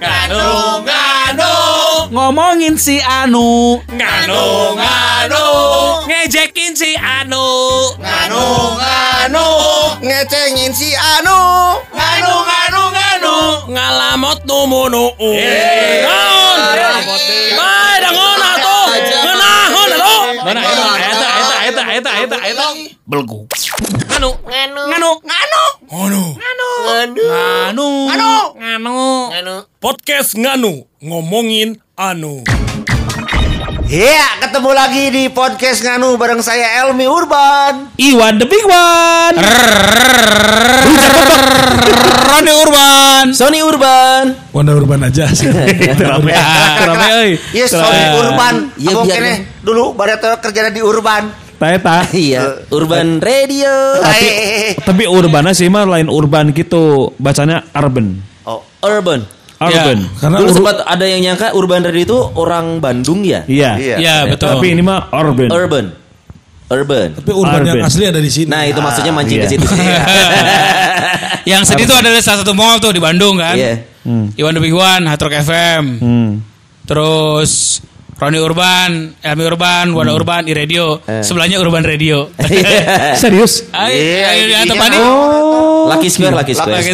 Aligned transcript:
Nganu, 0.00 0.82
nganu, 0.82 1.52
Ngomongin 2.10 2.74
si 2.78 2.98
Anu. 2.98 3.78
nganu, 3.86 4.42
nganu, 4.74 5.44
ngejekin 6.10 6.74
si 6.74 6.98
Anu, 6.98 7.46
nganu, 8.02 8.42
nganu, 8.82 9.46
ngecengin 10.02 10.74
si 10.74 10.90
Anu 10.98 11.38
nganu, 11.94 12.32
nganu, 12.50 12.82
nganu, 12.94 13.34
ngalamot 13.70 14.38
numunu. 14.50 15.04
Naon? 16.02 16.58
Bae 17.54 17.94
dangon 18.02 18.42
atuh. 18.42 18.86
Ngeunahon 19.22 19.90
atuh. 19.94 20.22
Mana 20.44 20.60
eta 20.98 21.23
eta 21.94 22.10
eta 22.26 22.36
eta 22.42 22.66
belgu. 23.06 23.46
Nganu, 24.10 24.30
nganu, 24.42 24.82
nganu, 24.90 25.10
nganu, 25.22 25.62
Ngono. 25.86 26.24
nganu, 26.34 26.68
Anu. 27.70 27.88
nganu, 28.10 28.28
Anu. 28.58 28.98
nganu. 29.30 29.54
Podcast 29.78 30.34
Nganu 30.34 30.90
ngomongin 30.98 31.78
anu. 31.94 32.42
Ya 33.86 34.26
ketemu 34.42 34.70
lagi 34.74 35.04
di 35.14 35.24
podcast 35.30 35.86
Nganu 35.86 36.18
bareng 36.18 36.40
saya 36.42 36.82
Elmi 36.82 37.04
Urban 37.06 37.92
Iwan 38.00 38.42
the 38.42 38.48
big 38.48 38.64
one. 38.66 39.36
Roni 42.24 42.52
Urban. 42.58 43.24
Sony 43.36 43.60
Urban. 43.62 44.34
Wanda 44.50 44.74
Urban 44.74 45.06
aja 45.06 45.30
sih. 45.30 45.46
Rame 45.46 46.32
rame 46.90 47.06
euy. 47.22 47.32
Yes 47.54 47.70
Sony 47.70 48.02
Urban 48.18 48.72
Iya, 48.82 49.46
dulu 49.62 49.94
tuh 49.94 50.34
kerja 50.42 50.72
di 50.74 50.82
Urban 50.82 51.43
eta. 51.72 52.04
Iya, 52.26 52.68
Urban 52.68 53.22
Radio. 53.22 53.72
Tapi 54.02 54.28
tapi 54.82 55.02
urbana 55.08 55.56
sih 55.56 55.70
mah 55.72 55.88
lain 55.88 56.12
urban 56.12 56.52
gitu. 56.52 57.14
Bacanya 57.16 57.64
urban. 57.72 58.20
Oh 58.44 58.60
Urban. 58.84 59.24
Urban. 59.64 59.98
Karena 60.20 60.36
Dulu 60.42 60.50
ur- 60.50 60.56
sempat 60.60 60.76
ada 60.84 61.04
yang 61.08 61.20
nyangka 61.24 61.56
Urban 61.56 61.80
Radio 61.86 62.02
itu 62.04 62.18
orang 62.36 62.82
Bandung 62.84 63.24
ya? 63.24 63.46
Iya. 63.48 63.70
Iya. 63.80 63.96
Ya 63.96 64.16
betul. 64.28 64.50
Tapi 64.50 64.66
ini 64.76 64.82
mah 64.84 65.08
urban. 65.14 65.48
Urban. 65.48 65.84
Urban. 66.64 67.08
tapi 67.12 67.30
Urban 67.30 67.60
yang 67.60 67.76
Urban. 67.80 67.88
asli 67.92 68.04
ada 68.08 68.20
di 68.20 68.30
sini. 68.32 68.48
Nah, 68.48 68.64
itu 68.64 68.80
maksudnya 68.80 69.12
mancing 69.12 69.38
iya. 69.38 69.44
ke 69.44 69.48
situ. 69.52 69.66
Yang 71.54 71.62
sedih 71.68 71.84
itu 71.84 71.94
adalah 71.94 72.20
salah 72.24 72.40
satu 72.40 72.56
mall 72.56 72.80
tuh 72.80 72.90
di 72.96 73.00
Bandung 73.04 73.36
kan. 73.36 73.52
Iya. 73.52 73.84
Hmm. 74.04 74.32
Iwan 74.36 75.04
Hard 75.04 75.20
Rock 75.20 75.34
FM. 75.44 75.84
Hmm. 76.00 76.30
Terus 76.88 77.80
Roni 78.24 78.40
Urban, 78.40 78.90
Elmi 79.20 79.44
Urban, 79.44 79.92
Wanda 79.92 80.16
Urban, 80.16 80.48
di 80.48 80.56
radio. 80.56 80.96
Sebelahnya 81.04 81.60
Urban 81.60 81.84
Radio. 81.84 82.32
Serius? 83.20 83.68
Ayo, 83.68 83.92
Iya, 83.92 84.26
ayo 84.32 84.42
di 84.48 84.54
intinya 84.56 84.60
Antep 84.64 84.76
Pani. 84.80 84.96
Oh. 84.96 85.92
Lucky 85.92 86.08
Square, 86.08 86.34
Lucky 86.40 86.54
Square. 86.56 86.80
Lucky 86.80 86.92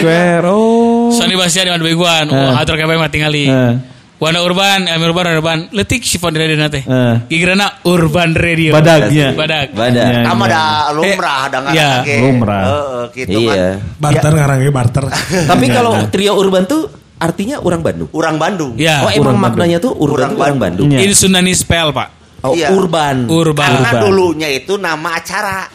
Square. 0.00 0.44
Oh. 0.48 1.12
Sony 1.12 1.36
Bastian 1.36 1.68
Iwan 1.68 1.84
the 1.84 1.88
Big 1.92 2.00
One, 2.00 2.32
oh, 2.32 2.56
Hard 2.56 2.64
Rock 2.64 2.80
FM 2.80 2.96
mah 2.96 3.12
tingali. 3.12 3.44
Eh. 3.44 3.72
Wanda 4.16 4.40
Urban, 4.40 4.88
Elmi 4.88 5.04
Urban, 5.04 5.24
Wanda 5.28 5.40
Urban. 5.40 5.58
Letik 5.76 6.00
si 6.00 6.16
di 6.16 6.38
radio 6.40 6.56
nate. 6.56 6.80
Eh. 6.80 7.14
Gigirana 7.28 7.84
Urban 7.84 8.32
Radio. 8.32 8.72
Badagnya. 8.72 9.36
Badag. 9.36 9.76
Badak. 9.76 10.00
Iya. 10.00 10.24
Kamu 10.32 10.42
ada 10.48 10.62
lumrah 10.96 11.38
ada 11.44 11.56
nggak 11.60 11.72
iya, 11.76 11.90
lagi. 12.00 12.16
lumrah. 12.24 12.62
Heeh, 12.64 13.02
gitu 13.20 13.38
Iya. 13.44 13.52
kan 13.52 14.00
barter 14.00 14.32
ngarangnya 14.32 14.72
barter. 14.72 15.04
Tapi 15.44 15.64
kalau 15.68 15.92
trio 16.08 16.32
Urban 16.40 16.64
tuh 16.64 16.88
artinya 17.20 17.60
orang 17.60 17.84
Bandung. 17.84 18.08
Orang 18.16 18.36
Bandung 18.40 18.72
Ya. 18.80 19.04
Oh, 19.04 19.12
emang 19.12 19.36
maknanya 19.36 19.78
tuh 19.78 19.92
Urban 19.94 20.34
Orang 20.34 20.56
Bandung. 20.58 20.88
Iya. 20.88 21.04
Ini 21.04 21.14
Sundani 21.14 21.52
spell, 21.52 21.92
Pak. 21.92 22.08
Oh, 22.40 22.56
Iya. 22.56 22.72
Urban. 22.72 23.28
Urban. 23.28 23.68
Karena 23.68 23.90
Urban. 23.92 24.02
dulunya 24.08 24.48
itu 24.48 24.80
nama 24.80 25.20
acara 25.20 25.68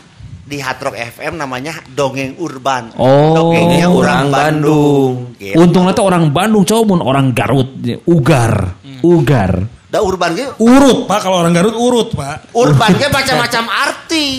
di 0.45 0.57
Hard 0.61 0.79
Rock 0.81 0.97
FM 0.97 1.37
namanya 1.37 1.77
Dongeng 1.93 2.37
Urban. 2.41 2.97
Oh. 2.97 3.37
Dongengnya 3.37 3.85
Orang 3.89 4.01
orang 4.01 4.25
Bandung. 4.33 5.11
Gitu. 5.37 5.53
Untungnya 5.57 5.93
tuh 5.93 6.05
orang 6.09 6.33
Bandung 6.33 6.65
coba 6.65 6.81
mun 6.85 7.01
orang 7.05 7.29
Garut 7.37 7.69
ugar 8.09 8.81
ugar 9.05 9.53
Da 9.85 10.01
urban 10.03 10.35
ge 10.35 10.43
Urut, 10.59 11.07
Pak. 11.07 11.23
Kalau 11.23 11.39
orang 11.39 11.55
Garut 11.55 11.71
urut, 11.71 12.09
Pak. 12.11 12.51
urban 12.51 12.91
ge 12.99 13.07
macam-macam 13.07 13.63
arti. 13.69 13.94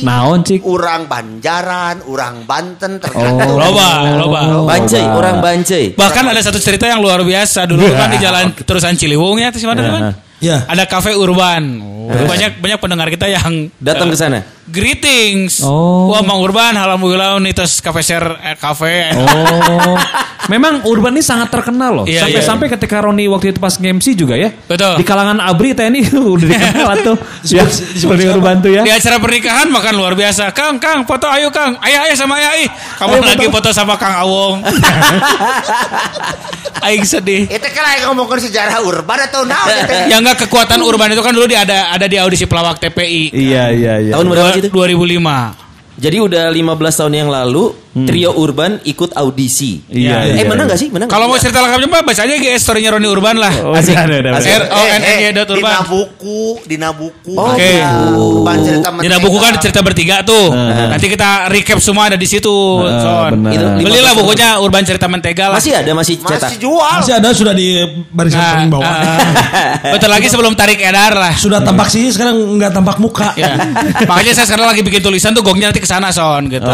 Naon 0.07 0.41
cik 0.41 0.63
Urang 0.63 1.11
Banjaran, 1.11 2.07
urang 2.07 2.47
Banten 2.47 2.97
Oh. 2.97 3.01
tergantung. 3.03 3.59
Loba, 3.59 3.91
loba. 4.15 4.41
Bancai, 4.65 5.03
orang 5.03 5.43
Bancai. 5.43 5.99
Bahkan 5.99 6.25
ada 6.25 6.41
satu 6.41 6.57
cerita 6.57 6.87
yang 6.87 7.03
luar 7.03 7.21
biasa 7.21 7.67
dulu 7.67 7.83
kan 7.99 8.09
di 8.09 8.23
jalan 8.23 8.55
terusan 8.55 8.95
Ciliwung 8.95 9.43
ya, 9.43 9.51
di 9.51 9.59
mana 9.67 9.79
Ya. 9.79 9.87
teman? 9.87 10.03
Ya. 10.39 10.57
Ada 10.65 10.85
kafe 10.87 11.13
urban. 11.13 11.83
Banyak 12.07 12.63
banyak 12.63 12.79
pendengar 12.79 13.11
kita 13.11 13.27
yang 13.27 13.67
Datang 13.83 14.09
ke 14.09 14.17
sana. 14.17 14.47
Greetings. 14.67 15.63
Oh. 15.63 16.11
Wah, 16.11 16.23
Mang 16.23 16.41
Urban, 16.41 16.75
alhamdulillah 16.75 17.39
nih 17.39 17.53
terus 17.53 17.79
kafe 17.79 18.03
share 18.03 18.39
eh, 18.43 18.55
kafe. 18.55 19.15
oh 19.15 19.99
memang 20.47 20.87
Urban 20.87 21.11
ini 21.11 21.27
sangat 21.27 21.51
terkenal 21.51 21.91
loh 21.91 22.07
Iya, 22.07 22.23
sampai-sampai 22.23 22.71
ketika 22.71 23.03
Roni 23.03 23.27
waktu 23.27 23.51
itu 23.51 23.59
pas 23.59 23.75
nge-MC 23.75 24.15
juga 24.15 24.39
ya 24.39 24.55
Betul. 24.55 24.95
di 24.95 25.03
kalangan 25.03 25.43
Abri 25.43 25.75
TNI 25.75 26.07
udah 26.35 26.47
dikenal 26.47 26.95
tuh 27.03 27.17
ya 27.57 27.67
seperti 27.67 28.31
Urban 28.31 28.63
tuh 28.63 28.71
ya 28.71 28.87
Di 28.87 28.95
acara 28.95 29.19
pernikahan 29.19 29.67
makan 29.67 29.95
luar 29.99 30.15
biasa. 30.15 30.55
Kang, 30.55 30.79
Kang, 30.79 31.03
foto 31.03 31.27
ayo 31.27 31.51
Kang. 31.51 31.75
Ayah, 31.83 32.07
ayah 32.07 32.15
sama 32.15 32.39
ayah. 32.39 32.63
ih. 32.63 32.71
Kamu 32.71 33.19
Ayo, 33.19 33.23
lagi 33.27 33.47
foto. 33.51 33.59
foto 33.59 33.69
sama 33.75 33.99
Kang 33.99 34.23
Awong. 34.23 34.63
Aing 36.87 37.03
sedih. 37.03 37.51
Itu 37.51 37.67
kan 37.73 37.83
lagi 37.83 38.07
ngomongin 38.07 38.47
sejarah 38.47 38.79
urban 38.85 39.19
atau 39.27 39.43
naon 39.43 39.67
itu? 39.67 39.95
Yang 40.07 40.21
enggak 40.23 40.39
kekuatan 40.47 40.79
urban 40.85 41.11
itu 41.11 41.23
kan 41.25 41.35
dulu 41.35 41.51
di 41.51 41.59
ada 41.59 41.91
ada 41.91 42.07
di 42.07 42.15
audisi 42.15 42.47
pelawak 42.47 42.79
TPI. 42.79 43.35
iya 43.35 43.75
iya 43.75 43.95
iya 43.99 44.13
Tahun 44.15 44.29
berapa 44.29 44.55
sih 44.57 44.69
itu? 44.69 44.69
2005. 44.73 46.01
Jadi 46.01 46.17
udah 46.21 46.45
15 46.53 46.99
tahun 47.01 47.15
yang 47.15 47.31
lalu 47.33 47.86
trio 48.05 48.37
Urban 48.37 48.77
ikut 48.85 49.17
audisi. 49.17 49.81
Iya, 49.89 50.37
eh 50.37 50.43
iya, 50.43 50.45
menang 50.45 50.69
iya. 50.69 50.75
gak 50.77 50.81
sih? 50.85 50.89
Menang. 50.93 51.09
Kalau 51.09 51.33
mau 51.33 51.39
cerita 51.41 51.65
lengkapnya 51.65 51.89
Pak, 51.89 52.03
baca 52.05 52.23
aja 52.29 52.35
GS 52.37 52.61
story-nya 52.61 52.91
Roni 52.93 53.09
Urban 53.09 53.41
lah. 53.41 53.53
oh, 53.65 53.73
iya, 53.73 54.05
ada, 54.05 54.15
ada, 54.21 54.31
ada. 54.37 54.45
R 54.45 54.65
O 54.69 54.81
N 54.85 55.03
N 55.03 55.19
Y 55.25 55.27
dot 55.33 55.49
di 55.49 55.63
Urban. 55.63 55.73
buku, 55.89 56.41
di 56.69 56.77
buku. 56.77 57.33
Oh, 57.33 57.57
Oke. 57.57 57.73
Urban 58.21 58.57
cerita 58.61 58.89
Di 58.93 59.09
buku 59.23 59.39
kan 59.41 59.53
cerita 59.57 59.81
bertiga 59.81 60.17
tuh. 60.27 60.53
Nanti 60.93 61.07
kita 61.09 61.49
recap 61.49 61.79
semua 61.81 62.13
ada 62.13 62.19
di 62.21 62.29
situ. 62.29 62.53
Son. 62.85 63.33
benar. 63.39 63.53
Itu 63.55 63.65
Belilah 63.87 64.13
bukunya 64.19 64.49
Urban 64.59 64.83
Cerita 64.83 65.07
Mentega 65.07 65.55
lah. 65.55 65.59
Masih 65.63 65.73
ada 65.79 65.93
masih 65.95 66.19
cetak. 66.19 66.51
masih 66.51 66.59
jual. 66.59 66.97
Masih 67.01 67.15
ada 67.15 67.29
sudah 67.31 67.55
di 67.55 67.87
barisan 68.11 68.37
Nah, 68.37 68.53
paling 68.59 68.71
bawah. 68.73 68.85
ah, 68.85 69.19
betul 69.95 70.11
lagi 70.11 70.27
sebelum 70.29 70.53
tarik 70.59 70.79
edar 70.83 71.15
lah. 71.15 71.35
Sudah 71.39 71.63
tampak 71.63 71.89
sih 71.89 72.11
sekarang 72.11 72.59
nggak 72.59 72.73
tampak 72.75 72.97
muka. 72.99 73.31
Ya. 73.39 73.55
Makanya 74.11 74.33
saya 74.35 74.47
sekarang 74.49 74.67
lagi 74.75 74.83
bikin 74.83 75.01
tulisan 75.05 75.31
tuh 75.37 75.45
gongnya 75.47 75.71
nanti 75.71 75.79
ke 75.79 75.89
sana 75.89 76.11
Son 76.11 76.51
gitu. 76.51 76.67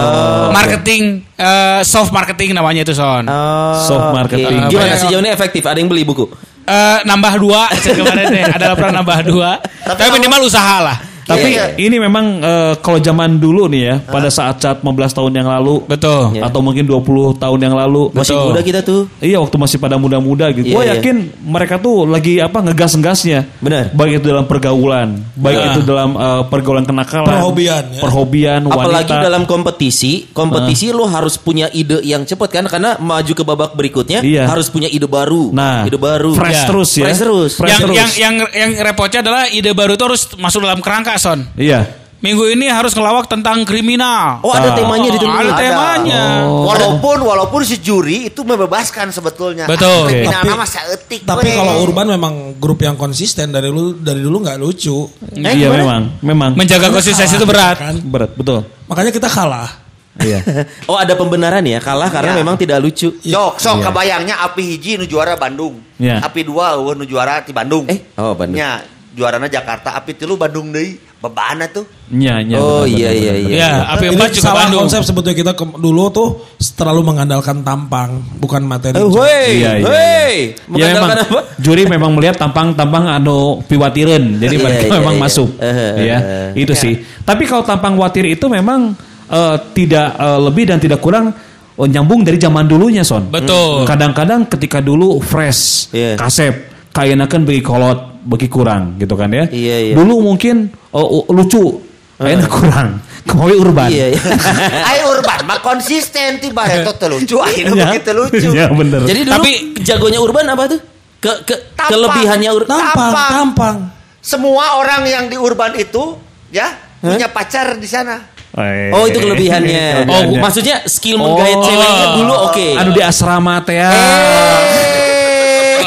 marketing 0.55 1.12
eh, 1.37 1.81
soft 1.85 2.11
marketing 2.11 2.57
namanya 2.57 2.87
itu 2.87 2.95
Son. 2.97 3.25
Oh, 3.27 3.75
Soft 3.85 4.15
marketing. 4.17 4.67
oke. 4.67 4.73
Gimana 4.73 4.95
sejauh 4.97 5.21
ini 5.21 5.31
efektif? 5.31 5.63
Ada 5.67 5.79
yang 5.79 5.91
beli 5.93 6.03
buku? 6.07 6.27
Eh, 6.63 6.99
nambah 7.03 7.35
dua 7.43 7.67
kemarin 7.99 8.31
deh 8.31 8.45
ada 8.47 8.65
laporan 8.71 8.95
nambah 8.95 9.19
dua 9.27 9.59
tapi, 9.83 10.15
minimal 10.15 10.47
usaha 10.47 10.79
lah 10.79 10.95
Tapi 11.33 11.49
Iya, 11.53 11.65
ini 11.77 11.97
memang 11.99 12.25
eh, 12.39 12.75
kalau 12.79 12.97
zaman 12.97 13.37
dulu 13.37 13.69
nih 13.69 13.83
ya, 13.83 13.95
pada 14.01 14.29
saat-saat 14.29 14.81
15 14.81 14.89
tahun 15.13 15.33
yang 15.35 15.49
lalu 15.49 15.85
betul 15.85 16.33
Iya. 16.33 16.49
atau 16.49 16.61
mungkin 16.61 16.85
20 16.85 17.03
tahun 17.37 17.59
yang 17.61 17.75
lalu. 17.75 18.09
Masih 18.13 18.33
Betul. 18.33 18.47
muda 18.49 18.61
kita 18.63 18.81
tuh. 18.81 19.01
Iya 19.19 19.37
waktu 19.39 19.57
masih 19.57 19.77
pada 19.77 19.97
muda-muda 19.97 20.49
gitu. 20.51 20.65
Iya, 20.65 20.75
Gue 20.75 20.85
iya. 20.85 20.93
yakin 20.97 21.17
mereka 21.43 21.77
tuh 21.77 22.05
lagi 22.05 22.39
apa 22.39 22.59
ngegas-ngegasnya. 22.61 23.41
Benar. 23.61 23.85
Baik 23.93 24.21
itu 24.21 24.27
dalam 24.27 24.45
pergaulan, 24.45 25.09
baik 25.35 25.61
itu 25.73 25.81
dalam 25.83 26.11
eh, 26.15 26.43
pergaulan 26.47 26.85
kenakalan, 26.85 27.29
Perhobian, 27.29 27.85
ya. 27.91 28.01
perhobian 28.01 28.61
wanita. 28.65 28.81
Apalagi 28.81 29.15
dalam 29.15 29.43
kompetisi, 29.45 30.13
kompetisi 30.33 30.91
lo 30.91 31.05
harus 31.05 31.37
punya 31.37 31.69
ide 31.71 32.01
yang 32.03 32.23
cepat 32.23 32.49
kan 32.51 32.65
karena 32.67 32.97
maju 32.97 33.33
ke 33.33 33.43
babak 33.43 33.73
berikutnya 33.73 34.21
Iya. 34.21 34.49
harus 34.49 34.69
punya 34.69 34.87
ide 34.87 35.05
baru. 35.05 35.53
Nah, 35.53 35.85
ide 35.85 35.97
baru. 35.97 36.35
fresh 36.35 36.55
Ya. 36.55 36.67
terus 36.67 36.91
ya. 36.95 37.05
Fresh 37.07 37.21
terus. 37.21 37.51
Fresh 37.57 37.71
yang, 37.71 37.81
terus. 37.83 37.97
yang 37.97 38.11
yang 38.17 38.35
yang 38.51 38.71
repotnya 38.83 39.21
adalah 39.21 39.43
ide 39.47 39.71
baru 39.73 39.93
itu 39.93 40.05
harus 40.05 40.23
masuk 40.37 40.61
dalam 40.61 40.81
kerangka 40.81 41.17
Son 41.23 41.39
Iya. 41.55 41.87
minggu 42.19 42.47
ini 42.49 42.67
harus 42.67 42.91
ngelawak 42.93 43.27
tentang 43.27 43.63
kriminal 43.63 44.43
Oh, 44.43 44.51
ada 44.51 44.71
Ah. 44.71 44.75
temanya 44.75 45.09
di 45.09 45.19
Oh, 45.19 45.27
ada 45.29 45.43
Ada. 45.49 45.59
temanya 45.61 46.23
Walaupun 46.47 47.19
walaupun 47.21 47.61
si 47.63 47.79
juri 47.79 48.27
itu 48.27 48.43
membebaskan 48.43 49.11
sebetulnya. 49.11 49.67
Betul. 49.67 50.07
Oke. 50.07 50.23
pidana 50.23 50.43
Tapi- 50.45 50.55
mah 50.57 50.69
seetik. 50.69 51.21
Tapi 51.23 51.43
we. 51.45 51.55
kalau 51.55 51.75
Urban 51.81 52.07
memang 52.09 52.35
grup 52.57 52.79
yang 52.79 52.95
konsisten 52.95 53.51
dari 53.51 53.67
dulu 53.67 53.95
dari 53.97 54.19
dulu 54.19 54.39
nggak 54.41 54.59
lucu. 54.59 55.07
iya 55.33 55.51
gimana? 55.57 55.79
memang, 55.79 56.03
memang 56.21 56.51
menjaga 56.55 56.91
konsistensi 56.91 57.35
itu 57.35 57.43
berat 57.45 57.77
Kan? 57.77 57.97
berat 58.01 58.31
betul. 58.33 58.63
Makanya 58.87 59.11
kita 59.11 59.27
kalah. 59.27 59.71
Iya. 60.15 60.45
Oh, 60.87 60.95
ada 60.95 61.17
pembenaran 61.17 61.65
ya, 61.65 61.81
kalah 61.81 62.07
karena 62.07 62.37
Iya. 62.37 62.39
memang 62.39 62.55
tidak 62.55 62.79
lucu. 62.79 63.11
Sok, 63.17 63.53
sok 63.57 63.77
Iya. 63.79 63.85
kebayangnya 63.89 64.35
api 64.43 64.63
hiji 64.69 64.91
nu 64.95 65.05
juara 65.05 65.35
Bandung. 65.35 65.81
Iya. 65.97 66.21
Api 66.21 66.45
dua 66.45 66.77
nu 66.77 67.03
juara 67.03 67.41
di 67.41 67.51
Bandung. 67.51 67.89
Eh, 67.89 68.13
oh, 68.15 68.37
Bandung. 68.37 68.55
Nya, 68.55 68.85
juarana 69.11 69.49
Jakarta, 69.49 69.97
api 69.97 70.13
tilu 70.15 70.37
Bandung 70.37 70.69
deui. 70.69 71.01
Bebaana 71.23 71.71
tuh. 71.71 71.87
Iya, 72.11 72.43
iya. 72.43 72.57
oh 72.59 72.83
iya 72.83 73.15
iya 73.15 73.35
iya. 73.39 73.57
ya 73.57 73.71
api 73.95 74.11
empat 74.11 74.35
juga 74.35 74.43
salah 74.43 74.67
Bandung 74.67 74.85
konsep 74.85 75.01
sebetulnya 75.07 75.39
kita 75.39 75.53
ke- 75.55 75.79
dulu 75.79 76.11
tuh 76.11 76.29
terlalu 76.75 77.01
mengandalkan 77.07 77.63
tampang, 77.63 78.19
bukan 78.37 78.61
materi. 78.67 78.99
Eh, 78.99 79.07
woi, 79.07 79.47
Iya, 79.55 79.71
iya, 79.79 79.87
woi. 79.87 80.35
Ya 80.77 80.91
memang 80.91 81.09
Mengandalkan 81.09 81.19
apa? 81.25 81.41
juri 81.57 81.83
memang 81.87 82.11
melihat 82.13 82.37
tampang-tampang 82.37 83.07
anu 83.07 83.63
piwatiren, 83.65 84.43
jadi 84.43 84.55
Iya, 84.59 84.65
mereka 84.67 84.85
iya, 84.85 84.99
memang 84.99 85.15
iya. 85.15 85.23
masuk. 85.23 85.49
Eh, 85.57 85.71
eh, 85.71 85.93
ya, 86.05 86.19
eh. 86.19 86.49
itu 86.59 86.75
sih. 86.75 86.95
Tapi 87.23 87.47
kalau 87.47 87.63
tampang 87.63 87.95
watir 87.95 88.27
itu 88.27 88.51
memang 88.51 88.93
eh, 89.31 89.57
tidak 89.73 90.19
eh, 90.19 90.39
lebih 90.43 90.65
dan 90.69 90.83
tidak 90.83 90.99
kurang 90.99 91.31
oh, 91.73 91.87
nyambung 91.87 92.27
dari 92.27 92.37
zaman 92.37 92.67
dulunya 92.67 93.07
son. 93.07 93.31
Betul. 93.31 93.87
Kadang-kadang 93.87 94.51
ketika 94.51 94.83
dulu 94.83 95.23
fresh, 95.23 95.87
Iya. 95.95 96.19
kasep, 96.19 96.72
kainakan 96.93 97.43
bagi 97.43 97.61
kolot, 97.61 97.99
bagi 98.23 98.47
kurang 98.47 98.97
gitu 98.97 99.13
kan 99.13 99.29
ya. 99.29 99.45
Iya, 99.49 99.77
iya. 99.83 99.95
Dulu 99.97 100.23
mungkin 100.23 100.69
oh, 100.91 101.21
oh, 101.21 101.33
lucu, 101.33 101.81
kayaknya 102.17 102.47
kurang. 102.47 102.89
Kemawi 103.23 103.55
urban. 103.57 103.89
Iya, 103.89 104.07
iya. 104.13 104.21
Ayo 104.91 105.15
urban 105.15 105.41
mah 105.43 105.59
konsisten 105.59 106.37
tiba 106.37 106.67
itu 106.67 106.91
lucu 107.09 107.37
akhirnya 107.39 107.73
Ya. 107.73 107.87
begitu 107.89 108.11
lucu. 108.13 108.49
Ya 108.53 108.67
bener. 108.69 109.01
Jadi 109.03 109.21
dulu 109.25 109.35
Tapi- 109.39 109.59
jagonya 109.81 110.19
Urban 110.19 110.45
apa 110.49 110.63
tuh? 110.67 110.81
Ke, 111.19 111.31
ke 111.45 111.55
Tampang. 111.73 111.87
kelebihannya 111.89 112.51
Urban. 112.51 112.77
Tampang, 112.77 112.95
Tampang. 113.15 113.31
tampang. 113.33 113.77
Semua 114.19 114.75
orang 114.77 115.03
yang 115.05 115.25
di 115.27 115.35
urban 115.35 115.71
itu 115.75 116.19
ya 116.51 116.67
punya 116.99 117.27
pacar 117.27 117.75
di 117.75 117.87
sana. 117.87 118.27
Eh, 118.53 118.91
Oh 118.91 119.07
itu 119.07 119.17
kelebihannya. 119.17 120.05
Oh 120.05 120.23
maksudnya 120.37 120.83
skill 120.85 121.17
menggait 121.17 121.55
Oh. 121.55 121.63
ceweknya 121.63 122.07
dulu 122.19 122.35
oke. 122.47 122.67
Anu 122.75 122.91
di 122.91 123.01
asrama 123.01 123.63
teh 123.63 123.79
ya. 123.79 123.91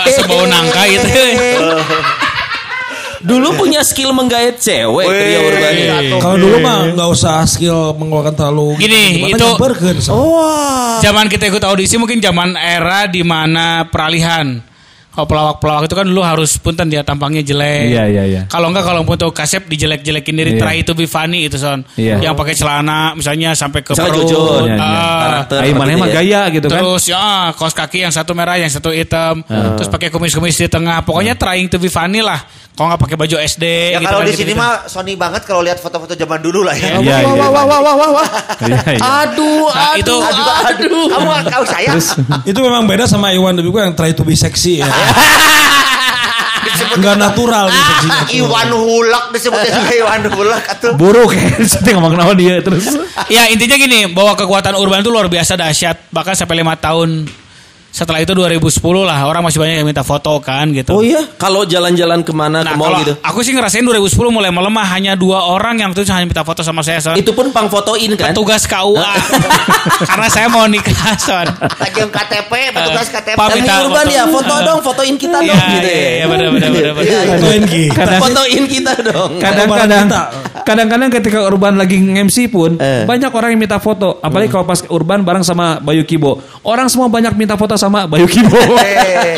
Sebau 0.07 0.45
nangka 0.45 0.81
gitu. 0.87 1.07
Dulu 3.25 3.57
punya 3.57 3.81
skill 3.81 4.13
menggait 4.13 4.61
cewek 4.61 5.09
iya. 5.09 6.21
Kalau 6.21 6.37
dulu 6.37 6.61
mah 6.61 6.93
nggak 6.93 7.09
usah 7.09 7.41
skill 7.49 7.97
mengeluarkan 7.97 8.37
terlalu 8.37 8.77
Gini, 8.77 9.17
gimana 9.17 9.33
itu- 9.33 9.49
nyamperkeun, 9.49 9.97
so. 9.97 10.13
Zaman 11.01 11.25
kita 11.25 11.49
ikut 11.49 11.65
audisi 11.65 11.97
mungkin 11.97 12.21
zaman 12.21 12.53
era 12.53 13.09
di 13.09 13.25
mana 13.25 13.89
peralihan. 13.89 14.61
Kalau 15.15 15.25
pelawak-pelawak 15.25 15.87
itu 15.87 15.95
kan 15.95 16.05
dulu 16.05 16.21
harus 16.21 16.51
punten 16.55 16.85
dia 16.85 16.99
tampangnya 16.99 17.39
jelek. 17.39 17.87
Iya, 17.87 18.03
iya, 18.05 18.23
iya. 18.25 18.41
Kalau 18.45 18.67
enggak 18.67 18.83
kalau 18.83 19.01
untuk 19.01 19.31
kasep 19.31 19.63
dijelek-jelekin 19.65 20.35
diri 20.35 20.51
Iya. 20.51 20.59
try 20.59 20.77
to 20.81 20.91
be 20.91 21.07
funny 21.07 21.47
itu 21.47 21.55
son. 21.55 21.87
Iya. 21.95 22.19
Yang 22.21 22.35
pakai 22.35 22.53
celana 22.53 22.99
misalnya 23.13 23.55
sampai 23.55 23.79
ke 23.79 23.91
Misalnya 23.91 24.11
perut. 24.11 24.27
Jojo, 24.27 24.39
Iya, 24.61 24.75
iya. 24.75 24.83
Ah, 24.83 25.19
Karakter 25.23 25.57
Ayo 25.61 25.71
mana 25.73 25.91
mah 25.95 26.09
ya. 26.09 26.15
gaya 26.15 26.41
gitu 26.51 26.67
kan. 26.67 26.73
Terus 26.77 27.03
ya 27.05 27.15
ah, 27.15 27.45
kaos 27.49 27.71
kaki 27.71 27.97
yang 28.01 28.11
satu 28.11 28.31
merah, 28.31 28.55
yang 28.55 28.67
satu 28.67 28.91
hitam, 28.91 29.39
terus 29.79 29.87
pakai 29.87 30.11
kumis-kumis 30.11 30.53
di 30.53 30.67
tengah. 30.67 30.99
Pokoknya 31.01 31.33
trying 31.33 31.65
to 31.65 31.79
be 31.79 31.87
funny 31.87 32.19
lah. 32.19 32.43
Kalau 32.75 32.91
nggak 32.91 33.01
pakai 33.01 33.15
baju 33.15 33.35
SD. 33.39 33.63
Ya 33.95 34.03
gitu 34.03 34.03
kalau 34.05 34.19
kan, 34.19 34.27
di 34.27 34.33
sini 34.33 34.51
gitu-gitu. 34.51 34.59
mah 34.59 34.83
Sony 34.85 35.15
banget 35.15 35.47
kalau 35.47 35.63
lihat 35.63 35.79
foto-foto 35.79 36.11
zaman 36.11 36.43
dulu 36.43 36.59
lah 36.61 36.75
ya. 36.75 36.99
Iya, 36.99 37.23
iya. 37.23 37.31
wah, 37.39 37.47
wah, 37.47 37.79
wah, 37.79 37.93
wah, 37.95 38.09
wah. 38.19 38.27
Iya, 38.59 38.79
iya. 38.89 38.99
Aduh, 39.23 39.71
Nah, 39.71 39.95
aduh, 39.95 40.01
itu- 40.03 40.19
Aduh, 40.19 40.43
aduh, 40.67 41.05
kamu 41.07 41.23
nggak 41.25 41.45
tahu 41.49 41.63
saya. 41.63 41.89
Itu 42.51 42.59
memang 42.59 42.83
beda 42.83 43.07
sama 43.07 43.31
Iwan 43.31 43.55
Debiku 43.55 43.79
yang 43.79 43.95
try 43.95 44.11
to 44.11 44.21
be 44.21 44.35
sexy 44.35 44.83
ya. 44.83 44.91
Enggak 46.95 47.15
natural. 47.19 47.67
Ah, 47.67 48.23
Iwan 48.31 48.71
Hulak 48.71 49.35
disebutnya 49.35 49.71
juga 49.83 49.93
Iwan 49.99 50.23
Hulak 50.31 50.63
atau 50.79 50.89
Buruk 50.95 51.35
ya. 51.35 51.47
Saya 51.71 51.99
ngomong 51.99 52.15
kenapa 52.15 52.33
dia 52.39 52.63
terus. 52.63 52.87
Ya 53.27 53.51
intinya 53.51 53.75
gini, 53.75 54.07
bahwa 54.15 54.35
kekuatan 54.39 54.79
urban 54.79 55.03
itu 55.03 55.11
luar 55.11 55.27
biasa 55.27 55.59
dahsyat. 55.59 56.07
Bahkan 56.11 56.33
sampai 56.39 56.63
lima 56.63 56.79
tahun 56.79 57.27
setelah 57.95 58.19
itu 58.19 58.35
2010 58.35 58.59
lah 59.01 59.23
orang 59.23 59.39
masih 59.39 59.55
banyak 59.57 59.75
yang 59.79 59.87
minta 59.87 60.03
foto 60.03 60.35
kan 60.37 60.67
gitu. 60.69 60.91
Oh 60.91 60.99
iya, 60.99 61.23
kalau 61.35 61.63
jalan-jalan 61.63 62.19
ke 62.19 62.35
mana 62.35 62.59
Nah 62.59 62.67
ke 62.67 62.75
mall 62.75 62.99
gitu. 62.99 63.15
aku 63.17 63.39
sih 63.39 63.55
ngerasain 63.55 63.79
2010 63.79 64.11
mulai 64.29 64.51
melemah 64.51 64.83
hanya 64.89 65.15
dua 65.15 65.47
orang 65.47 65.79
yang 65.79 65.89
tuh 65.89 66.03
hanya 66.05 66.27
minta 66.27 66.43
foto 66.43 66.59
sama 66.59 66.83
saya 66.83 66.99
son. 66.99 67.15
Itu 67.15 67.31
pun 67.31 67.49
pang 67.49 67.65
fotoin 67.65 68.11
kan? 68.13 68.29
Petugas 68.29 68.67
KUA 68.67 68.99
karena 70.09 70.27
saya 70.27 70.47
mau 70.47 70.67
nikah 70.67 70.91
son. 71.15 71.47
lagi 71.47 71.97
yang 71.97 72.11
KTP, 72.11 72.51
petugas 72.69 73.07
KTP. 73.07 73.35
Pak 73.35 73.47
Yang 73.47 73.57
minta 73.57 73.73
Urban 73.79 73.95
foto. 74.03 74.11
ya, 74.11 74.23
foto 74.27 74.55
dong, 74.61 74.79
fotoin 74.81 75.15
kita 75.15 75.37
Iya 75.37 75.47
dong 75.47 75.59
gitu 75.71 75.87
iya 75.87 75.95
ya. 75.95 76.11
iya 76.11 76.25
benar 76.27 76.47
benar 76.49 76.69
benar. 76.69 76.93
benar. 76.93 77.25
Fotoin 77.31 77.61
gitu. 77.65 77.93
Kadang- 77.95 78.21
Fotoin 78.21 78.63
kita 78.67 78.93
dong. 79.01 79.31
Kadang-kadang 79.39 80.05
Kita. 80.05 80.23
kadang-kadang 80.63 81.09
ketika 81.13 81.39
Urban 81.41 81.73
lagi 81.75 81.95
nge-MC 81.97 82.37
pun 82.47 82.75
Eh. 82.75 83.05
banyak 83.05 83.29
orang 83.29 83.49
yang 83.49 83.61
minta 83.61 83.77
foto. 83.77 84.19
Apalagi 84.19 84.49
kalau 84.49 84.65
pas 84.65 84.83
Urban 84.85 85.21
bareng 85.21 85.45
sama 85.45 85.79
Bayu 85.79 86.03
Kibo. 86.03 86.41
Orang 86.61 86.87
semua 86.87 87.07
banyak 87.07 87.31
minta 87.35 87.55
foto 87.55 87.77
sama 87.85 88.09
Bayu 88.09 88.25
Kibo. 88.25 88.57
Eh, 88.81 89.37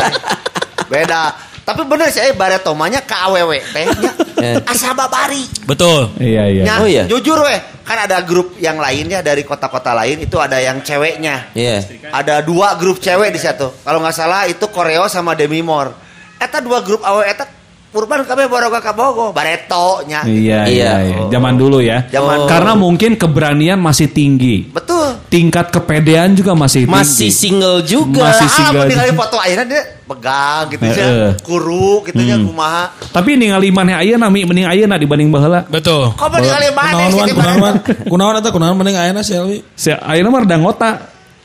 Beda. 0.87 1.35
Tapi 1.67 1.83
bener 1.83 2.07
sih, 2.07 2.23
eh, 2.23 2.31
baretomanya 2.31 3.03
ke 3.03 3.11
AWW 3.11 3.51
teh. 3.75 3.85
nya. 3.99 4.11
Eh. 4.39 4.55
Asa 4.63 4.95
babari. 4.95 5.43
Betul. 5.67 6.15
Iya 6.15 6.43
iya. 6.47 6.63
Nya, 6.63 6.73
Oh, 6.79 6.87
iya. 6.87 7.03
Jujur 7.03 7.43
weh, 7.43 7.59
kan 7.83 8.07
ada 8.07 8.23
grup 8.23 8.55
yang 8.55 8.79
lainnya 8.79 9.19
dari 9.19 9.43
kota-kota 9.43 9.91
lain 9.91 10.23
itu 10.23 10.39
ada 10.39 10.63
yang 10.63 10.79
ceweknya. 10.79 11.51
Iya. 11.51 11.83
Ada 12.07 12.39
dua 12.39 12.79
grup 12.79 13.03
cewek 13.03 13.35
di 13.35 13.39
situ. 13.41 13.67
Kalau 13.83 13.99
nggak 13.99 14.15
salah 14.15 14.47
itu 14.47 14.63
Koreo 14.71 15.11
sama 15.11 15.35
Demi 15.35 15.59
Moore. 15.59 15.91
Eta 16.39 16.63
dua 16.63 16.79
grup 16.85 17.03
AWW 17.03 17.27
eta 17.27 17.43
Urban 17.87 18.27
kabeh 18.27 18.45
boroga 18.45 18.77
ka 18.77 18.91
Bogo, 18.91 19.31
bareto 19.31 20.03
nya. 20.05 20.21
Iya, 20.21 20.67
iya, 20.67 20.67
Iya. 20.67 20.93
iya. 21.01 21.17
Zaman 21.31 21.55
dulu 21.55 21.79
ya. 21.79 22.03
Zaman 22.11 22.45
Karena 22.45 22.75
dulu. 22.75 22.83
mungkin 22.93 23.15
keberanian 23.15 23.79
masih 23.79 24.11
tinggi. 24.11 24.69
Betul. 24.69 25.17
Tingkat 25.31 25.71
kepedean 25.71 26.35
juga 26.35 26.53
masih 26.53 26.83
tinggi. 26.85 26.93
Masih 26.93 27.29
single 27.33 27.81
juga. 27.81 28.27
Masih 28.29 28.45
ah, 28.45 28.53
single. 28.53 28.85
meninggalin 28.85 29.15
foto 29.17 29.35
akhirnya 29.39 29.65
dia 29.65 29.81
pegang 30.03 30.63
gitu 30.69 30.83
Heeh. 30.83 30.99
ya. 30.99 31.29
Kuru 31.41 32.05
gitu 32.05 32.21
ya 32.21 32.35
kumaha. 32.37 32.91
Tapi 33.09 33.29
ningali 33.33 33.71
maneh 33.71 33.95
ayeuna 33.97 34.27
mi 34.29 34.43
mending 34.43 34.67
ayeuna 34.67 34.95
dibanding 34.99 35.31
baheula. 35.31 35.63
Betul. 35.65 36.11
Kok 36.13 36.27
meninggalin 36.27 36.73
mana 36.75 36.91
Kunaon 37.07 37.29
kunaon 37.33 37.75
kunaon 38.05 38.35
atau 38.37 38.51
kunaon 38.51 38.75
mending 38.77 38.99
ayeuna 38.99 39.23
si 39.23 39.31
Elwi. 39.33 39.63
Si 39.73 39.89
ayeuna 39.89 40.29
mah 40.29 40.43
rada 40.45 40.57
ngota. 40.59 40.91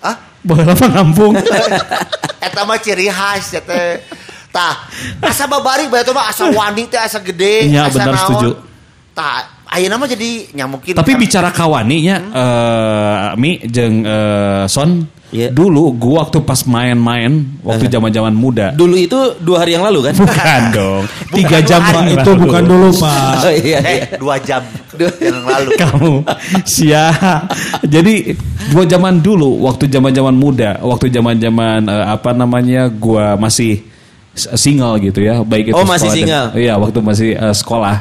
Hah? 0.02 0.16
Baheula 0.42 0.74
mah 0.74 0.88
ngampung. 1.00 1.32
Eta 2.46 2.66
mah 2.66 2.76
ciri 2.76 3.06
khas 3.06 3.54
ya 3.54 3.62
teh. 3.62 4.02
Tah, 4.52 4.84
asa 5.19 5.49
babari 5.49 5.88
bae 5.88 6.04
mah 6.12 6.28
asa 6.28 6.44
wani 6.46 6.84
teh 6.84 7.00
asa 7.00 7.19
gede, 7.19 7.66
Iya, 7.66 7.88
asa 7.88 7.96
benar, 7.99 8.12
naon. 8.12 8.20
setuju. 8.28 8.50
Tah, 9.12 9.37
ayeuna 9.66 9.96
mah 9.96 10.04
jadi 10.04 10.31
nya 10.52 10.69
mungkin 10.69 10.93
Tapi 10.93 11.12
kan- 11.16 11.20
bicara 11.20 11.49
kawaninya 11.49 12.16
eh 12.32 13.16
Mi 13.37 13.60
jeung 13.64 14.04
eh, 14.04 14.64
Son 14.69 15.08
Iya. 15.32 15.49
Dulu 15.49 15.96
gua 15.96 16.28
waktu 16.28 16.44
pas 16.44 16.60
main-main 16.62 17.32
Waktu 17.64 17.88
zaman-zaman 17.88 18.37
muda 18.37 18.76
Dulu 18.76 19.00
itu 19.00 19.16
dua 19.40 19.64
hari 19.64 19.72
yang 19.72 19.81
lalu 19.81 20.04
kan? 20.04 20.14
Bukan 20.20 20.60
dong 20.76 21.02
Tiga 21.32 21.56
Bukan 21.56 21.62
jam 21.64 21.81
hari. 21.81 21.96
yang 22.12 22.20
Itu 22.20 22.31
lalu. 22.37 22.43
bukan 22.44 22.62
dulu 22.69 22.88
Pak. 22.93 23.32
Oh 23.48 23.48
iya, 23.48 23.78
eh 23.81 23.96
iya. 23.96 24.06
dua 24.20 24.37
jam 24.37 24.60
yang 25.00 25.40
lalu. 25.48 25.69
kamu 25.81 26.12
sia 26.69 27.08
jadi 27.81 28.37
gua 28.76 28.84
zaman 28.84 29.25
dulu 29.25 29.64
waktu 29.64 29.88
zaman 29.88 30.12
zaman 30.12 30.37
muda 30.37 30.76
waktu 30.84 31.08
zaman 31.08 31.40
zaman 31.40 31.88
apa 31.88 32.37
namanya 32.37 32.93
gua 32.93 33.32
masih 33.34 33.81
single 34.34 34.96
gitu 34.99 35.20
ya 35.20 35.40
baik 35.40 35.70
itu 35.70 35.76
Oh, 35.76 35.84
masih 35.84 36.08
sekolah 36.08 36.14
dan- 36.14 36.17
single? 36.17 36.46
iya 36.56 36.75
waktu 36.75 36.99
masih 36.99 37.29
eh, 37.32 37.55
sekolah 37.55 37.96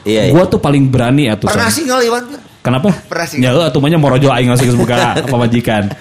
Iya, 0.00 0.20
iya. 0.28 0.32
gua 0.32 0.44
tuh 0.44 0.56
paling 0.56 0.88
berani 0.88 1.28
atuh 1.28 1.44
Pernah 1.44 1.68
Son. 1.68 1.76
single 1.76 2.00
Iwan? 2.02 2.24
kenapa 2.60 2.88
Pernah 3.04 3.26
single? 3.26 3.52
ya 3.54 3.68
atuh 3.68 3.78
mah 3.78 3.98
morojo 3.98 4.28
aing 4.28 4.48
langsung 4.48 4.72
buka 4.74 4.96
pemajikan 5.32 5.92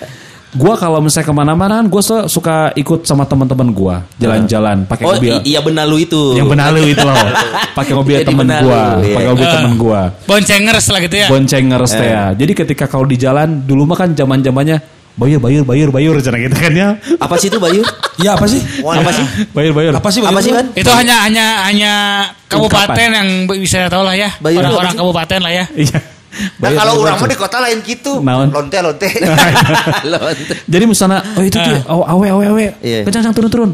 gua 0.49 0.73
kalau 0.73 0.97
misalnya 0.97 1.27
ke 1.27 1.35
mana-mana 1.35 1.77
gue 1.83 2.01
suka 2.25 2.73
ikut 2.73 3.05
sama 3.05 3.21
teman-teman 3.21 3.69
gua 3.69 3.95
jalan-jalan 4.17 4.81
pakai 4.83 5.03
Oh 5.03 5.13
mobil 5.13 5.37
i- 5.37 5.53
iya 5.53 5.61
benalu 5.61 6.09
itu. 6.09 6.33
yang 6.33 6.47
benalu 6.47 6.89
itu 6.89 7.05
loh 7.05 7.13
pakai 7.77 7.93
mobil 7.93 8.15
temen 8.25 8.47
iya. 8.49 8.59
pakai 9.13 9.27
mobil 9.29 9.45
Eh. 9.45 9.53
temen 9.53 9.73
gua 9.77 10.01
Boncengers 10.25 10.85
lah 10.89 10.99
gitu 10.99 11.15
ya. 11.15 11.27
boncengers 11.29 11.91
teh 11.91 12.01
Eh. 12.01 12.09
ya. 12.09 12.23
Jadi 12.33 12.51
ketika 12.57 12.83
kalau 12.85 13.05
di 13.05 13.13
jalan 13.15 13.61
dulu 13.61 13.83
mah 13.85 13.97
kan 13.99 14.09
zaman 14.11 14.41
zamannya 14.41 14.81
bayar 15.17 15.39
bayar 15.41 15.63
bayar 15.63 15.89
bayar 15.89 16.13
cara 16.21 16.37
gitu 16.37 16.55
kan 16.55 16.73
ya. 16.75 16.87
Apa 17.17 17.35
sih 17.39 17.47
itu 17.47 17.57
Bayu? 17.57 17.81
Iya 18.19 18.35
apa 18.35 18.45
sih? 18.45 18.61
Apa 18.83 19.11
sih? 19.15 19.25
Bayar 19.55 19.71
bayar. 19.73 19.91
Apa 19.97 20.09
sih? 20.11 20.21
Apa 20.21 20.39
sih 20.43 20.51
kan? 20.53 20.65
Itu 20.75 20.91
hanya 20.91 21.25
hanya 21.25 21.45
hanya 21.65 21.93
kabupaten 22.51 23.09
yang 23.09 23.29
bisa 23.47 23.87
tahu 23.89 24.03
lah 24.05 24.15
ya. 24.15 24.29
Orang-orang 24.39 24.95
kabupaten 24.95 25.39
lah 25.41 25.53
ya. 25.53 25.65
Iya. 25.75 25.99
Nah 26.61 26.69
kalau 26.71 27.01
orang 27.03 27.17
mah 27.19 27.29
di 27.29 27.37
kota 27.37 27.57
lain 27.59 27.77
gitu. 27.83 28.21
Naon? 28.21 28.53
Lonte 28.53 28.77
lonte. 28.79 29.09
Jadi 30.73 30.83
misalnya 30.85 31.19
oh 31.35 31.43
itu 31.43 31.57
tuh 31.57 31.75
oh, 31.89 32.05
awe 32.05 32.27
awe 32.29 32.45
awe. 32.53 32.65
Iya. 32.79 33.03
Kencang 33.03 33.33
turun 33.33 33.49
turun. 33.51 33.71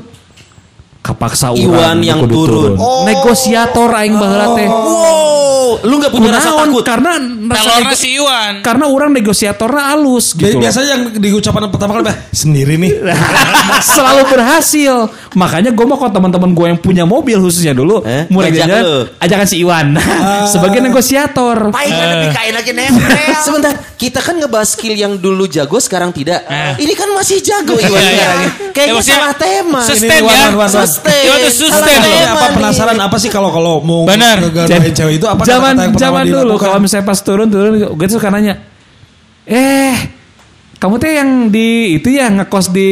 Kapaksa 1.05 1.53
Iwan 1.53 1.69
urang 1.69 1.99
yang 2.01 2.21
turun. 2.25 2.73
Oh. 2.81 3.05
Negosiator 3.05 3.93
aing 3.93 4.17
baheula 4.17 4.57
teh. 4.57 4.65
Wow, 4.65 5.44
lu 5.81 5.97
nggak 5.97 6.09
punya 6.09 6.29
rasa 6.31 6.49
takut? 6.53 6.81
Karena 6.81 7.17
Pelornya 7.19 7.93
si 7.93 8.15
Iwan. 8.15 8.61
karena 8.61 8.85
orang 8.85 9.11
negosiatornya 9.11 9.83
halus 9.91 10.31
gitu. 10.31 10.55
Biasanya 10.55 10.87
yang 10.89 11.01
di 11.11 11.29
ucapan 11.29 11.67
pertama 11.67 11.91
kali 11.95 12.03
bah, 12.05 12.15
sendiri 12.29 12.77
nih. 12.77 12.93
selalu 13.85 14.23
berhasil. 14.29 14.95
Makanya 15.33 15.71
gue 15.71 15.85
mau 15.85 15.95
kalau 15.95 16.11
teman-teman 16.11 16.51
gue 16.51 16.65
yang 16.67 16.79
punya 16.79 17.03
mobil 17.03 17.35
khususnya 17.37 17.71
dulu, 17.71 17.99
Eh, 18.01 18.29
mulai 18.29 18.49
jalan, 18.49 19.09
ajakan 19.17 19.45
si 19.45 19.59
Iwan 19.59 19.97
sebagai 20.53 20.79
negosiator. 20.79 21.69
Paling 21.69 21.93
dikain 22.23 22.53
lagi 22.53 22.71
nempel. 22.71 23.35
Sebentar, 23.45 23.73
kita 23.95 24.19
kan 24.19 24.37
ngebahas 24.37 24.69
skill 24.69 24.93
yang 24.93 25.17
dulu 25.17 25.45
jago 25.45 25.77
sekarang 25.77 26.11
tidak. 26.11 26.45
Eh. 26.45 26.79
Ini 26.79 26.93
kan 26.93 27.09
masih 27.11 27.41
jago 27.41 27.75
Iwan. 27.75 27.99
Iya, 27.99 28.11
iya. 28.13 28.29
Kayaknya 28.71 28.93
Ya, 28.95 29.03
salah 29.05 29.35
tema. 29.35 29.81
sustain 29.81 30.21
ya. 30.21 30.47
Sustain. 30.67 31.23
Iwan 31.25 31.37
tuh 31.39 31.51
Salah 31.51 31.87
sustain 31.87 31.99
apa 32.25 32.45
nih. 32.45 32.55
penasaran 32.55 32.97
apa 32.97 33.17
sih 33.17 33.29
kalau 33.29 33.49
kalau 33.49 33.79
mau 33.79 34.03
Benar. 34.05 34.37
cewek 34.91 35.13
itu 35.13 35.25
apa 35.25 35.41
zaman 35.73 35.97
zaman 35.97 36.23
dulu 36.29 36.53
kalau 36.61 36.77
misalnya 36.77 37.05
pas 37.09 37.19
turun 37.25 37.49
turun 37.49 37.73
gue 37.81 38.05
tuh 38.05 38.21
suka 38.21 38.29
nanya, 38.29 38.61
eh 39.49 39.95
kamu 40.77 41.01
teh 41.01 41.11
yang 41.17 41.49
di 41.49 41.97
itu 41.97 42.13
ya 42.13 42.29
ngekos 42.29 42.69
di 42.69 42.89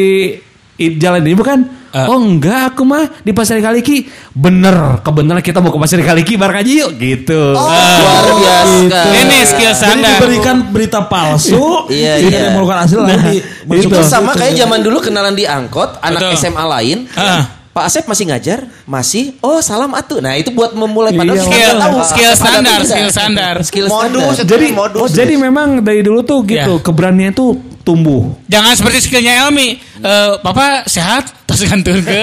jalan 0.97 1.21
ini 1.21 1.37
bukan? 1.37 1.59
Eh. 1.93 2.09
Oh 2.09 2.17
enggak, 2.17 2.73
aku 2.73 2.89
mah 2.89 3.05
di 3.21 3.37
Pasir 3.37 3.61
Kaliki. 3.61 4.09
Bener, 4.33 4.97
kebenaran 5.05 5.45
kita 5.45 5.61
mau 5.61 5.69
ke 5.69 5.77
Pasir 5.77 6.01
Kaliki 6.01 6.41
bareng 6.41 6.65
aja 6.65 6.71
yuk 6.73 6.97
gitu. 6.97 7.53
Luar 7.53 8.25
biasa. 8.33 8.99
Ini 9.13 9.37
skill 9.45 9.73
Jadi 9.77 10.01
diberikan 10.01 10.73
berita 10.73 11.05
palsu, 11.05 11.85
Iya, 11.93 12.17
tidak 12.17 12.41
iya. 12.49 12.49
melakukan 12.57 12.77
hasil 12.89 12.97
lagi. 12.97 13.37
Itu 13.69 14.01
sama 14.01 14.33
kayak 14.33 14.57
zaman 14.57 14.81
dulu 14.81 15.05
kenalan 15.05 15.37
di 15.37 15.45
angkot, 15.45 16.01
anak 16.01 16.33
Betul. 16.33 16.41
SMA 16.41 16.65
lain. 16.65 16.97
Ah. 17.13 17.62
Pak 17.73 17.83
Asep 17.83 18.05
masih 18.05 18.29
ngajar, 18.29 18.59
masih. 18.85 19.33
Oh 19.39 19.57
salam 19.57 19.91
atuh. 19.91 20.21
Nah 20.21 20.37
itu 20.37 20.49
buat 20.49 20.71
memulai 20.71 21.09
padahal 21.11 21.33
Iya, 21.33 21.41
kita 21.41 21.49
Skill- 21.49 21.81
tahu. 21.81 21.97
skill 22.05 22.31
Padahal 22.31 22.37
standar, 22.37 22.79
skill 22.85 23.09
standar. 23.09 23.55
Skill 23.63 23.87
Modus 23.87 24.05
standar. 24.05 24.33
itu 24.35 24.43
jadi 24.47 24.65
modus. 24.71 25.09
jadi 25.11 25.33
memang 25.35 25.67
dari 25.81 26.01
dulu 26.01 26.21
tuh 26.21 26.39
gitu, 26.43 26.73
Ya. 26.77 26.79
keberanian 26.79 27.33
tuh 27.33 27.57
tumbuh. 27.83 28.31
Jangan 28.47 28.73
seperti 28.73 28.97
skillnya 29.03 29.43
Elmi. 29.45 29.75
Eh, 29.99 30.31
Papa 30.39 30.87
sehat, 30.87 31.27
terus 31.43 31.67
gantung 31.67 31.99
ke. 31.99 32.21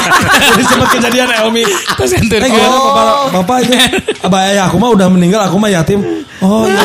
Jadi 0.54 0.62
sempat 0.64 0.88
kejadian 0.94 1.28
Elmi. 1.42 1.66
Terus 1.98 2.10
gantung 2.16 2.38
Eh 2.38 2.48
ke. 2.48 2.54
gimana 2.54 2.78
bapak, 2.78 3.06
bapak 3.34 3.56
itu 3.66 3.74
Abah 4.22 4.40
ayah 4.48 4.64
aku 4.70 4.78
mah 4.78 4.90
udah 4.94 5.06
meninggal 5.10 5.42
aku 5.42 5.58
mah 5.58 5.70
yatim 5.70 6.00
Oh 6.42 6.66
iya 6.66 6.82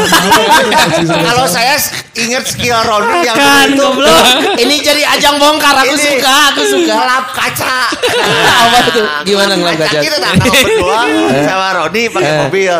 Kalau 1.01 1.49
saya 1.49 1.73
ingat 2.13 2.45
skill 2.45 2.77
Roni 2.77 3.25
yang 3.25 3.33
Kan, 3.33 3.73
itu 3.73 3.81
goblok. 3.81 4.53
Ini 4.53 4.75
jadi 4.85 5.01
ajang 5.17 5.41
bongkar. 5.41 5.81
Aku 5.81 5.97
Ini. 5.97 6.05
suka, 6.13 6.35
aku 6.53 6.61
suka. 6.61 6.93
ngelap 6.93 7.25
kaca. 7.33 7.77
Apa 8.69 8.77
tuh? 8.93 9.05
Gimana 9.25 9.57
ngelap 9.57 9.77
kaca? 9.81 9.97
Kita 9.97 10.17
tak 10.21 10.31
kalau 10.37 10.53
berdua 10.61 11.01
sama 11.41 11.67
Roni 11.73 12.03
pakai 12.05 12.33
mobil. 12.45 12.73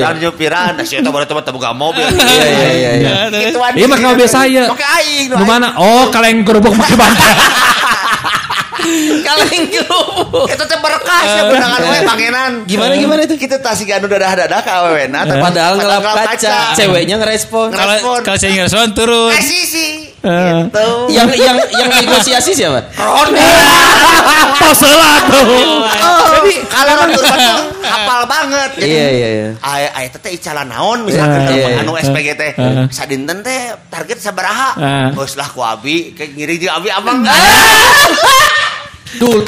Orang 0.00 0.16
nyupiran, 0.16 0.72
nah 0.80 0.84
siapa 0.84 1.08
baru 1.12 1.28
teman 1.28 1.44
teman 1.44 1.60
gak 1.60 1.76
mobil. 1.76 2.08
Iya, 2.08 2.44
iya, 2.48 2.70
iya, 2.72 2.90
iya. 2.96 3.12
Gituan. 3.52 3.72
Iya, 3.76 3.86
pakai 3.92 4.06
mobil 4.08 4.28
saya. 4.28 4.64
Pakai 4.74 4.86
aing. 5.00 5.26
nu 5.30 5.36
Di 5.38 5.46
mana? 5.46 5.78
Oh, 5.78 6.10
kaleng 6.10 6.42
kerupuk 6.42 6.74
pakai 6.74 6.96
bantal. 6.98 7.34
Kaleng 9.24 9.64
kerupuk. 9.72 10.44
Itu 10.44 10.64
teh 10.68 10.76
berkas 10.76 11.24
ya 11.24 11.42
benangan 11.48 11.80
we 11.88 11.98
pangenan. 12.04 12.52
Gimana, 12.68 12.92
gimana 13.00 13.20
itu? 13.24 13.34
Kita 13.40 13.56
tasih 13.56 13.88
anu 13.96 14.06
dadah-dadah 14.10 14.60
ka 14.60 14.84
awewena. 14.84 15.24
tapi 15.24 15.40
Padahal 15.40 15.80
ngelap 15.80 16.04
kaca. 16.04 16.76
Ceweknya 16.76 17.16
ngerespon. 17.16 17.72
Kalau 17.72 18.20
kalau 18.20 18.36
saya 18.36 18.52
ngerespon 18.52 18.92
turun. 18.92 19.32
Eh 19.32 19.40
sisi. 19.40 20.12
Eh. 20.20 20.68
Gitu. 20.68 20.88
Yang 21.16 21.28
yang 21.40 21.56
yang 21.80 21.90
negosiasi 21.96 22.52
siapa? 22.52 22.84
Roni. 22.96 23.40
Pasalah 24.60 25.16
tuh. 25.32 25.80
Jadi 26.44 26.54
kalau 26.68 26.92
hafal 27.08 27.73
banget. 28.64 28.80
Jadi 28.80 28.92
Iya, 28.94 29.08
iya, 29.12 29.28
iya. 29.28 29.48
Aya 29.60 29.88
aya 29.92 30.08
teh 30.08 30.32
icalan 30.32 30.68
naon 30.68 30.98
misalkan 31.04 31.40
Iya, 31.44 31.48
telepon 31.48 31.70
iya. 31.70 31.82
anu 31.84 31.92
SPG 32.00 32.28
teh. 32.36 32.50
Sadinten 32.88 33.38
teh 33.44 33.60
target 33.92 34.18
sabaraha? 34.20 34.68
Geus 35.12 35.36
lah 35.36 35.48
ku 35.52 35.60
abi 35.60 36.16
kayak 36.16 36.32
ngiri 36.32 36.54
jeung 36.56 36.72
abi 36.72 36.88
amang. 36.88 37.20
Dulu. 39.14 39.40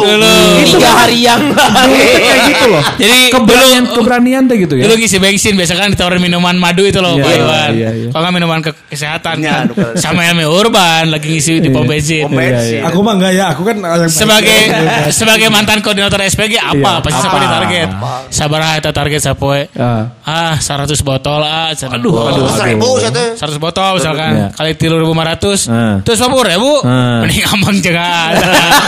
Dulu. 0.00 0.34
Tiga 0.64 0.90
hari 0.94 1.18
yang 1.20 1.42
lalu. 1.48 1.98
Kayak 1.98 2.38
gitu 2.46 2.64
loh. 2.66 2.82
Jadi 2.94 3.18
Keberanian 3.28 3.84
keberanian 3.88 4.42
tuh 4.44 4.56
gitu 4.56 4.74
ya. 4.76 4.82
Dulu 4.84 4.94
ngisi 4.96 5.18
bensin 5.18 5.54
biasa 5.54 5.74
kan 5.74 5.90
ditawarin 5.90 6.18
minuman 6.18 6.54
madu 6.54 6.82
itu 6.82 6.98
loh 6.98 7.14
Iya, 7.14 7.22
Pak 7.22 7.30
iya, 7.30 7.40
Iwan. 7.40 7.70
iya, 7.72 7.90
iya. 7.92 8.08
Kalau 8.08 8.22
nggak 8.22 8.34
minuman 8.34 8.58
ke 8.60 8.70
kesehatan 8.86 9.34
Iya, 9.38 9.50
kan. 9.66 9.94
Sama 9.94 10.20
Elmi 10.24 10.44
Urban 10.44 11.10
lagi 11.10 11.26
ngisi 11.28 11.58
di 11.58 11.68
pom 11.68 11.84
bensin. 11.84 12.26
Iya, 12.26 12.60
iya. 12.62 12.80
Aku 12.86 13.00
mah 13.00 13.14
enggak 13.14 13.32
ya 13.32 13.44
Aku 13.52 13.62
kan 13.62 13.76
Sebagai 14.06 14.58
sebagai 15.18 15.48
mantan 15.48 15.80
koordinator 15.80 16.20
SPG 16.20 16.54
apa 16.56 16.74
Iya, 16.74 17.02
pasti 17.02 17.18
sampai 17.20 17.40
di 17.40 17.48
target. 17.48 17.88
Sabar 18.28 18.60
eta 18.74 18.90
target 18.90 19.20
sapoe. 19.20 19.60
Ah. 19.74 20.10
Ah, 20.22 20.54
100 20.56 20.86
botol 21.00 21.40
ah. 21.40 21.70
Aduh, 21.74 22.12
aduh, 22.24 22.46
Seribu 22.50 22.96
aduh. 22.96 23.34
satu. 23.36 23.54
100 23.54 23.58
botol 23.58 23.90
misalkan 23.96 24.50
kali 24.50 24.72
tilu 24.74 24.96
ribu 24.96 25.12
lima 25.12 25.24
ratus 25.26 25.66
Ah. 25.66 25.98
terus 26.00 26.18
apa 26.18 26.34
ribu 26.34 26.72
Ah. 26.82 27.22
mending 27.22 27.44
amang 27.46 27.76
jangan 27.78 28.32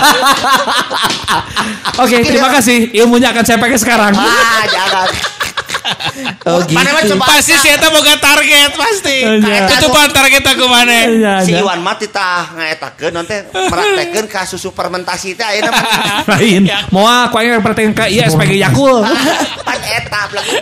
Oke, 1.97 2.17
terima 2.23 2.49
kasih. 2.51 2.93
Ilmunya 2.95 3.31
akan 3.31 3.43
saya 3.43 3.59
pakai 3.59 3.79
sekarang. 3.79 4.13
Ah, 4.13 4.63
jangan. 4.67 5.09
Oh 6.43 6.59
gitu. 6.67 6.83
Coba 7.15 7.31
pasti 7.31 7.55
si 7.55 7.69
Eta 7.69 7.87
boga 7.87 8.19
target 8.19 8.75
pasti 8.75 9.23
Iya. 9.23 9.71
tutupan 9.71 10.11
target 10.11 10.43
aku 10.43 10.67
mana 10.67 11.07
Iya, 11.07 11.35
si 11.39 11.55
iya. 11.55 11.63
Iwan 11.63 11.79
mah 11.79 11.95
titah 11.95 12.59
ngaetakeun 12.59 13.15
nanti 13.15 13.39
meraktekeun 13.55 14.27
ka 14.27 14.43
susu 14.43 14.75
fermentasi 14.75 15.39
teh 15.39 15.47
ayeuna 15.47 15.71
mah 15.71 15.87
Lain. 16.35 16.67
Mau 16.91 17.07
aku 17.07 17.39
yang 17.39 17.63
perhatikan 17.63 17.95
ke 17.95 18.05
iya 18.11 18.27
SPG 18.27 18.59
Yakul. 18.59 18.99
pan 19.63 19.79
eta 19.97 20.23
lagi. 20.27 20.59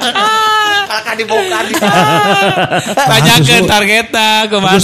Kalau 0.84 1.02
kan 1.02 1.14
dibuka 1.16 1.58
di 1.64 1.74
tanyakan 2.92 3.62
targetnya 3.64 4.28
ke 4.44 4.56
mana 4.60 4.76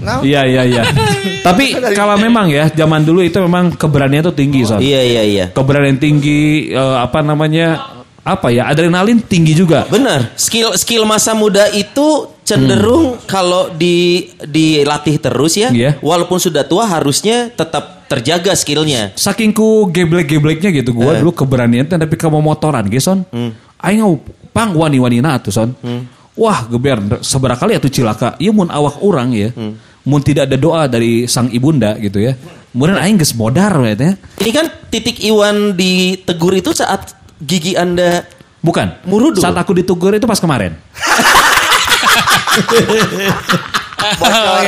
Nah, 0.00 0.24
Iya 0.24 0.48
iya 0.48 0.62
iya. 0.64 0.82
Tapi 1.46 1.76
kalau 1.92 2.16
memang 2.16 2.48
ya 2.48 2.70
zaman 2.70 3.04
dulu 3.04 3.20
itu 3.20 3.36
memang 3.38 3.74
keberanian 3.74 4.24
tuh 4.24 4.32
tinggi 4.32 4.64
son. 4.64 4.80
Iya 4.80 5.00
iya 5.04 5.22
iya. 5.22 5.44
Keberanian 5.50 5.98
tinggi 5.98 6.72
eh, 6.72 6.96
apa 6.96 7.20
namanya 7.20 7.98
apa 8.22 8.54
ya 8.54 8.70
adrenalin 8.70 9.18
tinggi 9.18 9.52
juga. 9.52 9.84
Benar. 9.90 10.32
Skill 10.38 10.78
skill 10.78 11.02
masa 11.02 11.34
muda 11.34 11.66
itu 11.68 12.30
cenderung 12.46 13.18
kalau 13.26 13.70
di 13.70 14.30
dilatih 14.38 15.18
terus 15.18 15.58
ya, 15.58 15.70
Iya. 15.70 15.98
walaupun 15.98 16.38
sudah 16.38 16.62
tua 16.62 16.86
harusnya 16.86 17.50
tetap 17.50 18.06
terjaga 18.06 18.54
skillnya. 18.54 19.10
Saking 19.14 19.50
ku 19.50 19.90
geblek-gebleknya 19.90 20.70
gitu 20.70 20.94
gua 20.94 21.16
Eh. 21.16 21.20
dulu 21.22 21.34
keberanian 21.34 21.84
tapi 21.84 22.14
kamu 22.14 22.38
motoran 22.38 22.86
ge 22.86 23.02
son. 23.02 23.26
Aing 23.82 23.98
ngau 24.02 24.22
pang 24.54 24.70
wani-wanina 24.70 25.34
atuh 25.34 25.50
son. 25.50 25.74
Wah 26.32 26.64
geber 26.64 27.20
seberapa 27.20 27.60
kali 27.60 27.76
atuh 27.76 27.92
cilaka. 27.92 28.40
Ieu 28.40 28.56
mun 28.56 28.72
awak 28.72 29.04
orang 29.04 29.36
ya. 29.36 29.52
Mun 30.02 30.20
tidak 30.24 30.50
ada 30.50 30.58
doa 30.58 30.88
dari 30.88 31.28
sang 31.28 31.52
ibunda 31.52 31.94
gitu 32.00 32.18
ya. 32.18 32.34
Kemudian 32.72 32.96
aing 32.96 33.20
geus 33.20 33.36
modar 33.36 33.76
teh. 33.94 34.16
Ini 34.40 34.50
kan 34.50 34.66
titik 34.88 35.20
Iwan 35.20 35.76
ditegur 35.76 36.56
itu 36.56 36.72
saat 36.72 37.12
gigi 37.44 37.76
Anda 37.76 38.24
Bukan. 38.62 39.02
Murudu. 39.10 39.42
Saat 39.42 39.58
aku 39.58 39.74
ditegur 39.74 40.14
itu 40.14 40.24
pas 40.24 40.38
kemarin. 40.38 40.78
bocor. 44.16 44.60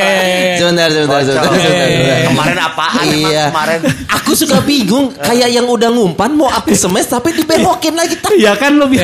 Sebentar, 0.55 0.87
sebentar, 0.87 1.19
Bocor. 1.19 1.25
sebentar, 1.25 1.51
sebentar, 1.51 1.87
sebentar. 1.87 2.19
Kemarin 2.25 2.57
apaan 2.59 3.03
Iya. 3.05 3.43
kemarin? 3.49 3.79
Aku 4.15 4.31
suka 4.33 4.57
bingung, 4.59 5.05
kayak 5.13 5.49
yang 5.49 5.65
udah 5.65 5.89
ngumpan 5.89 6.31
mau 6.31 6.47
aku 6.47 6.73
semes 6.73 7.05
tapi 7.05 7.31
dibelokin 7.31 7.93
lagi. 7.93 8.15
Iya 8.35 8.53
kan 8.55 8.75
lebih 8.75 8.97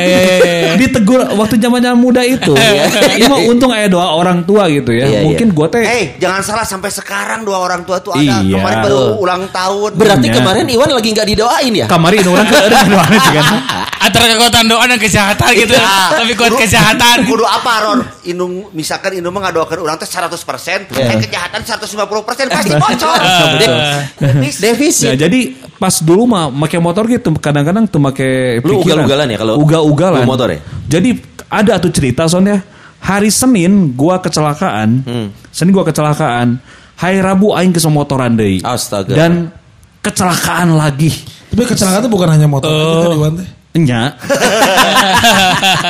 ditegur 0.77 1.21
waktu 1.35 1.55
zaman-zaman 1.57 1.95
muda 1.95 2.21
itu. 2.21 2.51
Ini 2.51 3.25
mah 3.25 3.39
untung 3.45 3.69
ada 3.69 3.87
doa 3.87 4.11
orang 4.11 4.41
tua 4.41 4.65
gitu 4.67 4.91
ya. 4.91 5.05
Iya, 5.07 5.19
Mungkin 5.23 5.51
gua 5.51 5.67
teh 5.67 5.83
Eh, 5.83 6.05
jangan 6.17 6.41
salah 6.41 6.65
sampai 6.65 6.89
sekarang 6.89 7.43
dua 7.43 7.59
orang 7.59 7.83
tua 7.83 7.99
tuh 7.99 8.11
ada. 8.11 8.41
Iya. 8.41 8.57
Kemarin 8.57 8.77
baru 8.81 8.99
ulang 9.17 9.43
tahun. 9.49 9.91
Berarti 9.95 10.27
Iya. 10.27 10.35
kemarin 10.37 10.65
Iwan 10.67 10.89
lagi 10.89 11.09
nggak 11.11 11.27
didoain 11.27 11.73
ya? 11.75 11.85
kamari 11.85 12.17
ini 12.17 12.29
orang 12.29 12.47
ke 12.47 12.57
doanya 12.87 13.19
sih 13.19 13.33
kan. 13.33 13.45
Antara 14.01 14.25
kekuatan 14.27 14.65
doa 14.65 14.83
dan 14.83 14.97
kesehatan 14.97 15.49
gitu 15.53 15.71
Iya. 15.71 16.09
tapi 16.11 16.33
kuat 16.33 16.51
Kudu- 16.51 16.59
kesehatan 16.59 17.17
Kudu 17.23 17.45
apa 17.45 17.71
Ron? 17.79 17.99
Indung 18.23 18.73
misalkan 18.73 19.13
Indung 19.13 19.31
mah 19.31 19.45
ngadoakeun 19.45 19.79
urang 19.79 19.95
teh 19.95 20.05
100%, 20.05 20.89
Iya. 20.89 21.05
eh 21.07 21.17
kejahatan 21.21 21.61
150% 21.61 22.49
pasti 22.49 22.73
bocor. 22.73 23.17
De- 23.55 23.69
Defisit. 24.17 24.57
Ya, 24.57 24.69
Defisit. 24.73 25.13
jadi 25.15 25.39
pas 25.77 25.93
dulu 25.99 26.25
mah 26.27 26.49
make 26.49 26.77
motor 26.77 27.05
gitu 27.05 27.29
kadang-kadang 27.35 27.85
tuh 27.85 28.01
make 28.01 28.57
Lu 28.59 28.81
pikiran. 28.81 29.05
ugal-ugalan 29.05 29.27
ya 29.27 29.37
kalau 29.37 29.53
ugal-ugalan. 29.57 30.21
lu 30.21 30.27
motor 30.27 30.47
ya? 30.49 30.59
Jadi 30.89 31.09
ada 31.47 31.77
tuh 31.77 31.91
cerita 31.91 32.25
soalnya 32.25 32.61
hari 32.97 33.29
Senin 33.29 33.93
gua 33.93 34.17
kecelakaan. 34.17 34.89
Hmm. 35.03 35.27
Senin 35.49 35.71
gua 35.71 35.85
kecelakaan. 35.85 36.57
Hari 36.95 37.17
Rabu 37.17 37.51
aing 37.51 37.69
ke 37.69 37.81
motoran 37.85 38.33
deui. 38.33 38.61
Astaga. 38.61 39.13
Dan 39.13 39.49
kecelakaan 39.99 40.73
lagi. 40.73 41.09
Tapi 41.49 41.65
kecelakaan 41.67 42.01
itu 42.01 42.09
bukan 42.09 42.29
hanya 42.29 42.45
motor 42.45 42.69
aja 42.69 43.09
kan 43.11 43.60
Iwan 43.71 43.87
teh. 43.87 43.87
Nya. 43.87 44.01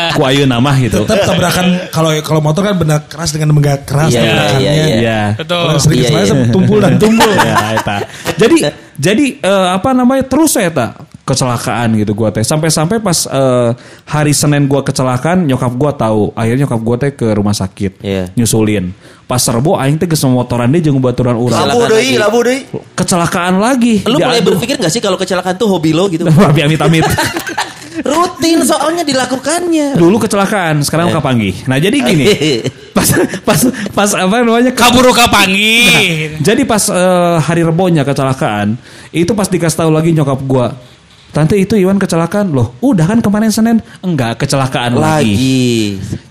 Ku 0.16 0.22
ayeuna 0.22 0.58
nama 0.62 0.72
gitu. 0.78 1.02
Tetap 1.06 1.26
tabrakan 1.26 1.66
kalau 1.90 2.12
kalau 2.22 2.42
motor 2.42 2.62
kan 2.62 2.76
benar 2.78 3.00
keras 3.10 3.34
dengan 3.34 3.58
benda 3.58 3.82
keras 3.82 4.14
tabrakannya. 4.14 4.62
iya, 4.62 4.72
iya. 4.72 4.98
Iya. 5.02 5.22
betul 5.38 5.62
Orang 5.66 5.82
sering 5.82 5.98
kesalahan 6.06 6.26
iya. 6.26 6.32
sama 6.32 6.46
tumpul 6.54 6.78
dan 6.78 6.94
tumpul. 7.02 7.32
ya 7.50 7.56
eta. 7.78 7.98
Jadi 8.38 8.56
jadi 9.02 9.26
eh, 9.42 9.68
apa 9.74 9.90
namanya 9.98 10.24
terus 10.30 10.54
saya 10.54 10.70
tak 10.70 11.11
kecelakaan 11.32 11.96
gitu 11.96 12.12
gua 12.12 12.30
teh 12.30 12.42
sampai-sampai 12.42 13.00
pas 13.00 13.24
eh, 13.24 13.72
hari 14.06 14.32
Senin 14.32 14.66
gua 14.66 14.82
kecelakaan 14.82 15.44
nyokap 15.44 15.72
gua 15.74 15.92
tahu 15.92 16.30
akhirnya 16.32 16.64
nyokap 16.64 16.82
gua 16.82 16.96
teh 16.98 17.12
ke 17.12 17.32
rumah 17.32 17.52
sakit 17.52 17.92
Iya. 18.02 18.24
nyusulin 18.34 18.92
pas 19.24 19.40
serbo 19.40 19.76
aing 19.76 19.96
teh 19.96 20.06
geus 20.06 20.22
motoran 20.24 20.68
deui 20.68 20.82
jeung 20.82 21.00
baturan 21.00 21.34
urang 21.34 21.56
Labu 21.62 21.80
Kecelakaan 21.80 21.90
deui, 21.90 22.04
lagi. 22.04 22.20
labu 22.20 22.40
deui. 22.42 22.60
kecelakaan 22.94 23.56
lagi 23.58 23.96
Lu 24.04 24.18
mulai 24.18 24.42
berpikir 24.42 24.76
gak 24.76 24.92
sih 24.92 25.00
kalau 25.00 25.16
kecelakaan 25.16 25.56
tuh 25.56 25.68
hobi 25.68 25.92
lo 25.92 26.06
gitu? 26.06 26.28
Tapi 26.52 26.60
amit-amit 26.62 27.08
Rutin 28.02 28.64
soalnya 28.64 29.04
dilakukannya. 29.04 29.94
dulu 29.94 30.16
kecelakaan 30.18 30.80
sekarang 30.82 31.12
Eh. 31.12 31.20
panggih 31.20 31.56
nah 31.66 31.76
jadi 31.76 31.92
gini 31.94 32.26
pas 32.96 33.08
pas 33.44 33.60
pas 33.94 34.10
apa 34.12 34.36
namanya 34.38 34.72
kaburu 34.72 35.12
kapangi 35.12 35.88
Jadi 36.40 36.64
pas 36.64 36.82
eh, 36.88 37.38
hari 37.40 37.62
rebonya 37.62 38.02
kecelakaan, 38.02 38.76
itu 39.12 39.32
pas 39.32 39.46
dikasih 39.46 39.78
tahu 39.78 39.92
lagi 39.92 40.12
nyokap 40.12 40.40
gua, 40.42 40.76
tante 41.32 41.56
itu 41.56 41.74
Iwan 41.76 41.96
kecelakaan 41.96 42.52
loh. 42.52 42.76
Udah 42.80 43.08
kan 43.08 43.20
kemarin 43.20 43.50
Senin 43.50 43.80
enggak 44.00 44.40
kecelakaan 44.40 44.96
lagi. 44.96 45.32
Lagi. 45.32 45.72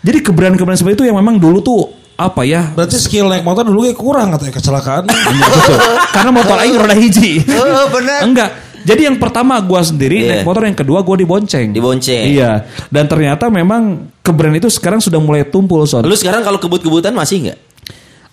Jadi 0.00 0.18
keberanian-keberanian 0.20 0.78
seperti 0.78 0.96
itu 1.00 1.04
yang 1.08 1.16
memang 1.16 1.36
dulu 1.36 1.58
tuh 1.60 1.80
apa 2.14 2.44
ya? 2.44 2.68
Berarti 2.76 3.00
skill 3.00 3.32
naik 3.32 3.40
motor 3.40 3.64
dulu 3.64 3.88
kayak 3.88 3.96
kurang 3.96 4.28
katanya 4.36 4.54
kecelakaan. 4.54 5.02
Iya, 5.32 5.46
betul. 5.48 5.78
Karena 6.12 6.30
motor 6.30 6.56
aing 6.60 6.76
roda 6.76 6.96
hiji. 6.96 7.40
Heeh, 7.40 7.84
bener. 7.88 8.20
Enggak. 8.28 8.50
Jadi 8.80 9.04
yang 9.08 9.16
pertama 9.20 9.60
gua 9.60 9.84
sendiri 9.84 10.24
Iya. 10.24 10.40
naik 10.40 10.44
motor, 10.48 10.64
yang 10.64 10.76
kedua 10.76 11.04
gua 11.04 11.16
dibonceng. 11.16 11.72
Dibonceng. 11.72 12.32
Iya. 12.32 12.64
Dan 12.88 13.08
ternyata 13.08 13.48
memang 13.52 14.08
keberanian 14.20 14.60
itu 14.60 14.72
sekarang 14.72 15.00
sudah 15.00 15.20
mulai 15.20 15.44
tumpul, 15.44 15.84
Son. 15.84 16.04
Lu 16.04 16.16
sekarang 16.16 16.40
kalau 16.40 16.56
kebut-kebutan 16.56 17.12
masih 17.12 17.48
nggak? 17.48 17.58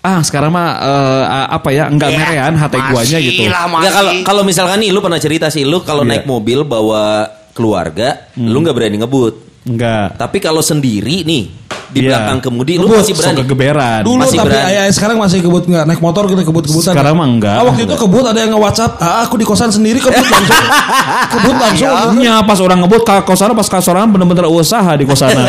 Ah, 0.08 0.20
sekarang 0.24 0.56
mah 0.56 0.70
eh, 0.80 1.24
apa 1.52 1.70
ya? 1.70 1.92
Enggak 1.92 2.10
Ya, 2.10 2.18
merean 2.18 2.56
hati 2.56 2.80
guanya 2.80 3.18
gitu. 3.20 3.42
Nggak, 3.44 3.92
kalau 3.92 4.12
kalau 4.24 4.42
misalkan 4.42 4.80
nih 4.80 4.96
lu 4.96 5.04
pernah 5.04 5.20
cerita 5.20 5.52
sih 5.52 5.68
lu 5.68 5.84
kalau 5.84 6.08
Iya. 6.08 6.10
naik 6.16 6.24
mobil 6.24 6.64
bawa 6.64 7.28
keluarga, 7.52 8.32
Hmm. 8.32 8.48
lu 8.48 8.64
nggak 8.64 8.72
berani 8.72 8.98
ngebut. 8.98 9.36
Enggak. 9.68 10.16
Tapi 10.16 10.38
kalau 10.40 10.64
sendiri 10.64 11.28
nih 11.28 11.44
di 11.88 12.04
Iya. 12.04 12.10
belakang 12.14 12.40
kemudi 12.42 12.74
lu 12.76 12.88
masih 12.88 13.14
berani. 13.14 13.38
kegeberan. 13.42 14.02
Dulu 14.04 14.20
Masih 14.20 14.38
tapi 14.38 14.50
berani. 14.52 14.70
ayah 14.70 14.84
sekarang 14.90 15.18
masih 15.18 15.40
kebut 15.40 15.64
nggak 15.66 15.84
naik 15.86 16.02
motor 16.02 16.24
kita 16.26 16.42
kebut 16.42 16.64
kebutan. 16.66 16.92
Sekarang 16.92 17.14
mah 17.16 17.28
enggak. 17.28 17.56
Ah, 17.56 17.64
waktu 17.64 17.82
itu 17.84 17.96
kebut 17.96 18.24
ada 18.24 18.40
yang 18.40 18.52
nge 18.52 18.60
WhatsApp, 18.60 18.92
ah 18.98 19.24
aku 19.24 19.36
di 19.36 19.46
kosan 19.46 19.70
sendiri 19.70 19.98
kebut 19.98 20.20
langsung, 20.20 20.68
kebut 21.34 21.56
langsung. 21.56 21.90
Iya, 22.18 22.36
pas 22.44 22.60
orang 22.60 22.80
ngebut 22.82 23.02
ke 23.02 23.16
kosana 23.24 23.54
pas 23.54 23.66
kosannya 23.66 24.08
bener-bener 24.10 24.46
usaha 24.48 24.92
di 24.94 25.06
kosana. 25.06 25.42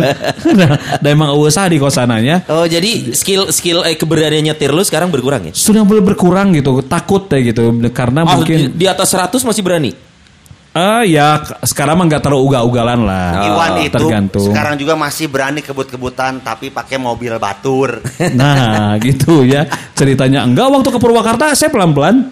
nah, 0.58 0.70
dan 0.98 1.10
emang 1.10 1.34
usaha 1.34 1.66
di 1.66 1.76
kosananya. 1.76 2.46
Oh 2.46 2.64
jadi 2.64 3.10
skill 3.10 3.50
skill 3.50 3.82
eh, 3.82 3.94
keberanian 3.94 4.42
nyetir 4.44 4.70
lu 4.70 4.82
sekarang 4.82 5.10
berkurang 5.10 5.46
ya? 5.46 5.52
Sudah 5.52 5.82
mulai 5.82 6.00
berkurang 6.00 6.54
gitu, 6.54 6.82
takut 6.82 7.26
ya 7.26 7.38
gitu 7.42 7.62
karena 7.90 8.22
Oh, 8.22 8.38
mungkin 8.38 8.76
di, 8.76 8.84
di 8.84 8.86
atas 8.86 9.10
100 9.10 9.42
masih 9.42 9.62
berani. 9.62 10.09
Ah 10.70 11.02
ya 11.02 11.42
k- 11.42 11.58
sekarang 11.64 11.98
mah 11.98 12.06
nggak 12.06 12.22
terlalu 12.22 12.46
ugal-ugalan 12.46 13.02
lah. 13.02 13.42
Iwan 13.42 13.70
Ah, 13.72 13.82
itu 13.82 13.90
tergantung. 13.92 14.46
sekarang 14.46 14.78
juga 14.78 14.94
masih 14.94 15.26
berani 15.26 15.60
kebut-kebutan 15.60 16.38
tapi 16.38 16.70
pakai 16.70 16.94
mobil 16.94 17.34
batur. 17.36 17.98
Nah 18.32 18.94
gitu 18.98 19.42
ya 19.42 19.66
ceritanya. 19.92 20.46
Enggak 20.46 20.70
waktu 20.70 20.88
ke 20.88 20.98
Purwakarta 20.98 21.50
saya 21.52 21.68
pelan-pelan. 21.68 22.30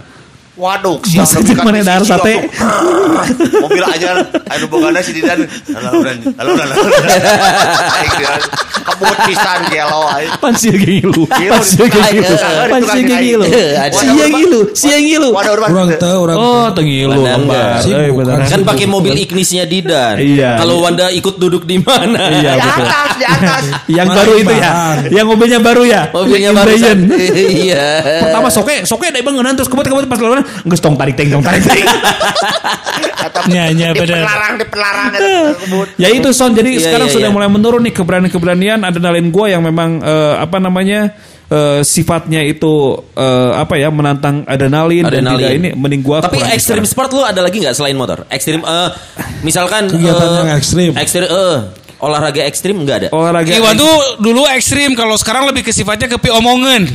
Waduh, 0.59 0.99
Masa 1.15 1.39
di 1.39 1.55
mana 1.55 1.87
dar 1.87 2.03
sate? 2.03 2.51
Mobil 3.63 3.79
aja, 3.79 4.27
aduh 4.27 4.67
bukannya 4.67 5.07
si 5.07 5.15
Didan. 5.15 5.47
Halo, 5.71 6.03
udah, 6.03 6.13
halo, 6.35 6.51
udah, 6.51 6.67
halo. 6.67 6.75
Kebut 8.83 9.17
pisan 9.31 9.61
gelo 9.71 10.03
aja. 10.11 10.35
Pan 10.43 10.59
sih 10.59 10.75
yang 10.75 10.83
ngilu. 10.83 11.23
Ngilu 11.31 11.55
Pan 11.55 11.63
sih 11.63 11.79
yang 11.79 12.11
di- 12.11 12.19
ngilu. 12.19 12.35
Ada 12.35 12.67
Pan 12.67 12.81
tukang 12.83 12.91
sih 12.91 12.99
yang 12.99 13.11
kayu. 13.15 13.39
ngilu. 13.39 13.45
Ada. 13.79 13.95
Si 13.95 14.07
yang 14.11 14.33
ngilu, 14.35 14.61
si 14.75 14.87
yang 14.91 15.05
ngilu. 15.07 15.29
Waduh, 15.31 15.53
urban. 15.55 15.69
Orang 15.71 15.91
tahu 15.95 16.19
orang. 16.27 16.37
Oh, 16.43 16.67
tengilu 16.75 17.15
lembar. 17.23 17.79
beneran. 17.87 18.47
kan? 18.51 18.61
Pakai 18.67 18.87
mobil 18.91 19.15
Ignisnya 19.15 19.63
Didan. 19.63 20.19
Iya. 20.19 20.59
Kalau 20.59 20.83
Wanda 20.83 21.07
ikut 21.15 21.39
duduk 21.39 21.63
di 21.63 21.79
mana? 21.79 22.35
Iya 22.35 22.59
Di 22.59 22.67
atas, 22.67 23.11
di 23.15 23.25
atas. 23.31 23.63
Yang 23.87 24.09
baru 24.11 24.33
itu 24.35 24.55
ya. 24.59 24.71
Yang 25.07 25.27
mobilnya 25.31 25.61
baru 25.63 25.83
ya. 25.87 26.03
Mobilnya 26.11 26.51
baru. 26.51 26.71
Iya. 27.39 27.87
Pertama 28.27 28.49
soke, 28.51 28.83
soke 28.83 29.07
dari 29.15 29.23
bangunan 29.23 29.55
terus 29.55 29.71
kebut 29.71 29.87
kebut 29.87 30.11
pas 30.11 30.19
lalu 30.19 30.48
geus 30.65 30.79
tong 30.79 30.95
tarik 30.95 31.15
teng 31.15 31.29
tong 31.29 31.43
tarik 31.43 31.63
Iya, 33.49 33.65
iya, 33.77 33.89
di 33.93 33.99
bener. 33.99 34.21
pelarang, 34.21 34.55
di 34.57 34.67
pelarang 34.67 35.07
ada 35.11 35.19
kebut. 35.57 35.87
ya 35.97 36.09
itu 36.11 36.29
son 36.31 36.53
jadi 36.53 36.71
Iya, 36.71 36.83
sekarang 36.85 37.09
iya, 37.09 37.15
sudah 37.15 37.29
iya. 37.29 37.35
mulai 37.35 37.49
menurun 37.49 37.83
nih 37.83 37.95
keberanian-keberanian 37.95 38.79
adrenalin 38.83 39.29
gua 39.29 39.47
yang 39.49 39.63
memang 39.63 40.01
eh, 40.01 40.35
apa 40.37 40.59
namanya 40.59 41.15
eh, 41.47 41.81
sifatnya 41.83 42.43
itu 42.43 42.73
eh, 43.15 43.51
apa 43.55 43.75
ya 43.75 43.89
menantang 43.89 44.45
adrenalin, 44.45 45.05
dan 45.05 45.25
Adrenalin. 45.25 45.39
tidak 45.39 45.53
ini 45.55 45.69
mending 45.75 46.03
gua 46.03 46.21
Tapi 46.21 46.39
ekstrim 46.51 46.85
sport 46.85 47.11
lu 47.11 47.23
ada 47.23 47.41
lagi 47.41 47.59
nggak 47.59 47.73
selain 47.73 47.97
motor? 47.97 48.27
Ekstrim 48.29 48.61
eh 48.61 48.89
misalkan 49.41 49.89
Kegiatan 49.89 50.27
eh, 50.27 50.37
yang 50.39 50.51
ekstrim. 50.53 50.91
Ekstrim 50.95 51.27
eh 51.27 51.57
olahraga 51.99 52.47
ekstrim 52.47 52.79
nggak 52.79 52.97
ada. 52.97 53.09
olahraga 53.11 53.51
Iwan 53.51 53.75
tuh 53.75 53.91
dulu 54.19 54.47
ekstrim 54.47 54.95
kalau 54.95 55.15
sekarang 55.15 55.47
lebih 55.47 55.63
ke 55.63 55.71
sifatnya 55.71 56.07
ke 56.07 56.19
omongan. 56.25 56.87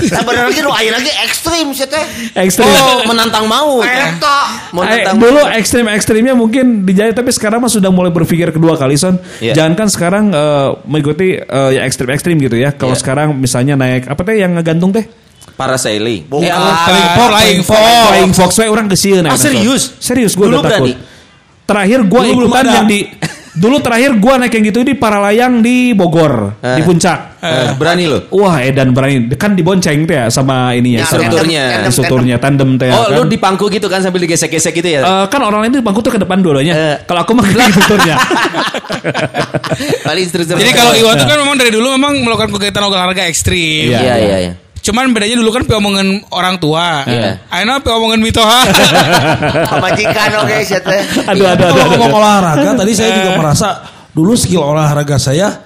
Sebenarnya 0.00 0.46
lagi 0.50 0.60
nu 0.60 0.70
aya 0.70 0.90
lagi 0.92 1.10
ekstrim 1.22 1.70
sih 1.70 1.84
teh. 1.84 2.04
ekstrim 2.32 2.64
Oh, 2.64 3.02
menantang 3.04 3.44
maut. 3.44 3.82
Eta. 3.82 4.38
Eh, 4.38 4.46
Menantang 4.70 5.16
dulu 5.18 5.40
maut. 5.42 5.52
ekstrim 5.52 5.86
ekstrimnya 5.86 6.32
mungkin 6.32 6.82
dijahit 6.82 7.12
tapi 7.12 7.30
sekarang 7.30 7.58
mah 7.58 7.68
sudah 7.68 7.90
mulai 7.90 8.10
berpikir 8.10 8.50
kedua 8.50 8.74
kali 8.74 8.94
son. 8.94 9.18
Iya. 9.38 9.58
Jangan 9.58 9.74
kan 9.74 9.88
sekarang 9.90 10.24
eh, 10.30 10.68
mengikuti 10.86 11.36
eh, 11.36 11.70
ya 11.74 11.82
ekstrim 11.82 12.08
ekstrim 12.08 12.38
gitu 12.38 12.54
ya. 12.54 12.70
Kalau 12.70 12.94
Iya. 12.94 13.00
sekarang 13.00 13.34
misalnya 13.34 13.74
naik 13.74 14.06
apa 14.06 14.22
teh 14.22 14.36
yang 14.36 14.54
ngegantung 14.54 14.90
teh? 14.90 15.06
parasailing. 15.52 16.26
Bukan. 16.26 16.46
Eh, 16.46 16.50
apa? 16.50 16.88
Flying 16.88 17.10
fox, 17.12 17.28
flying 17.28 17.62
fox. 17.62 17.82
Flying 18.08 18.32
fox 18.32 18.50
orang 18.62 18.86
kesieun 18.88 19.22
Ah, 19.26 19.36
serius? 19.36 19.94
Serius 20.00 20.32
gue 20.32 20.48
Dulu 20.48 20.58
udah 20.58 20.64
takut. 20.64 20.90
berani? 20.90 21.10
Terakhir 21.62 22.00
gue 22.02 22.20
Dulu 22.24 22.42
ikutan 22.48 22.64
yang 22.66 22.86
di 22.88 23.00
Dulu 23.52 23.84
terakhir 23.84 24.16
gue 24.16 24.34
naik 24.40 24.52
yang 24.56 24.64
gitu 24.64 24.80
di 24.80 24.96
Paralayang 24.96 25.60
di 25.60 25.92
Bogor, 25.92 26.56
Eh. 26.56 26.80
di 26.80 26.82
puncak. 26.82 27.36
Eh, 27.36 27.76
berani 27.76 28.08
lo. 28.08 28.24
Wah, 28.32 28.64
edan 28.64 28.96
berani. 28.96 29.28
Kan 29.36 29.52
dibonceng 29.52 30.08
teh 30.08 30.16
ya 30.16 30.32
sama 30.32 30.72
ininya, 30.72 31.02
Ya, 31.02 31.04
sama 31.04 31.28
strukturnya. 31.28 31.62
strukturnya 31.90 32.36
tandem 32.40 32.80
teh. 32.80 32.88
Oh, 32.88 33.12
kan. 33.12 33.18
lu 33.18 33.28
di 33.28 33.36
pangku 33.36 33.68
gitu 33.68 33.92
kan 33.92 34.00
sambil 34.00 34.24
digesek-gesek 34.24 34.72
gitu 34.72 34.88
ya? 34.88 35.00
Eh, 35.02 35.24
kan 35.28 35.42
orang 35.42 35.68
lain 35.68 35.76
itu 35.76 35.84
bangku 35.84 36.00
tuh 36.00 36.14
ke 36.14 36.20
depan 36.22 36.40
dulunya. 36.40 36.72
Eh. 36.72 36.96
Kalau 37.04 37.28
aku 37.28 37.36
mah 37.36 37.44
ke 37.44 37.52
strukturnya. 37.68 38.16
Jadi 40.56 40.72
kalau 40.72 40.92
Iwan 40.94 41.14
tuh 41.14 41.26
kan 41.26 41.36
memang 41.36 41.56
dari 41.58 41.70
dulu 41.70 41.92
memang 41.92 42.12
melakukan 42.24 42.48
kegiatan 42.50 42.82
olahraga 42.82 43.28
ekstrim. 43.28 43.90
Iya. 43.90 44.00
Iya, 44.00 44.14
iya, 44.16 44.36
iya. 44.48 44.52
Cuman 44.82 45.14
bedanya 45.14 45.38
dulu 45.38 45.54
kan 45.54 45.62
omongan 45.62 46.26
orang 46.34 46.58
tua. 46.58 47.06
Iya. 47.06 47.38
Akhirnya 47.46 47.78
omongan 47.86 48.18
mitoha. 48.18 48.66
Pamajikan 49.70 50.30
oke 50.42 50.56
sih 50.66 50.78
teh. 50.82 51.02
aduh, 51.22 51.46
aduh, 51.54 51.66
aduh, 51.70 51.84
ngomong 51.94 52.12
olahraga 52.18 52.70
tadi 52.74 52.92
saya 52.98 53.10
juga 53.22 53.30
merasa 53.38 53.68
dulu 54.10 54.34
skill 54.34 54.66
olahraga 54.66 55.22
saya 55.22 55.62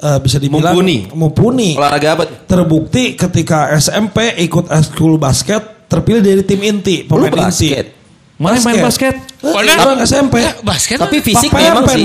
eh, 0.00 0.18
bisa 0.24 0.40
dibilang 0.40 0.72
Mumpuni. 0.72 0.98
mumpuni. 1.12 1.70
Olahraga 1.76 2.08
apa? 2.16 2.24
Terbukti 2.48 3.12
ketika 3.12 3.76
SMP 3.76 4.32
ikut 4.40 4.72
school 4.88 5.20
basket 5.20 5.86
terpilih 5.86 6.24
dari 6.24 6.42
tim 6.42 6.60
inti, 6.64 7.04
Lu 7.06 7.28
pemain 7.28 7.52
inti. 7.52 7.95
Basket. 8.36 8.60
Mana 8.60 8.68
main 8.68 8.84
basket? 8.84 9.14
Mana? 9.40 9.72
Orang 9.80 9.98
SMP. 10.04 10.34
Basket. 10.60 10.98
Tapi 11.00 11.16
fisik 11.24 11.48
Pak 11.48 11.60
memang 11.60 11.84
sih. 11.88 12.04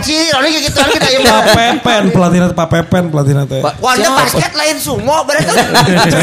ciri, 0.00 0.26
orang 0.32 0.48
kayak 0.48 0.64
gitu, 0.64 0.76
orang 0.80 0.92
kita 0.96 1.08
ya. 1.12 1.18
Pak 1.20 1.44
Pepen, 1.52 2.02
pelatihnya 2.08 2.46
Pak 2.56 2.68
Pepen, 2.72 3.02
pelatihnya 3.12 3.44
teh. 3.44 3.60
Siapa? 3.60 4.16
basket 4.16 4.52
lain 4.56 4.76
sumo, 4.80 5.16
berarti. 5.28 5.52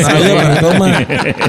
Saya 0.01 0.33
mah 0.33 0.45
gitu 0.57 0.67
mah. 0.81 0.89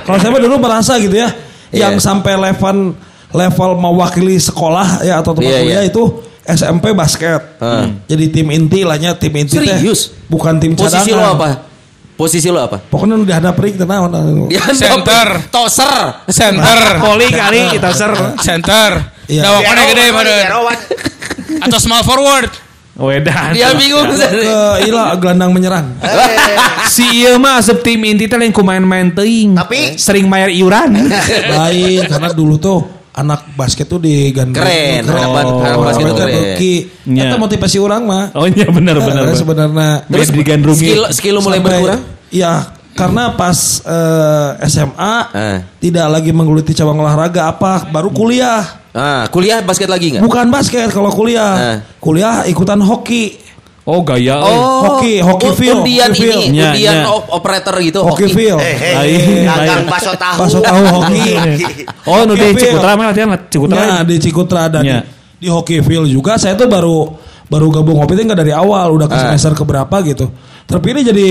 Kalau 0.04 0.18
saya 0.20 0.38
dulu 0.44 0.56
merasa 0.60 0.92
gitu 1.00 1.16
ya, 1.16 1.28
yang 1.72 1.96
Iya. 1.96 2.04
sampai 2.04 2.36
level 2.36 2.92
level 3.34 3.70
mewakili 3.76 4.36
sekolah 4.38 5.02
ya 5.02 5.18
atau 5.20 5.32
tempat 5.34 5.50
Iya, 5.50 5.60
kuliah 5.64 5.82
iya. 5.84 5.90
itu 5.90 6.02
SMP 6.46 6.94
basket. 6.94 7.58
Hmm. 7.58 8.00
Jadi 8.06 8.24
tim 8.30 8.46
inti 8.54 8.86
lahnya 8.86 9.18
tim 9.18 9.34
inti 9.34 9.58
teh. 9.58 9.66
Serius? 9.66 10.14
Bukan 10.30 10.62
tim 10.62 10.78
cadangan. 10.78 11.02
Posisi 11.02 11.10
lo 11.10 11.24
apa? 11.34 11.65
Posisi 12.16 12.48
lo 12.48 12.64
apa? 12.64 12.80
Pokoknya 12.80 13.20
udah 13.20 13.34
hadap 13.36 13.60
ring 13.60 13.76
tenang. 13.76 14.08
Dia 14.48 14.64
Center. 14.80 15.52
Toser. 15.52 16.24
Center. 16.32 16.80
Poli 16.96 17.28
kali 17.28 17.76
kita 17.76 17.92
ser. 17.92 18.12
Center. 18.40 19.12
Iya. 19.28 19.42
Nah, 19.44 19.60
mana 19.60 19.82
gede 19.84 20.04
mana? 20.10 20.32
Biarawan. 20.32 20.76
Atau 21.60 21.78
small 21.78 22.00
forward. 22.02 22.48
Wedan. 22.96 23.52
Dia 23.52 23.76
bingung. 23.76 24.08
Ke 24.08 24.88
ilah 24.88 25.12
gelandang 25.20 25.52
menyerang. 25.52 25.92
Si 26.88 27.04
ieu 27.20 27.36
mah 27.36 27.60
asup 27.60 27.84
tim 27.84 28.00
inti 28.00 28.24
teh 28.24 28.40
lain 28.40 28.48
ku 28.56 28.64
main-main 28.64 29.12
teuing. 29.12 29.52
Tapi- 29.52 30.00
sering 30.00 30.32
bayar 30.32 30.48
iuran. 30.48 30.96
Lain 31.52 32.00
karena 32.08 32.32
dulu 32.32 32.56
tuh 32.56 32.95
anak 33.16 33.40
basket 33.52 33.88
tuh 33.88 33.96
digandeng. 33.96 34.60
Keren, 34.60 35.02
anak 35.08 35.28
ba- 35.32 35.48
anak 35.64 35.78
basket 35.82 36.04
tuh 36.06 36.16
keren. 36.16 36.44
Iya. 37.06 37.22
Itu 37.26 37.36
motivasi 37.36 37.76
orang 37.80 38.02
mah. 38.04 38.24
Oh 38.36 38.44
iya 38.44 38.68
benar 38.68 39.00
benar. 39.00 39.24
Karena 39.24 39.34
sebenarnya 39.34 39.88
Terus 40.04 40.28
digandrungi. 40.30 40.84
Skill 40.84 41.02
skill 41.10 41.36
mulai 41.40 41.58
Sampai- 41.58 41.72
berkurang? 41.72 42.00
Iya, 42.28 42.52
karena 42.92 43.24
pas 43.32 43.58
eh, 43.82 44.50
SMA 44.68 45.14
Eh. 45.32 45.58
tidak 45.80 46.06
lagi 46.10 46.30
menggeluti 46.30 46.70
cabang 46.70 46.98
olahraga 46.98 47.48
apa, 47.48 47.88
baru 47.88 48.12
kuliah. 48.12 48.84
Ah, 48.92 49.28
kuliah 49.28 49.60
basket 49.60 49.88
lagi 49.88 50.12
nggak? 50.12 50.24
Bukan 50.24 50.48
basket 50.48 50.88
kalau 50.88 51.08
kuliah. 51.08 51.76
Eh. 51.76 51.78
Kuliah 51.96 52.44
ikutan 52.44 52.80
hoki. 52.80 53.36
Oh 53.86 54.02
gaya. 54.02 54.42
Oh, 54.42 54.98
Hoki, 54.98 55.22
hoki 55.22 55.46
field, 55.54 55.86
Undian 55.86 56.10
hoki 56.10 56.26
field. 56.26 56.42
ini, 56.50 56.58
undian 56.58 57.06
op- 57.06 57.30
operator 57.30 57.78
gitu. 57.78 58.02
Hoki 58.02 58.26
field. 58.26 58.58
Eh, 58.58 58.74
eh, 58.74 58.94
Lain, 58.98 59.46
dagang 59.46 59.86
lain. 59.86 59.86
bakso 59.86 60.12
tahu. 60.12 60.36
Bakso 60.42 60.58
tahu 60.58 60.82
hoki. 60.90 61.22
Oh, 62.02 62.26
nu 62.26 62.34
Hoki 62.34 62.50
di. 62.50 62.60
Cikutra 62.60 62.90
mah 62.92 63.04
latihan 63.08 63.30
Cikutra. 63.46 63.78
Nah, 63.78 64.00
di 64.02 64.14
Cikutra 64.18 64.62
dan 64.66 64.82
Nya. 64.82 64.98
di, 65.38 65.46
di 65.46 65.48
hoki 65.48 65.78
field 65.80 66.10
juga 66.10 66.34
saya 66.34 66.58
tuh 66.58 66.66
baru 66.66 67.14
baru 67.46 67.70
gabung 67.70 68.02
hoki 68.02 68.18
itu 68.18 68.26
nggak 68.26 68.40
dari 68.42 68.50
awal, 68.50 68.90
udah 68.90 69.06
ke 69.06 69.14
Ah. 69.14 69.22
semester 69.30 69.54
keberapa 69.54 69.96
gitu. 70.02 70.34
Terpilih 70.66 71.02
jadi 71.06 71.26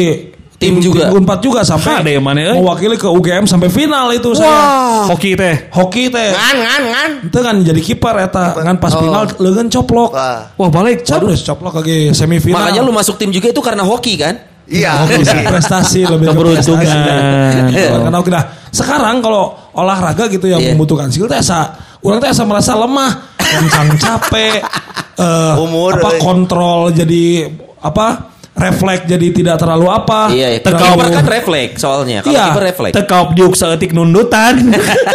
Tim 0.55 0.79
juga. 0.79 1.11
Unpad 1.11 1.43
juga 1.43 1.67
sampai 1.67 1.99
Ada 1.99 2.11
yang 2.15 2.23
mana, 2.23 2.39
eh? 2.39 2.55
mewakili 2.55 2.95
ke 2.95 3.03
UGM 3.03 3.43
sampai 3.43 3.67
final 3.67 4.07
itu 4.15 4.31
saya. 4.31 5.03
Hoki 5.11 5.35
teh. 5.35 5.67
Hoki 5.67 6.07
teh. 6.07 6.31
Ngan, 6.31 6.55
ngan, 6.55 6.81
ngan. 6.87 7.09
Itu 7.27 7.39
kan 7.43 7.55
jadi 7.59 7.81
kiper 7.83 8.15
eta 8.23 8.55
kan 8.55 8.75
pas 8.79 8.95
Oh. 8.95 9.03
final 9.03 9.27
leungeun 9.35 9.67
coplok. 9.67 10.15
Wah, 10.15 10.55
Wah 10.55 10.69
balik. 10.71 11.03
Terus 11.03 11.43
coplok 11.43 11.83
lagi 11.83 12.15
semifinal. 12.15 12.63
Makanya 12.63 12.81
lu 12.81 12.95
masuk 12.95 13.19
tim 13.19 13.35
juga 13.35 13.51
itu 13.51 13.59
karena 13.59 13.83
hoki 13.83 14.15
kan? 14.15 14.39
Iya. 14.65 14.95
Hoki 15.05 15.21
sih, 15.21 15.39
prestasi 15.43 16.01
lebih 16.07 16.25
ke 16.25 16.33
Keberuntungan. 16.33 16.97
Karena 17.69 18.17
hoki. 18.17 18.31
Nah, 18.33 18.43
sekarang 18.71 19.21
kalau 19.21 19.53
olahraga 19.75 20.25
gitu 20.25 20.47
yang 20.47 20.57
Iya. 20.63 20.73
membutuhkan 20.73 21.11
skill 21.11 21.27
teh 21.27 21.37
asa 21.37 21.75
urang 21.99 22.17
teh 22.17 22.31
asa 22.31 22.47
merasa 22.47 22.73
lemah, 22.73 23.11
kencang 23.37 23.89
capek, 23.99 24.63
eh 25.21 25.53
Umur, 25.61 25.99
apa 25.99 26.15
eh. 26.15 26.19
kontrol 26.19 26.89
jadi 26.89 27.45
apa 27.77 28.33
refleks 28.55 29.03
jadi 29.05 29.27
tidak 29.29 29.55
terlalu 29.57 29.87
apa. 29.87 30.31
Iya, 30.31 30.47
iya. 30.49 30.59
terlalu- 30.59 30.95
Kiper 30.95 31.07
kan 31.11 31.25
refleks 31.27 31.77
soalnya. 31.77 32.23
Kalau 32.23 32.31
Iya. 32.31 32.43
kiper 32.49 32.63
refleks. 32.65 32.93
Tekaup 32.95 33.29
diuk 33.31 33.53
seetik 33.53 33.91
nundutan. 33.91 34.55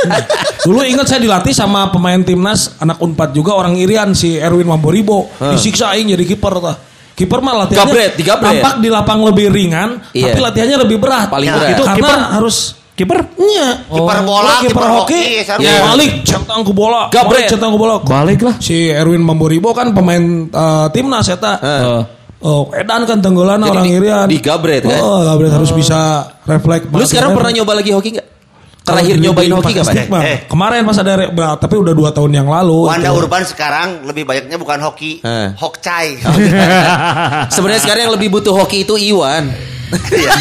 Dulu 0.66 0.85
ingat 0.85 1.09
saya 1.09 1.18
dilatih 1.18 1.50
sama 1.50 1.88
pemain 1.88 2.20
timnas 2.20 2.76
anak 2.76 3.00
Unpad 3.00 3.33
juga 3.33 3.57
orang 3.57 3.74
Irian 3.74 4.12
si 4.12 4.37
Erwin 4.37 4.68
Mamboribo. 4.68 5.33
Disiksa 5.50 5.90
aing 5.90 6.11
jadi 6.11 6.24
kiper 6.26 6.55
tah. 6.61 6.76
Kiper 7.11 7.40
mah 7.40 7.55
latihannya 7.59 7.85
Gabret, 7.87 8.12
digabret. 8.16 8.48
tampak 8.61 8.74
di 8.81 8.88
lapang 8.88 9.20
lebih 9.22 9.48
ringan, 9.48 10.00
Iya. 10.11 10.33
tapi 10.33 10.40
latihannya 10.40 10.76
lebih 10.79 10.96
berat. 10.96 11.29
Paling 11.29 11.48
Ya, 11.48 11.55
berat. 11.55 11.68
Itu 11.70 11.83
Kiper- 11.83 11.96
karena 12.00 12.29
harus 12.35 12.57
Kiper? 12.90 13.18
Iya. 13.35 13.68
Kiper 13.87 14.18
bola, 14.22 14.55
kiper 14.61 14.85
hoki. 14.90 15.20
hoki. 15.40 15.64
Ya, 15.64 15.74
balik 15.87 16.20
centang 16.20 16.61
ke 16.61 16.68
bola. 16.70 17.09
Gabret. 17.09 17.48
Centang 17.48 17.72
ke 17.72 17.79
bola. 17.79 17.96
Balik 17.98 18.40
lah. 18.40 18.55
Si 18.57 18.88
Erwin 18.88 19.20
Mamboribo 19.20 19.72
kan 19.72 19.88
pemain 19.90 20.20
eh, 20.46 20.87
timnas 20.92 21.24
eta. 21.26 21.57
Eh, 21.57 22.20
Oh, 22.40 22.72
Edan 22.72 23.05
kan 23.05 23.20
tenggelan 23.20 23.61
Jadi 23.61 23.68
orang 23.68 23.85
di- 23.85 23.94
Irian. 23.94 24.26
digabret, 24.26 24.81
kan? 24.83 24.96
Oh, 24.96 25.20
gabret 25.22 25.53
harus 25.53 25.68
bisa 25.70 26.24
refleks. 26.42 26.88
Lu 26.88 27.05
sekarang 27.05 27.37
pernah 27.37 27.53
nyoba 27.53 27.72
lagi 27.74 27.92
hoki 27.92 28.16
nggak? 28.16 28.26
Terakhir 28.81 29.20
nyobain 29.20 29.44
di- 29.44 29.53
hoki 29.53 29.72
kapan? 29.76 29.94
Mah. 30.09 30.22
Eh. 30.24 30.38
Kemarin 30.48 30.81
pas 30.83 30.96
ada 30.96 31.29
bah, 31.29 31.53
tapi 31.55 31.76
udah 31.76 31.92
dua 31.92 32.11
tahun 32.11 32.33
yang 32.33 32.48
lalu. 32.48 32.88
Wanda 32.88 33.12
Itu. 33.12 33.20
Urban 33.20 33.44
sekarang 33.44 33.88
lebih 34.03 34.24
banyaknya 34.24 34.57
bukan 34.57 34.81
hoki, 34.81 35.20
Eh. 35.20 35.53
hokcai. 35.53 36.16
Sebenarnya 37.55 37.81
sekarang 37.81 38.03
yang 38.09 38.14
lebih 38.16 38.29
butuh 38.31 38.55
hoki 38.55 38.83
itu 38.83 38.96
Iwan. 38.96 39.53
Iya. 40.09 40.33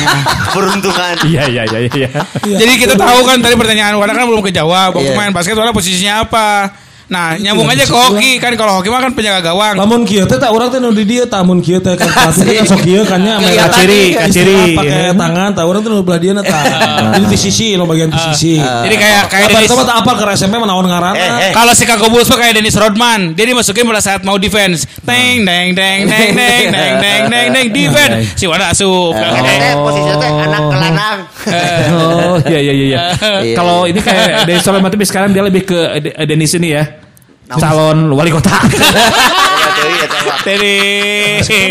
Peruntungan. 0.53 1.15
Iya 1.27 1.43
iya 1.47 1.63
iya 1.67 1.79
iya. 1.83 2.09
Iya. 2.45 2.57
Jadi 2.57 2.73
kita 2.79 2.95
tahu 2.95 3.25
kan 3.25 3.41
tadi 3.41 3.57
pertanyaan 3.57 3.97
Wanda 3.97 4.13
kan 4.13 4.23
belum 4.23 4.39
kejawab. 4.41 4.95
Iya. 4.95 5.11
Pemain 5.11 5.31
basket 5.33 5.53
Wanda 5.53 5.73
posisinya 5.73 6.23
apa? 6.23 6.69
Nah, 7.09 7.33
nyambung 7.41 7.65
aja 7.65 7.89
ke 7.89 7.97
hoki 7.97 8.37
kan 8.37 8.53
kalau 8.53 8.77
hoki 8.77 8.93
mah 8.93 9.01
kan 9.01 9.09
penjaga 9.17 9.41
gawang. 9.49 9.73
Lamun 9.73 10.05
kieu 10.05 10.29
teh 10.29 10.37
tak 10.37 10.53
urang 10.53 10.69
teh 10.69 10.77
nu 10.77 10.93
di 10.93 11.09
dieu 11.09 11.25
tah 11.25 11.41
mun 11.41 11.57
kieu 11.57 11.81
teh 11.81 11.97
kan 11.97 12.05
pelatih 12.05 12.45
teh 12.45 12.55
kan 12.61 12.65
sok 12.69 12.85
kieu 12.85 13.01
kan 13.01 13.17
nya 13.17 13.41
ame 13.41 13.49
Kaciri, 13.49 14.13
kaciri. 14.13 14.29
istilah 14.29 14.67
pakai 14.77 15.17
tangan 15.17 15.49
tah 15.57 15.65
urang 15.65 15.81
teh 15.81 15.89
nu 15.89 16.05
belah 16.05 16.21
dieuna 16.21 16.45
tah. 16.45 16.61
Jadi 17.17 17.25
di 17.25 17.37
sisi 17.41 17.73
nu 17.73 17.89
bagian 17.89 18.13
di 18.13 18.19
sisi. 18.29 18.61
Jadi 18.61 18.95
kayak 18.95 19.25
kayak 19.25 19.47
mah 19.49 19.65
apa 19.89 20.11
ke 20.21 20.23
SMP 20.37 20.61
mah 20.61 20.69
naon 20.69 20.85
ngaranna? 20.85 21.17
Eh, 21.17 21.49
eh. 21.49 21.51
kalau 21.57 21.73
Chicago 21.73 22.13
Bulls 22.13 22.29
mah 22.29 22.37
kayak 22.45 22.61
Dennis 22.61 22.77
Rodman, 22.77 23.33
dia 23.33 23.49
dimasukin 23.49 23.89
pada 23.89 24.05
saat 24.05 24.21
mau 24.21 24.37
defense. 24.37 24.85
Teng 25.01 25.41
deng 25.41 25.73
deng 25.73 26.05
deng 26.05 26.29
deng 26.37 26.65
deng 26.69 26.93
deng 27.01 27.21
deng 27.25 27.47
deng 27.57 27.67
defense. 27.73 28.15
Si 28.39 28.45
Wanda 28.45 28.69
asup. 28.69 29.17
Teh 29.17 29.73
posisinya 29.81 30.15
teh 30.21 30.29
anak 30.29 30.61
kelanang. 30.69 31.17
Oh 31.95 32.35
iya 32.45 32.59
iya 32.59 32.73
iya. 32.73 32.85
iya. 32.85 32.99
Iya, 33.45 33.55
Kalau 33.55 33.87
ini 33.87 33.99
kayak 33.99 34.45
dari 34.45 34.59
Soleh 34.59 34.81
Matibi 34.83 35.05
sekarang 35.07 35.31
dia 35.31 35.43
lebih 35.43 35.63
ke 35.63 35.79
De- 36.03 36.15
Denis 36.27 36.51
ini 36.55 36.75
ya. 36.75 36.83
Calon 37.49 38.13
wali 38.13 38.29
kota. 38.29 38.51
Iya. 39.79 40.05
Jadi 40.43 40.75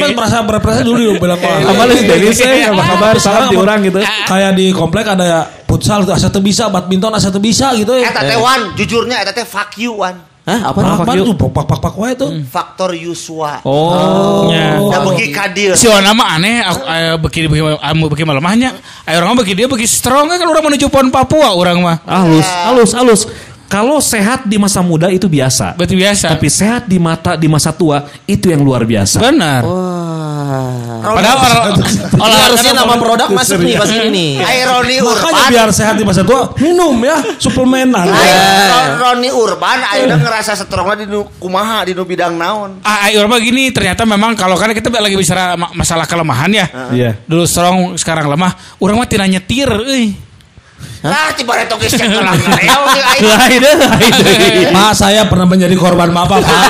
Kan 0.01 0.17
merasa 0.17 0.41
berprestasi 0.41 0.85
dulu 0.85 0.97
di 0.97 1.21
bilang 1.21 1.37
Kabar 1.41 1.85
lu 1.87 1.95
Denis 1.97 2.41
eh 2.41 2.65
apa 2.65 2.83
kabar 2.97 3.15
salam 3.21 3.53
di 3.53 3.57
orang 3.57 3.85
gitu. 3.85 4.01
Kayak 4.01 4.53
di 4.57 4.73
komplek 4.73 5.05
ada 5.09 5.25
ya 5.25 5.41
futsal 5.69 6.09
tuh 6.09 6.17
asa 6.17 6.33
bisa, 6.41 6.73
badminton 6.73 7.13
asa 7.13 7.29
bisa 7.37 7.77
gitu 7.77 7.93
ya. 7.97 8.09
Eta 8.09 8.25
teh 8.25 8.39
Wan, 8.41 8.73
jujurnya 8.75 9.21
eta 9.21 9.33
teh 9.37 9.45
fuck 9.45 9.77
you 9.77 10.01
Wan. 10.01 10.28
Hah? 10.49 10.73
Apa? 10.73 11.05
Fuck 11.05 11.13
you? 11.13 11.29
tuh 11.29 11.37
pak 11.37 11.65
pak 11.69 11.79
pak 11.85 11.95
wae 12.01 12.17
tuh. 12.17 12.33
Faktor 12.49 12.97
Yuswa. 12.97 13.61
Oh. 13.69 14.49
Ya. 14.49 14.81
Da 14.81 15.05
beuki 15.05 15.29
ka 15.29 15.53
dieu. 15.53 15.77
Si 15.77 15.85
Wana 15.85 16.17
mah 16.17 16.41
aneh, 16.41 16.65
aku 16.65 16.81
eh, 16.89 17.15
beki 17.21 17.41
beki 17.53 17.63
amu 17.85 18.09
beki 18.09 18.25
malemahnya. 18.25 18.73
Ayo 19.05 19.21
orang 19.21 19.37
mah 19.37 19.45
beki 19.45 19.53
dia 19.53 19.69
beki 19.69 19.85
strong 19.85 20.33
kan 20.33 20.41
orang 20.41 20.65
menuju 20.73 20.89
pon 20.89 21.13
Papua 21.13 21.53
orang 21.53 21.85
mah. 21.85 21.97
Halus, 22.09 22.49
halus, 22.49 22.91
halus. 22.97 23.23
Kalau 23.69 24.01
sehat 24.01 24.49
di 24.49 24.57
masa 24.57 24.81
muda 24.81 25.13
itu 25.13 25.29
biasa. 25.29 25.77
Berarti 25.77 25.93
biasa. 25.93 26.27
Tapi 26.33 26.49
sehat 26.49 26.89
di 26.89 26.97
mata 26.97 27.37
di 27.37 27.53
masa 27.53 27.69
tua 27.69 28.01
itu 28.25 28.49
yang 28.49 28.65
luar 28.65 28.89
biasa. 28.89 29.21
Benar. 29.21 29.61
Wah. 30.49 31.13
Padahal 31.15 31.37
olah- 31.37 31.67
Ini 32.09 32.17
olahraga 32.19 32.45
harusnya 32.49 32.73
nama 32.73 32.95
produk 32.97 33.29
masuk 33.31 33.59
nih 33.61 33.75
pas 33.77 33.91
ini 33.91 34.09
nih. 34.09 34.31
Ironi 34.41 34.97
Makanya 34.99 35.29
Urban. 35.39 35.51
biar 35.53 35.69
sehat 35.71 35.95
di 35.95 36.05
masa 36.05 36.25
tua 36.25 36.51
minum 36.57 36.97
ya 36.99 37.21
suplemenan. 37.37 38.09
Ai, 38.09 38.33
Roni 38.97 39.29
Urban 39.29 39.79
ayeuna 39.87 40.17
ngerasa 40.17 40.57
strongna 40.57 40.97
di 40.97 41.05
nu 41.05 41.29
kumaha 41.37 41.85
di 41.85 41.93
nu 41.93 42.03
bidang 42.03 42.35
naon. 42.35 42.81
Ah, 42.81 43.07
mah 43.29 43.39
gini 43.39 43.69
ternyata 43.69 44.03
memang 44.03 44.33
kalau 44.33 44.57
kan 44.57 44.73
kita 44.73 44.89
lagi 44.99 45.15
bicara 45.15 45.55
ma- 45.55 45.71
masalah 45.73 46.09
kelemahan 46.09 46.51
ya. 46.51 46.67
Iya. 46.91 47.11
Dulu 47.23 47.45
strong 47.45 47.77
sekarang 47.95 48.27
lemah. 48.27 48.57
Orang 48.79 48.97
mah 48.97 49.07
tidak 49.07 49.29
nyetir, 49.29 49.69
euy. 49.69 50.28
Lah 51.11 51.31
tiba 51.35 51.55
reto 51.55 51.79
geus 51.79 51.95
cek. 51.95 52.11
Lain 52.11 52.43
lain. 53.63 53.79
Pak 54.75 54.93
saya 54.99 55.31
pernah 55.31 55.47
menjadi 55.47 55.75
korban 55.79 56.11
apa 56.11 56.43
Pak? 56.43 56.63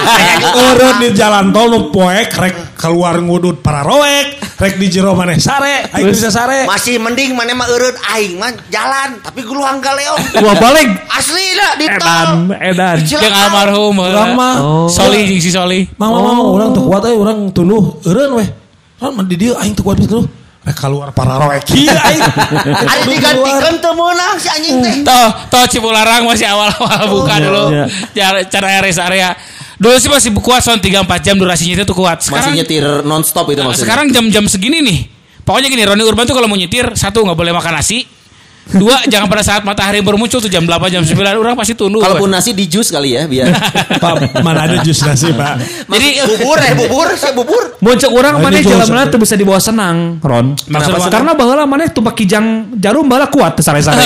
Urut 0.52 0.96
di 1.00 1.08
jalan 1.16 1.48
tol 1.48 1.72
nu 1.72 1.78
poek 1.88 2.28
rek 2.36 2.76
keluar 2.76 3.16
ngudut 3.24 3.64
para 3.64 3.80
roek, 3.80 4.38
rek 4.60 4.76
di 4.76 4.86
jero 4.92 5.16
maneh 5.16 5.40
sare, 5.40 5.88
aing 5.92 6.12
bisa 6.12 6.28
sare. 6.28 6.68
Masih 6.68 7.00
mending 7.00 7.32
mana 7.32 7.56
mah 7.56 7.66
eureun 7.72 7.96
aing 8.16 8.36
mah 8.36 8.52
jalan 8.68 9.16
tapi 9.24 9.40
guluang 9.48 9.80
galeong. 9.80 10.20
Wah 10.44 10.56
balik. 10.60 10.88
Asli 11.08 11.46
lah 11.56 11.70
di 11.80 11.84
Edan, 11.88 11.98
tol. 11.98 12.60
edan. 12.60 12.96
Yang 13.00 13.34
almarhum. 13.34 13.96
Urang 13.96 14.32
mah 14.36 14.54
Oh. 14.58 14.88
Soli 14.90 15.24
jeung 15.24 15.40
si 15.40 15.48
Soli. 15.48 15.88
Mang 15.96 16.12
mang 16.12 16.36
mang 16.36 16.50
urang 16.52 16.70
teu 16.76 16.84
kuat 16.84 17.02
euy 17.08 17.16
urang 17.16 17.48
tunduh 17.56 17.96
eureun 18.04 18.44
weh. 18.44 18.48
Kan 19.00 19.16
mah 19.16 19.24
di 19.24 19.36
dieu 19.40 19.56
aing 19.56 19.72
teu 19.72 19.82
kuat. 19.82 19.96
Rek 19.98 20.10
keluar 20.76 21.14
para 21.16 21.38
roek. 21.40 21.64
Kieu 21.64 21.88
aing. 22.08 22.22
Ada 22.84 23.04
digantikan 23.08 23.74
teu 23.80 23.92
meunang 23.96 24.36
si 24.36 24.48
anjing 24.52 24.82
teh. 24.84 24.94
Toh, 25.06 25.28
toh 25.48 25.64
Cipularang 25.64 26.28
masih 26.28 26.44
awal-awal 26.44 27.02
buka 27.08 27.34
iya, 27.38 27.44
dulu. 27.44 27.64
iya. 27.72 27.84
Cara, 28.12 28.38
cara 28.44 28.66
rest 28.84 29.00
area. 29.00 29.32
Dulu 29.78 29.94
sih 29.96 30.10
masih 30.10 30.30
kuat 30.42 30.60
soal 30.60 30.82
3 30.82 31.06
4 31.06 31.22
jam 31.22 31.34
durasinya 31.38 31.78
itu 31.78 31.84
tuh 31.86 31.94
kuat. 31.94 32.18
Masih 32.18 32.34
Sekarang 32.34 32.52
nyetir 32.58 32.84
nonstop 33.06 33.46
itu 33.48 33.62
maksudnya. 33.62 33.84
sekarang 33.86 34.06
jam-jam 34.10 34.44
segini 34.50 34.82
nih. 34.82 34.98
Pokoknya 35.46 35.72
gini, 35.72 35.80
Roni 35.86 36.04
Urban 36.04 36.28
tuh 36.28 36.36
kalau 36.36 36.44
mau 36.44 36.58
nyetir, 36.58 36.92
satu 36.92 37.24
nggak 37.24 37.38
boleh 37.38 37.52
makan 37.56 37.80
nasi. 37.80 38.04
Dua, 38.68 39.00
jangan 39.08 39.32
pada 39.32 39.40
saat 39.40 39.64
matahari 39.64 40.04
baru 40.04 40.20
muncul 40.20 40.44
tuh 40.44 40.52
jam 40.52 40.60
8, 40.68 40.92
jam 40.92 41.00
9, 41.00 41.16
orang 41.40 41.56
pasti 41.56 41.72
tunduk. 41.72 42.04
Kalaupun 42.04 42.28
nasi 42.28 42.52
di 42.52 42.68
jus 42.68 42.92
kali 42.92 43.16
ya 43.16 43.24
biar. 43.24 43.48
Pak, 44.04 44.44
mana 44.44 44.68
ada 44.68 44.84
jus 44.84 45.00
nasi, 45.00 45.32
Pak? 45.32 45.88
Jadi 45.88 46.08
Bubur 46.28 46.58
eh 46.60 46.76
bubur, 46.76 47.08
saya 47.16 47.32
bubur. 47.32 47.62
Muncul 47.80 48.10
orang 48.12 48.36
Nah, 48.38 48.44
mana 48.52 48.60
jalan 48.60 48.86
mana 48.92 49.02
tuh 49.08 49.20
bisa 49.24 49.34
dibawa 49.40 49.56
senang, 49.56 50.20
Ron. 50.20 50.52
Maksud? 50.68 51.08
Karena 51.08 51.32
baheula 51.32 51.64
mana 51.64 51.88
tumpak 51.88 52.20
kijang 52.20 52.76
jarum 52.76 53.08
bala 53.08 53.32
kuat 53.32 53.56
sare-sare. 53.64 54.04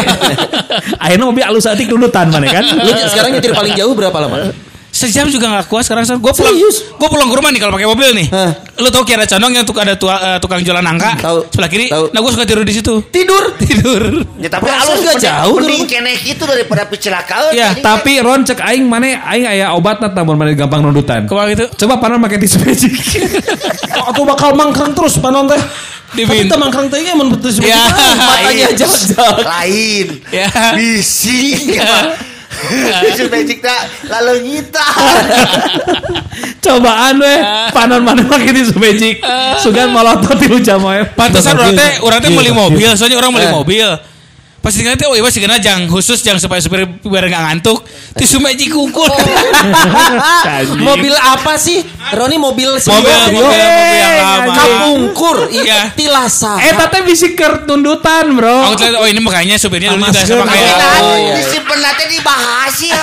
Akhirnya 1.02 1.26
mobil 1.26 1.42
alus 1.42 1.66
atik 1.66 1.90
dundutan 1.90 2.30
mana 2.30 2.46
kan. 2.46 2.62
Lu 2.62 2.90
sekarang 3.10 3.34
nyetir 3.34 3.50
paling 3.52 3.74
jauh 3.74 3.92
berapa 3.98 4.14
lama? 4.14 4.54
Sejam 4.92 5.24
juga 5.26 5.48
nggak 5.48 5.66
kuat 5.66 5.82
sekarang. 5.82 6.04
Gue 6.14 6.30
pulang, 6.30 6.52
gue 6.52 7.08
pulang 7.08 7.26
ke 7.26 7.34
rumah 7.34 7.48
nih 7.48 7.58
kalau 7.58 7.72
pakai 7.72 7.88
mobil 7.88 8.08
nih. 8.14 8.26
Hah. 8.28 8.52
Lu 8.74 8.88
tau 8.88 9.02
kira 9.02 9.24
condong 9.24 9.52
yang 9.52 9.64
tuk 9.64 9.74
ada 9.74 9.94
tua, 9.94 10.14
eh, 10.14 10.38
tukang 10.38 10.60
jualan 10.60 10.80
nangka 10.80 11.16
Tahu. 11.18 11.38
sebelah 11.48 11.68
kiri. 11.68 11.86
Tahu. 11.88 12.04
Nah 12.08 12.18
gue 12.18 12.30
suka 12.30 12.44
tidur 12.44 12.62
di 12.62 12.74
situ. 12.74 12.94
Tidur. 13.08 13.42
Tidur. 13.62 14.02
Ya 14.36 14.46
tapi 14.46 14.68
alus 14.68 15.00
nggak 15.00 15.16
mending- 15.16 15.24
jauh 15.24 15.56
Mending 15.56 15.80
rumah. 15.80 15.90
kene 15.90 16.12
gitu 16.20 16.42
daripada 16.44 16.82
kecelakaan. 16.86 17.52
Ya, 17.52 17.72
Tapi 17.74 18.20
Ron 18.20 18.44
cek 18.44 18.60
aing 18.60 18.84
mana 18.84 19.08
aing 19.26 19.48
aya 19.48 19.72
obatna 19.72 20.06
tamun 20.06 20.36
mana 20.36 20.52
gampang 20.52 20.78
nundutan. 20.78 21.24
Ke 21.24 21.32
mana 21.32 21.48
gitu? 21.50 21.66
Coba 21.80 21.96
panon 21.96 22.20
pakai 22.20 22.36
tisu 22.38 22.60
magic. 22.60 22.92
Atau 24.08 24.22
bakal 24.22 24.52
mangkrang 24.52 24.92
terus 24.92 25.16
panon 25.16 25.48
teh. 25.48 25.56
Di 26.12 26.28
Tapi 26.28 26.44
bin. 26.44 26.52
teu 26.52 26.60
mangkrang 26.60 26.86
teh 26.86 27.00
mun 27.16 27.32
betul 27.32 27.48
Ya. 27.58 27.80
Matanya 27.88 28.68
jauh-jauh. 28.76 29.40
lain. 29.40 30.20
Ya. 30.28 30.48
Bisi. 30.76 31.72
Itu 33.12 33.24
magic 33.28 33.58
tak 33.60 33.80
lalu 34.06 34.32
nyita. 34.44 34.82
Cobaan 36.64 37.18
we 37.18 37.34
panon 37.70 38.02
mana 38.02 38.22
pakai 38.24 38.50
tisu 38.52 38.76
magic. 38.78 39.20
Sugan 39.62 39.90
malotot 39.90 40.38
di 40.38 40.48
ujam 40.48 40.80
we. 40.82 41.02
Pantesan 41.12 41.54
orang 41.54 41.74
teh 41.74 41.90
orang 42.00 42.18
teh 42.20 42.30
beli 42.30 42.50
mobil, 42.50 42.88
soalnya 42.94 43.18
orang 43.18 43.32
beli 43.34 43.46
Eh. 43.46 43.52
mobil. 43.52 43.88
Pasti 44.62 44.86
kan 44.86 44.94
teh 44.94 45.10
oh 45.10 45.18
iya 45.18 45.26
sih 45.26 45.42
jang 45.42 45.90
khusus 45.90 46.22
jang 46.22 46.38
supaya 46.38 46.62
supir 46.62 46.86
biar 46.86 47.26
nggak 47.26 47.42
ngantuk. 47.50 47.82
Tisu 48.14 48.38
magic 48.38 48.70
ukur. 48.70 49.10
Mobil 50.78 51.10
apa 51.18 51.58
sih? 51.58 51.82
Roni 52.14 52.38
mobil 52.38 52.70
mobil, 52.78 52.78
mobil, 52.78 53.42
mobil 53.42 53.58
yang 53.58 54.14
lama. 54.22 54.54
Kapungkur, 54.54 55.36
Iya. 55.50 55.62
iya. 55.66 55.80
Tilasa. 55.98 56.62
Eh 56.62 56.78
tete 56.78 56.98
bisi 57.02 57.34
keur 57.34 57.66
tundutan, 57.66 58.38
Bro. 58.38 58.70
Lihat, 58.78 58.94
oh 59.02 59.06
ini 59.10 59.18
makanya 59.18 59.58
supirnya 59.58 59.98
dulu 59.98 60.06
juga 60.06 60.22
sama 60.22 60.46
kayak 60.46 60.70
Oh, 60.72 60.78
Nah, 60.78 61.16
iya. 61.18 61.34
disimpan 61.42 61.78
nanti 61.82 62.04
dibahas 62.06 62.76
ya. 62.78 63.02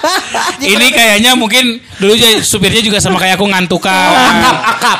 ini 0.76 0.86
kayaknya 0.92 1.32
mungkin 1.32 1.80
dulu 1.96 2.12
supirnya 2.44 2.84
juga 2.84 3.00
sama 3.00 3.16
kayak 3.16 3.40
aku 3.40 3.48
ngantukan. 3.48 4.12
akap, 4.12 4.56
akap. 4.76 4.98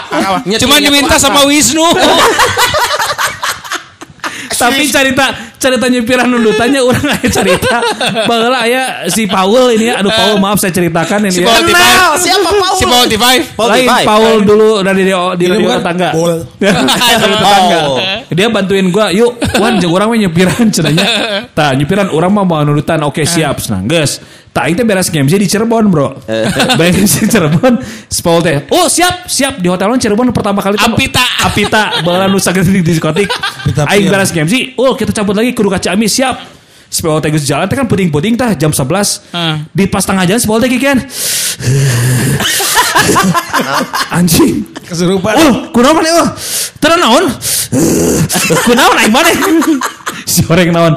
Cuma 0.65 0.81
Nyetirnya 0.81 0.81
diminta 0.81 1.17
sama 1.21 1.45
Wisnu. 1.45 1.85
Tapi 4.55 4.83
cerita 4.89 5.27
cerita 5.59 5.87
nyupiran 5.89 6.29
nundutannya 6.29 6.81
orang 6.85 7.07
aya 7.09 7.29
cerita 7.33 7.79
baheula 8.29 8.59
aya 8.69 8.83
si 9.09 9.25
Paul 9.25 9.73
ini 9.73 9.89
aduh 9.89 10.13
Paul 10.13 10.37
maaf 10.37 10.61
saya 10.61 10.77
ceritakan 10.77 11.25
ini 11.25 11.33
Si 11.33 11.41
ya. 11.41 11.49
Paul 11.49 11.65
T5. 11.65 11.81
siapa 12.21 12.51
Paul? 12.53 12.77
Si 12.77 12.85
Paul 12.85 13.07
T5. 13.09 13.27
Paul 13.57 13.69
lain 13.73 13.89
T5. 13.89 13.95
Paul 14.05 14.35
dulu 14.45 14.69
dari 14.85 15.03
di, 15.09 15.13
di 15.13 15.45
radio 15.49 15.69
tetangga. 15.81 16.11
Tetangga. 16.61 17.81
Oh. 17.89 17.99
Dia 18.35 18.47
bantuin 18.51 18.87
gua, 18.91 19.09
yuk, 19.15 19.39
wan 19.63 19.79
jeung 19.79 19.95
urang 19.95 20.11
mah 20.11 20.19
nyupiran 20.19 20.69
cenanya. 20.75 21.07
Tah, 21.55 21.73
nyupiran 21.77 22.11
urang 22.11 22.35
mah 22.35 22.45
mau 22.45 22.61
nurutan. 22.67 22.99
Oke, 23.07 23.23
siap, 23.23 23.63
senang, 23.63 23.87
geus. 23.87 24.19
Tah, 24.55 24.71
itu 24.71 24.87
beres 24.87 25.11
MC 25.11 25.35
di 25.35 25.51
Cirebon, 25.51 25.91
Bro. 25.91 26.15
beres 26.79 27.11
di 27.19 27.27
Cirebon, 27.27 27.75
Paul 28.23 28.39
teh. 28.39 28.63
Oh, 28.71 28.87
siap, 28.87 29.27
siap 29.27 29.59
di 29.59 29.67
hotel 29.67 29.91
Cirebon 29.99 30.31
pertama 30.31 30.63
kali 30.63 30.79
Apita. 30.79 31.27
Apita, 31.51 32.07
baheula 32.07 32.31
nu 32.31 32.39
saged 32.39 32.63
di 32.63 32.79
diskotik. 32.79 33.27
Apita 33.27 33.83
Aing 33.91 34.07
beres 34.07 34.31
MC, 34.31 34.79
oh 34.79 34.95
kita 34.95 35.11
cabut 35.11 35.35
lagi 35.35 35.51
kudu 35.59 35.75
ka 35.75 35.83
Ciamis, 35.83 36.15
siap. 36.15 36.39
Sepuluh 36.87 37.19
teh 37.19 37.35
jalan 37.43 37.67
teh 37.67 37.75
kan 37.75 37.91
puting-puting 37.91 38.39
tah 38.39 38.55
jam 38.55 38.71
11. 38.71 39.35
Heeh. 39.35 39.55
Di 39.75 39.91
pas 39.91 40.07
tengah 40.07 40.23
jalan 40.23 40.39
sepuluh 40.39 40.63
teh 40.63 40.71
kikian. 40.71 41.03
Anjing. 44.15 44.63
Kesurupan. 44.87 45.35
Oh, 45.35 45.55
kunaon 45.75 45.99
mana 45.99 46.23
oh? 46.23 46.29
Terus 46.79 46.97
naon? 47.03 47.25
kunaon 48.71 48.97
aing 49.03 49.11
mana? 49.11 49.35
si 50.23 50.47
orang 50.47 50.71
naon. 50.71 50.95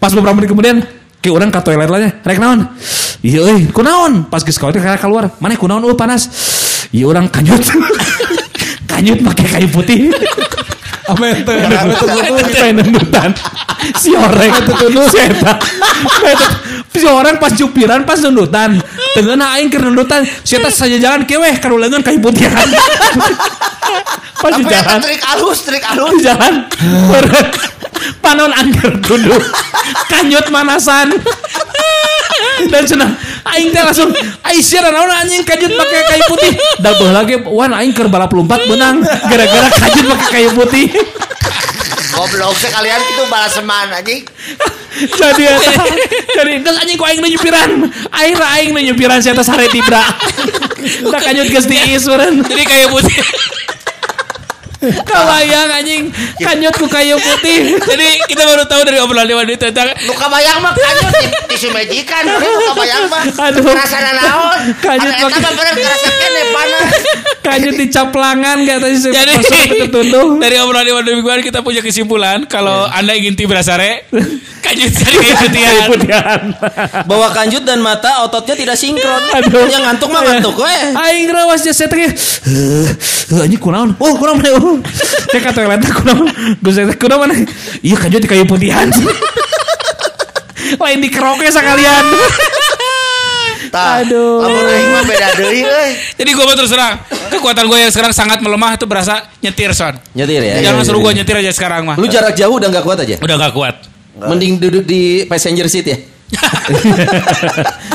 Pas 0.00 0.08
beberapa 0.16 0.32
menit 0.40 0.48
kemudian 0.48 0.80
ke 1.24 1.32
orang 1.32 1.48
ke 1.48 1.56
toilet 1.64 1.88
lah 1.88 2.20
rek 2.20 2.36
naon? 2.36 2.68
Iya 3.24 3.40
euy, 3.48 3.72
kunaon? 3.72 4.28
Pas 4.28 4.44
geus 4.44 4.60
teh 4.60 4.84
keluar, 5.00 5.32
mana 5.40 5.56
kunaon 5.56 5.88
oh 5.88 5.96
panas? 5.96 6.28
Iya 6.92 7.08
orang 7.08 7.32
kanyut. 7.32 7.64
kanyut 8.92 9.24
pakai 9.24 9.46
kayu 9.48 9.68
putih. 9.72 10.12
Apa 11.04 11.24
itu? 11.36 11.52
Pengen 12.54 12.74
nendutan. 12.80 13.30
Si 14.00 14.16
orang 14.16 14.52
si 15.12 15.18
eta. 15.20 15.52
Si 16.94 17.04
orang 17.04 17.36
pas 17.36 17.52
jupiran 17.52 18.02
pas 18.08 18.16
nendutan. 18.20 18.80
Dengan 19.14 19.54
aing 19.54 19.68
keur 19.68 19.92
nendutan, 19.92 20.24
si 20.42 20.56
eta 20.56 20.72
saja 20.72 20.96
jalan 20.96 21.28
keweh 21.28 21.60
karulengan 21.60 22.00
kayu 22.00 22.18
putihan. 22.18 22.68
pas 24.42 24.52
eta 24.56 24.68
jalan. 24.68 24.98
trik 25.04 25.22
alus, 25.36 25.58
trik 25.68 25.84
alus. 25.84 26.20
jalan 26.24 26.64
panon 28.20 28.52
angker 28.52 29.00
duduk 29.00 29.42
kanyut 30.10 30.46
manasan 30.52 31.12
dan 32.72 32.82
cenah 32.86 33.10
aing 33.54 33.70
teh 33.70 33.82
langsung 33.82 34.10
sia 34.64 34.80
naon 34.80 35.10
anjing 35.10 35.44
kanyut 35.44 35.72
pakai 35.76 36.00
kayu 36.08 36.24
putih? 36.30 36.52
Da 36.80 36.96
baheula 36.96 37.22
lagi 37.22 37.36
wan 37.44 37.72
aing 37.76 37.92
keur 37.92 38.08
balap 38.08 38.32
lompat 38.32 38.64
benang 38.64 39.04
gara-gara 39.04 39.68
kanyut 39.68 40.16
pakai 40.16 40.30
kayu 40.40 40.50
putih. 40.56 40.86
Goblok 42.14 42.54
sekalian 42.56 43.00
itu 43.02 43.22
balaseman 43.26 43.90
anjing. 43.90 44.22
jadi 44.94 45.58
eta 45.58 45.84
jadi 46.38 46.62
geus 46.62 46.78
anjing 46.78 46.96
ku 46.96 47.04
aing 47.04 47.18
nu 47.18 47.28
nyupiran. 47.28 47.70
Aing 48.14 48.34
ra 48.38 48.46
aing 48.58 48.70
nu 48.70 48.80
nyupiran 48.80 49.18
saya 49.18 49.34
teh 49.34 49.46
sare 49.46 49.66
tibra. 49.68 50.02
Da 51.12 51.18
kanyut 51.18 51.48
geus 51.50 51.66
diis 51.66 52.04
meureun. 52.06 52.44
Jadi 52.44 52.62
kayak 52.64 52.88
putih. 52.92 53.18
Kabayang 55.06 55.70
anjing 55.70 56.02
kanyut 56.40 56.74
ku 56.76 56.86
kayu 56.90 57.16
putih 57.16 57.78
Jadi 57.80 58.08
kita 58.28 58.42
baru 58.44 58.64
tahu 58.68 58.82
dari 58.84 58.98
obrolan 59.00 59.26
Dewan 59.28 59.48
itu 59.48 59.60
tentang 59.60 59.92
Nu 60.04 60.12
kabayang 60.12 60.58
mah 60.60 60.72
kanyut 60.74 61.14
di 61.20 61.26
tisu 61.54 61.68
majikan, 61.70 62.22
kabayang 62.72 63.06
mah. 63.08 63.24
Aduh. 63.50 63.72
Rasana 63.72 64.12
naon? 64.16 64.58
Kanyut 64.80 65.14
mah 65.20 65.30
kerasa 65.32 66.08
kene 66.08 66.42
panas. 66.52 66.90
kanyut 67.44 67.74
di 67.76 67.86
caplangan 67.92 68.58
katanya 68.64 68.96
si 68.96 69.08
Jadi 69.12 69.32
ketutup 69.84 70.40
dari 70.40 70.56
obrolan 70.60 70.84
Dewan 70.84 71.04
Demikian 71.04 71.40
kita 71.44 71.60
punya 71.60 71.84
kesimpulan 71.84 72.48
kalau 72.48 72.88
anda 72.88 73.12
ingin 73.12 73.36
tibra 73.36 73.60
sare, 73.60 74.08
kanyut 74.64 74.90
cari 74.96 75.16
kayak 75.20 75.36
putihan. 75.44 75.88
putihan. 75.92 76.40
Bawa 77.04 77.28
kanjut 77.36 77.62
dan 77.68 77.84
mata 77.84 78.24
ototnya 78.24 78.56
tidak 78.56 78.76
sinkron. 78.80 79.22
Aduh. 79.36 79.68
Yang 79.68 79.82
ngantuk 79.84 80.08
mah 80.08 80.22
ngantuk 80.24 80.56
we. 80.56 80.76
Aing 80.96 81.28
rawas 81.28 81.60
jasa 81.60 81.84
teh. 81.86 82.08
Heuh, 82.44 83.40
anjing 83.44 83.60
kunaon? 83.60 83.96
Oh, 84.00 84.12
mana? 84.16 84.50
Oh. 84.56 84.73
Teh 85.30 85.40
ka 85.42 85.50
toilet 85.52 85.82
kunaon? 85.84 86.26
Geus 86.62 86.76
teh 86.80 86.96
kunaon 86.98 87.28
mana? 87.28 87.34
Iya 87.84 87.96
kanjut 88.00 88.20
di 88.22 88.28
kayu 88.30 88.48
putihan. 88.48 88.88
Lain 90.80 90.98
di 90.98 91.08
keroke 91.12 91.46
sekalian. 91.50 92.04
Tah. 93.74 94.06
Aduh. 94.06 94.38
Lamun 94.46 94.64
aing 94.70 94.90
mah 94.94 95.02
beda 95.02 95.28
deui 95.34 95.66
euy. 95.66 95.90
Jadi 96.14 96.30
gue 96.30 96.44
mau 96.46 96.54
terus 96.54 96.70
terang, 96.70 96.94
kekuatan 97.10 97.66
gue 97.66 97.78
yang 97.82 97.90
sekarang 97.90 98.14
sangat 98.14 98.38
melemah 98.38 98.78
itu 98.78 98.86
berasa 98.86 99.26
nyetir 99.42 99.74
son. 99.74 99.98
Nyetir 100.14 100.46
ya. 100.46 100.62
Jangan 100.62 100.86
suruh 100.86 101.02
gue 101.02 101.12
nyetir 101.18 101.34
aja 101.42 101.50
sekarang 101.50 101.82
mah. 101.82 101.98
Lu 101.98 102.06
jarak 102.06 102.38
jauh 102.38 102.54
udah 102.54 102.70
nggak 102.70 102.84
kuat 102.86 103.02
aja. 103.02 103.18
Udah 103.18 103.34
gak 103.34 103.52
kuat. 103.52 103.74
Mending 104.14 104.62
duduk 104.62 104.86
di 104.86 105.26
passenger 105.26 105.66
seat 105.66 105.86
ya. 105.90 105.98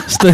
Itu 0.10 0.28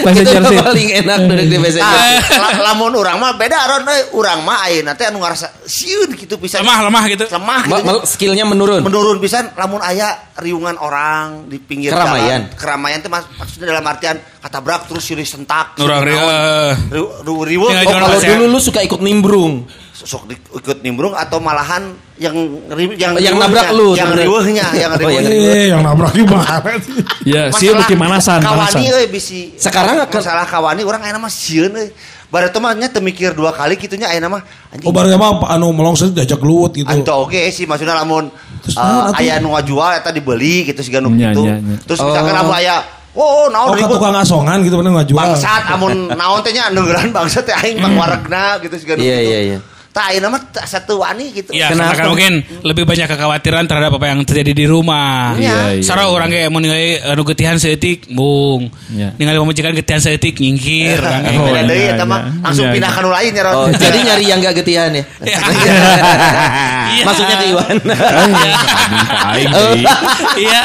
Passenger 0.00 0.32
yang 0.32 0.44
seat. 0.46 0.62
paling 0.62 0.88
enak 1.04 1.16
duduk 1.22 1.46
di 1.46 1.56
passenger 1.58 1.84
Tah, 1.84 2.00
seat. 2.00 2.40
la- 2.40 2.58
lamun 2.66 2.92
urang 2.92 3.18
mah 3.18 3.32
beda 3.34 3.58
ron 3.62 3.84
euy. 3.84 4.02
Urang 4.12 4.40
mah 4.40 4.64
ayeuna 4.64 4.92
teh 4.94 5.06
anu 5.06 5.20
ngarasa 5.20 5.52
sieun 5.62 6.14
gitu 6.14 6.36
pisan. 6.36 6.62
Lemah 6.62 6.88
lemah 6.88 7.04
gitu. 7.06 7.24
Lemah 7.28 7.60
Ma- 7.64 7.78
gitu. 7.78 7.96
skillnya 8.06 8.44
menurun. 8.44 8.80
menurun 8.80 9.18
pisan 9.18 9.52
lamun 9.54 9.80
aya 9.80 10.32
riungan 10.36 10.76
orang 10.76 11.46
di 11.46 11.58
pinggir 11.58 11.92
Keramaian. 11.92 12.48
jalan. 12.48 12.56
Keramaian 12.56 12.98
itu 12.98 13.08
mas, 13.08 13.24
maksudnya 13.34 13.66
dalam 13.68 13.84
artian 13.84 14.16
katabrak 14.40 14.88
terus 14.88 15.04
silih 15.04 15.26
sentak. 15.26 15.76
Urang 15.76 16.00
silih 16.00 16.08
rieu. 16.08 16.18
naon. 16.18 16.76
Riu- 16.88 17.12
riu- 17.20 17.44
riu- 17.44 17.68
Tinggal 17.70 17.84
Oh, 17.86 17.92
kalau 18.08 18.18
dulu 18.18 18.44
lu 18.48 18.58
suka 18.58 18.80
ikut 18.80 19.00
nimbrung. 19.00 19.68
Sok 20.02 20.24
di- 20.24 20.40
ikut 20.50 20.80
nimbrung 20.80 21.12
atau 21.12 21.36
malahan 21.36 21.92
yang 22.16 22.32
yang 22.94 23.12
Yang 23.14 23.34
nabrak 23.36 23.68
lu 23.70 23.92
yang 23.92 24.10
riweuhnya 24.10 24.66
yang 24.82 24.90
Oh, 24.90 24.98
yang 24.98 25.22
riweuhnya. 25.22 25.30
riweuh. 25.30 25.54
Eh, 25.54 25.66
yang 25.68 25.80
nabrak 25.80 26.12
gimana? 26.12 26.56
Ya, 27.22 27.42
sih 27.50 27.68
bukti 27.68 27.94
manasan, 27.94 28.40
manasan. 28.40 28.80
kawani 28.80 28.84
euy 28.90 29.06
bisi 29.06 29.52
Sekarang 29.54 30.00
akan- 30.00 30.08
masalah 30.10 30.44
kawani 30.44 30.80
orang 30.82 31.00
aya 31.02 31.14
mah 31.14 31.28
sieun 31.28 31.70
euy 31.70 31.92
barat 32.26 32.54
mah 32.54 32.72
nya 32.72 32.86
teu 32.86 33.00
mikir 33.00 33.32
dua 33.32 33.50
kali 33.50 33.74
kitunya 33.74 34.06
aya 34.06 34.22
mah 34.22 34.40
anjing 34.70 34.84
Oh, 34.84 34.90
baru 34.90 35.12
mah 35.12 35.44
anu 35.48 35.68
melongsor 35.68 36.08
diajak 36.08 36.38
luwut 36.38 36.72
gitu. 36.72 36.86
Anta 36.86 37.12
oke 37.12 37.36
sih 37.48 37.64
maksudnya 37.64 37.92
lamun 37.94 38.30
uh, 38.72 39.10
aya 39.12 39.36
nu 39.36 39.50
ngajual 39.50 39.96
eta 39.96 40.08
dibeli 40.08 40.64
gitu 40.64 40.80
siga 40.80 40.98
nu 40.98 41.10
Nya, 41.10 41.30
nya, 41.30 41.58
nya. 41.58 41.76
Terus 41.82 41.98
misalkan 41.98 42.30
Oh. 42.30 42.38
lamun 42.38 42.54
aya 42.54 42.76
oh 43.10 43.50
naon 43.50 43.66
Oh, 43.66 43.74
ribut 43.74 43.98
tukang 43.98 44.14
asongan 44.14 44.62
gitu 44.62 44.78
bener 44.78 44.94
nggak 44.94 45.08
jual. 45.08 45.18
bangsat 45.18 45.62
amun 45.68 46.06
naon 46.08 46.38
teh 46.40 46.52
nya 46.52 46.70
neugeran 46.70 47.10
bangsat 47.10 47.42
teh 47.42 47.56
aing 47.56 47.76
mah 47.76 47.90
waregna 47.98 48.62
gitu 48.62 48.78
siga 48.78 48.94
nu 48.94 49.02
Iya, 49.02 49.18
gitu. 49.18 49.26
iya, 49.26 49.38
iya. 49.44 49.58
Tah 49.90 50.14
ayeuna 50.14 50.30
mah 50.30 50.38
tah 50.54 50.62
satu 50.70 51.02
wani 51.02 51.34
gitu. 51.34 51.50
Ya, 51.50 51.66
Kenapa? 51.74 51.98
karena 51.98 51.98
kan 51.98 52.06
mungkin 52.14 52.32
lebih 52.62 52.86
banyak 52.86 53.10
kekhawatiran 53.10 53.66
terhadap 53.66 53.90
apa 53.98 54.06
yang 54.06 54.22
terjadi 54.22 54.52
di 54.54 54.66
rumah. 54.70 55.34
Iya, 55.34 55.78
iya. 55.78 55.82
Sarah 55.82 56.06
orang 56.06 56.30
kayak 56.30 56.46
mau 56.46 56.62
ningali 56.62 57.02
anu 57.02 57.26
getihan 57.26 57.58
seetik, 57.58 58.06
bung. 58.06 58.70
Iya. 58.94 59.18
Ningali 59.18 59.42
pemajikan 59.42 59.74
getihan 59.74 59.98
seetik 59.98 60.38
nyingkir. 60.38 60.94
Oh, 61.02 61.10
gitu. 61.26 61.42
beda 61.42 61.62
deui 61.66 61.90
iya, 61.90 61.98
eta 61.98 62.04
mah 62.06 62.22
iya. 62.22 62.38
langsung 62.38 62.64
Iya, 62.70 62.74
pindah 62.78 62.90
iya. 62.94 62.98
ka 62.98 63.00
nu 63.02 63.10
lain 63.10 63.32
ya. 63.34 63.42
Oh, 63.50 63.66
jadi 63.66 63.98
nyari 64.06 64.24
yang 64.30 64.38
gak 64.38 64.54
getihan 64.62 64.90
ya. 64.94 65.04
Iya. 65.26 65.38
Maksudnya 67.10 67.36
ke 67.42 67.46
Iwan. 67.50 67.76
Aing 69.34 69.50
Oh. 69.50 69.74
Iya. 70.38 70.62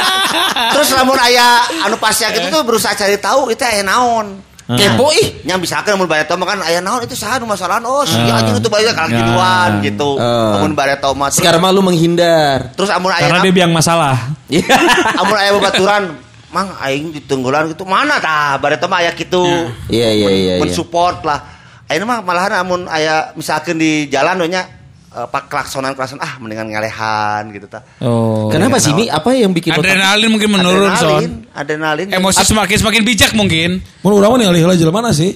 Terus 0.77 0.87
lamun 0.93 1.17
aya 1.17 1.65
anu 1.81 1.97
pasnya 1.97 2.29
gitu 2.29 2.47
tuh 2.53 2.61
berusaha 2.61 2.93
cari 2.93 3.17
tahu 3.17 3.49
itu 3.49 3.63
aya 3.65 3.81
naon. 3.81 4.37
Kepo 4.67 5.13
ih. 5.13 5.45
Nya 5.45 5.55
misalkan 5.55 5.93
mun 5.93 6.05
bareto 6.05 6.33
mah 6.33 6.47
kan 6.47 6.59
aya 6.59 6.81
naon 6.81 7.05
itu 7.05 7.13
saha 7.13 7.37
nu 7.37 7.45
masalahan 7.45 7.85
oh 7.85 8.01
si 8.01 8.17
Ah. 8.17 8.41
anjing 8.41 8.57
itu 8.57 8.65
bae 8.65 8.81
kalau 8.87 9.07
Ya. 9.07 9.21
ginuan 9.21 9.71
gitu. 9.79 10.17
Oh. 10.17 10.57
Amun 10.57 10.73
bareto 10.73 11.13
mah 11.13 11.29
Sekarang 11.29 11.61
mah 11.61 11.69
lu 11.69 11.79
menghindar. 11.79 12.73
terus 12.73 12.89
amun 12.89 13.09
aya 13.09 13.29
Karena 13.29 13.39
na- 13.39 13.45
dia 13.45 13.53
biang 13.53 13.69
masalah. 13.69 14.17
Iya. 14.47 14.65
amun 15.21 15.37
aya 15.37 15.53
babaturan 15.53 16.03
mang 16.49 16.73
aing 16.79 17.11
ditunggulan 17.11 17.67
gitu 17.67 17.83
mana 17.83 18.17
tah 18.17 18.57
bareto 18.57 18.87
mah 18.87 19.05
aya 19.05 19.11
kitu. 19.11 19.45
Iya, 19.85 20.09
iya, 20.09 20.27
iya, 20.27 20.53
iya. 20.57 20.61
mensupport 20.61 21.21
lah. 21.21 21.39
Ayeuna 21.85 22.05
mah 22.07 22.19
malahan 22.25 22.57
amun 22.57 22.89
aya 22.89 23.29
misalkan 23.33 23.77
di 23.77 24.09
jalan 24.09 24.41
we 24.41 24.49
nya 24.49 24.65
eh, 25.15 25.25
pak 25.25 25.47
klaksonan 25.47 25.93
klakson 25.93 26.19
ah 26.19 26.35
mendingan 26.37 26.67
ngalehan 26.67 27.49
gitu 27.49 27.65
tah. 27.65 27.81
Oh. 27.99 28.47
Kenapa 28.47 28.75
sih 28.77 28.91
Mi? 28.91 29.07
Apa 29.07 29.31
yang 29.31 29.49
bikin 29.49 29.71
otak- 29.71 29.87
Adrenalin 29.87 30.29
mungkin 30.29 30.49
menurun, 30.51 30.89
adrenalin, 30.89 31.31
Son. 31.41 31.55
adrenalin. 31.55 32.07
Emosi 32.09 32.43
semakin 32.43 32.77
semakin 32.77 33.01
bijak 33.01 33.31
mungkin. 33.31 33.79
Mun 34.01 34.11
urang 34.13 34.31
mah 34.31 34.39
ningali 34.39 34.59
heula 34.59 34.75
jelema 34.75 34.99
mana 34.99 35.11
sih? 35.11 35.31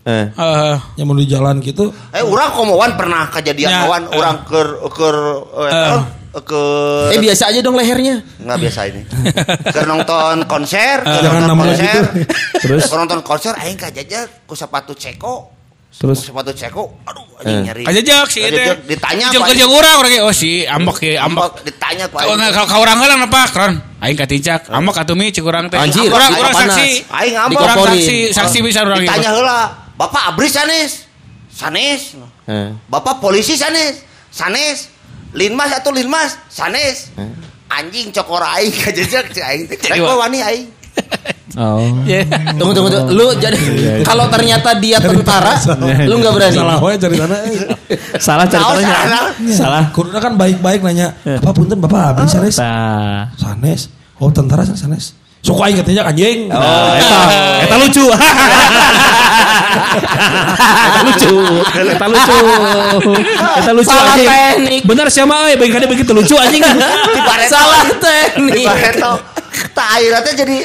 Eh. 0.00 0.26
Eh, 0.26 0.76
Yang 0.96 1.06
mau 1.06 1.14
di 1.14 1.28
jalan 1.28 1.60
gitu. 1.60 1.92
Eh 2.10 2.24
urang 2.24 2.50
komowan 2.50 2.96
pernah 2.96 3.28
kejadian 3.28 3.68
Ya, 3.68 3.84
kawan 3.84 4.02
eh. 4.08 4.34
keur 4.48 4.68
keur 4.88 5.16
eh, 5.60 5.70
Eh. 5.70 6.00
ke 6.40 6.62
Eh 7.10 7.18
biasa 7.20 7.50
aja 7.50 7.58
dong 7.58 7.74
lehernya. 7.74 8.22
nggak 8.38 8.58
biasa 8.60 8.80
ini 8.86 9.02
keur 9.74 9.84
nonton 9.84 10.46
konser 10.46 11.02
keur 11.02 11.20
Jangan 11.20 11.42
nonton 11.44 11.58
konser 11.60 12.02
gitu. 12.06 12.22
Terus? 12.62 12.82
nonton 12.88 13.20
konser 13.20 13.52
aing 13.58 13.74
kajajak 13.74 14.46
ku 14.46 14.54
sepatu 14.54 14.94
ceko 14.94 15.50
Terus? 15.90 16.18
sepatu 16.22 16.50
ceko 16.50 16.86
aduh 17.02 17.26
anjing 17.36 17.50
Eh. 17.50 17.62
nyeri 17.62 17.82
Kajajak 17.82 18.28
sih 18.28 18.42
itu. 18.42 18.60
Ditanya 18.86 19.26
Pak. 19.28 19.46
kerja 19.48 19.66
orang 19.66 19.94
orang 19.96 20.10
kayak 20.10 20.24
oh 20.24 20.32
si 20.32 20.50
ambok 20.62 20.96
ya 20.98 21.24
ambok 21.24 21.50
ditanya 21.60 22.04
ku 22.06 22.14
Kalau 22.14 22.30
aing 22.30 22.40
nggak 22.40 22.52
kalau 22.62 22.80
orang 22.80 22.96
heula 22.96 23.14
apa 23.18 23.40
kron? 23.48 23.72
Aing 23.98 24.16
katincak, 24.16 24.60
ambok 24.70 24.96
atuh 24.96 25.12
mi 25.12 25.28
cek 25.28 25.42
urang 25.42 25.66
teh. 25.66 25.76
Anjir, 25.76 26.08
Urang 26.08 26.32
urang 26.32 26.54
saksi. 26.54 27.04
aing 27.06 27.34
ambok 27.34 27.60
Orang 27.60 27.76
Dikoporin. 27.76 28.00
saksi, 28.00 28.16
saksi 28.30 28.58
bisa 28.62 28.80
orang 28.80 28.98
gitu. 28.98 29.08
ditanya 29.08 29.30
heula 29.34 29.58
bapak 29.94 30.22
abris 30.30 30.52
sanes 30.52 30.92
sanes 31.50 32.16
Eh. 32.46 32.70
bapak 32.86 33.18
polisi 33.18 33.54
sanes 33.54 34.00
sanes 34.30 34.88
linmas 35.32 35.74
atau 35.74 35.90
linmas 35.90 36.38
sanes 36.46 37.10
anjing 37.68 38.08
cokor 38.10 38.40
aing 38.42 38.72
kajejak 38.74 39.26
cek 39.28 39.44
aing 39.44 39.66
gua 39.98 40.16
wani 40.18 40.38
aing. 40.40 40.66
Oh. 41.50 41.82
Tunggu 42.54 42.72
tunggu 42.72 42.88
tunggu. 42.88 43.10
Lu 43.10 43.26
jadi 43.34 43.58
kalau 44.02 44.30
ternyata 44.30 44.70
dia 44.76 44.98
tentara, 44.98 45.58
lu 46.06 46.18
nggak 46.18 46.30
berani. 46.30 46.54
Salah 46.54 46.78
we 46.78 46.94
cari 46.94 47.16
tanah. 47.16 47.38
eh. 47.42 47.58
Salah 48.16 48.46
Naon 48.46 48.78
ceritanya. 48.78 48.94
salah? 48.94 49.24
Salah. 49.50 49.84
Kuduna 49.90 50.18
kan 50.18 50.38
baik-baik 50.38 50.78
nanya. 50.80 51.10
Apa 51.20 51.50
punten 51.50 51.78
Bapak 51.78 52.14
abdi 52.14 52.30
sanes? 52.30 52.54
Nah. 52.54 53.34
Sanes. 53.34 53.90
Oh 54.16 54.30
tentara 54.30 54.62
sanes. 54.62 55.18
Suku 55.40 55.56
aing 55.58 55.80
katanya 55.80 56.04
anjing. 56.04 56.52
Oh, 56.52 56.60
eta, 56.92 57.18
eta 57.64 57.76
lucu. 57.80 58.04
eta 60.84 61.00
lucu. 61.02 61.34
Eta 61.72 62.06
lucu. 62.06 62.38
Eta 63.56 63.70
lucu 63.72 63.88
Salah 63.88 64.12
anjing. 64.12 64.28
teknik. 64.28 64.82
Bener 64.84 65.06
siapa 65.08 65.34
euy, 65.42 65.56
bagi 65.56 65.72
kada 65.72 65.86
begitu 65.88 66.12
lucu 66.12 66.36
anjing. 66.36 66.62
Salah 67.48 67.88
teknik. 67.96 68.66
Bareto. 68.66 69.12
Tak 69.72 69.86
akhirnya 69.98 70.20
teh 70.22 70.34
jadi 70.36 70.56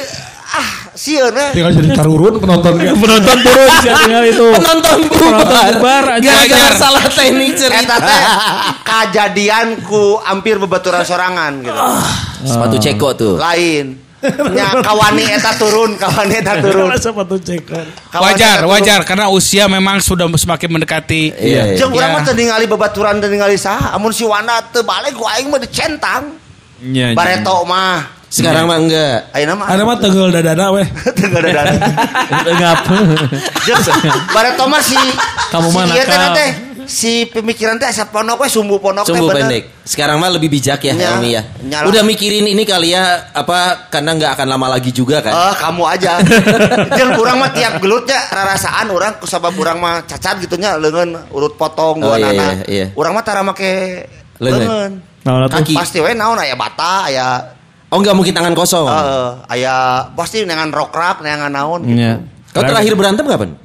ah 1.06 1.12
sieun 1.14 1.32
we. 1.32 1.46
Tinggal 1.54 1.72
jadi 1.78 1.90
tarurun 1.94 2.34
penonton 2.42 2.72
kan. 2.74 2.94
Penonton 3.06 3.36
turun 3.46 3.70
tinggal 3.78 4.24
itu. 4.26 4.46
Penonton 4.58 4.98
bubar. 5.06 5.66
bubar. 5.78 6.04
Gara-gara 6.18 6.70
salah 6.74 7.04
teknik 7.06 7.54
cerita. 7.54 7.78
Eta 7.86 7.96
teh 8.02 8.22
kejadian 8.82 9.66
ku 9.86 10.18
hampir 10.26 10.58
bebaturan 10.58 11.06
sorangan 11.06 11.62
gitu. 11.62 11.80
Sepatu 12.42 12.76
ceko 12.82 13.08
tuh. 13.14 13.34
Lain. 13.38 14.02
Nya 14.26 14.74
kawani 14.86 15.22
eta 15.28 15.54
turun, 15.54 15.94
kawani 15.94 16.42
eta 16.42 16.58
turun. 16.58 16.90
Sepatu. 16.98 17.38
Kawani 17.38 17.94
Wajar, 18.16 18.58
wajar 18.66 19.00
karena 19.06 19.30
usia 19.30 19.70
memang 19.70 20.02
sudah 20.02 20.26
semakin 20.34 20.72
mendekati. 20.72 21.30
Iya, 21.36 21.76
iya. 21.76 21.78
Jeung 21.78 21.94
urang 21.94 22.10
Iya. 22.10 22.18
mah 22.18 22.26
teu 22.26 22.34
ningali 22.34 22.66
bebaturan 22.66 23.22
teu 23.22 23.30
ningali 23.30 23.54
saha, 23.54 23.94
amun 23.94 24.10
si 24.10 24.26
Wanda 24.26 24.64
teu 24.72 24.82
balik 24.82 25.14
ku 25.14 25.22
aing 25.28 25.46
mah 25.52 25.60
dicentang. 25.62 26.34
Iya, 26.80 27.12
iya. 27.12 27.16
Bareto 27.16 27.62
mah. 27.68 28.15
Sekarang 28.36 28.64
mah 28.66 28.76
enggak. 28.76 29.32
Ayeuna 29.32 29.54
mah 29.54 29.66
Ada 29.66 29.82
mah 29.82 29.96
tegel 29.96 30.28
dadana 30.28 30.66
weh. 30.70 30.86
teu 31.08 31.26
ada 31.30 31.48
dana. 31.48 31.72
Ngap. 32.46 32.78
Jeung 33.64 33.80
Bareto 34.28 34.64
mah 34.66 34.82
si 34.82 34.98
Kamu 35.48 35.68
si 35.68 35.74
mana, 35.74 35.92
ieu 35.92 36.04
teh 36.04 36.12
Kak? 36.12 36.34
teh 36.34 36.50
si 36.86 37.12
pemikiran 37.26 37.74
teh 37.76 37.86
asa 37.86 38.06
ponok 38.06 38.38
we 38.38 38.48
sumbu 38.48 38.76
ponok 38.76 39.02
teh 39.02 39.10
Sumbu 39.10 39.26
bener. 39.26 39.40
pendek. 39.42 39.62
Sekarang 39.82 40.18
mah 40.18 40.28
lebih 40.28 40.50
bijak 40.50 40.78
ya 40.80 40.92
Nya- 40.92 41.16
Helmi 41.16 41.30
ya. 41.32 41.42
nyala. 41.60 41.86
Udah 41.86 42.02
mikirin 42.02 42.44
ini 42.44 42.62
kali 42.62 42.92
ya 42.92 43.02
apa 43.32 43.88
karena 43.88 44.12
nggak 44.12 44.32
akan 44.34 44.46
lama 44.48 44.66
lagi 44.68 44.90
juga 44.90 45.18
kan. 45.18 45.32
Eh 45.32 45.54
kamu 45.56 45.82
aja. 45.88 46.12
Jeung 46.98 47.16
urang 47.16 47.38
mah 47.38 47.50
tiap 47.50 47.78
gelutnya 47.78 48.20
rarasaan 48.28 48.86
urang 48.88 49.16
kusabab 49.16 49.54
urang 49.54 49.78
mah 49.78 50.04
cacat 50.04 50.38
gitu 50.38 50.54
nya 50.54 50.76
leungeun 50.76 51.30
urut 51.30 51.56
potong 51.56 51.98
Oh, 51.98 52.12
dua 52.12 52.20
iya, 52.20 52.30
iya, 52.30 52.48
iya. 52.66 52.86
Urang 52.92 53.14
mah 53.14 53.22
tara 53.22 53.40
make 53.40 54.04
Leungeun. 54.36 55.00
Nah. 55.24 55.48
Kaki. 55.48 55.74
Pasti 55.74 55.98
we 55.98 56.12
naon 56.12 56.36
aya 56.36 56.54
bata 56.54 57.06
aya 57.06 57.55
Oh 57.96 58.00
nggak 58.04 58.12
mungkin 58.12 58.36
tangan 58.36 58.52
kosong. 58.52 58.84
eh 58.84 59.56
aya 59.56 60.04
pasti 60.12 60.44
dengan 60.44 60.68
rok 60.68 60.92
rap 60.92 61.24
dengan 61.24 61.48
naon 61.48 61.80
gitu. 61.88 61.96
Iya. 61.96 62.20
Kau 62.52 62.60
terakhir 62.60 62.92
berantem 62.92 63.24
kapan? 63.24 63.56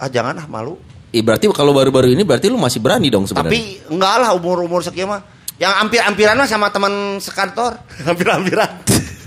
Ah 0.00 0.08
jangan 0.08 0.40
ah 0.40 0.46
malu. 0.48 0.80
Ih, 1.12 1.20
berarti 1.20 1.46
kalau 1.52 1.76
baru-baru 1.76 2.10
ini 2.10 2.24
berarti 2.24 2.48
lu 2.48 2.56
masih 2.56 2.80
berani 2.80 3.12
dong 3.12 3.28
sebenarnya. 3.28 3.52
Tapi 3.52 3.60
enggak 3.92 4.14
lah 4.18 4.30
umur-umur 4.32 4.80
sekian 4.80 5.12
mah. 5.12 5.20
Yang 5.60 5.72
hampir-hampiran 5.76 6.34
mah 6.40 6.48
sama 6.48 6.72
teman 6.72 7.20
sekantor. 7.20 7.78
Hampir-hampiran. 8.08 8.80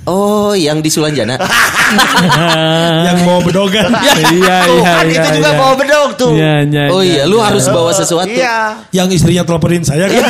Oh, 0.07 0.55
yang 0.55 0.79
di 0.79 0.87
Sulanjana. 0.87 1.35
Yang 3.07 3.19
mau 3.27 3.43
bedogan. 3.43 3.91
Iya, 4.27 4.57
Tuh, 4.63 4.79
iya, 4.79 4.91
kan 4.91 5.05
iya. 5.07 5.19
itu 5.23 5.29
juga 5.39 5.51
iya. 5.51 5.59
bawa 5.59 5.73
bedog 5.75 6.09
tuh. 6.19 6.31
Iya, 6.35 6.53
iya. 6.67 6.83
oh 6.91 7.01
iya, 7.03 7.23
lu 7.27 7.39
harus 7.39 7.63
bawa 7.67 7.91
sesuatu. 7.95 8.31
Iya. 8.31 8.87
Yang 8.91 9.19
istrinya 9.19 9.43
teleponin 9.43 9.83
saya 9.83 10.07
kan. 10.07 10.23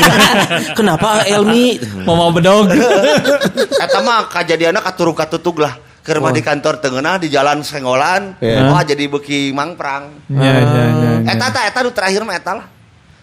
Kenapa 0.77 1.25
Elmi? 1.25 1.81
Mau 2.05 2.13
mau 2.17 2.29
bedog. 2.33 2.69
Eta 3.83 3.99
mah 4.01 4.29
kejadiannya 4.29 4.81
katurug 4.81 5.17
katutug 5.17 5.61
lah. 5.61 5.77
Keur 6.05 6.23
mah 6.23 6.31
di 6.31 6.41
kantor 6.41 6.79
tengenah 6.79 7.19
di 7.19 7.27
jalan 7.27 7.61
Senggolan. 7.65 8.37
Iya. 8.41 8.69
Wah 8.69 8.81
jadi 8.85 9.09
beki 9.09 9.51
mangprang. 9.53 10.29
Iya, 10.29 10.53
iya, 10.61 10.83
iya. 10.93 11.11
Eta 11.35 11.45
eta 11.51 11.61
eta 11.67 11.79
nu 11.83 11.91
terakhir 11.93 12.21
mah 12.25 12.35
eta 12.37 12.53
lah. 12.57 12.67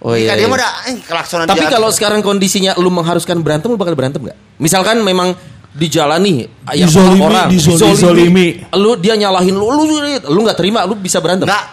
Oh 0.04 0.12
iya. 0.12 0.36
dia 0.36 0.44
iya. 0.44 0.52
mah 0.52 0.58
da 0.60 0.68
eh 0.90 1.00
kelaksonan 1.00 1.48
Tapi 1.48 1.64
kalau 1.70 1.88
sekarang 1.88 2.20
kondisinya 2.20 2.76
lu 2.76 2.92
mengharuskan 2.92 3.40
berantem, 3.40 3.72
lu 3.72 3.80
bakal 3.80 3.96
berantem 3.96 4.20
nggak? 4.20 4.38
Misalkan 4.60 5.00
memang 5.00 5.32
di 5.74 5.86
jalan 5.90 6.22
nih 6.22 6.36
yang 6.78 6.86
Dizolimi, 6.86 7.18
orang 7.20 7.46
dizolimi. 7.50 7.90
Dizolimi. 7.90 8.46
lu 8.78 8.94
dia 8.94 9.18
nyalahin 9.18 9.54
lu, 9.58 9.66
lu 9.66 9.82
lu 10.22 10.40
nggak 10.46 10.54
terima, 10.54 10.86
lu 10.86 10.94
bisa 10.94 11.18
berantem. 11.18 11.50
enggak 11.50 11.66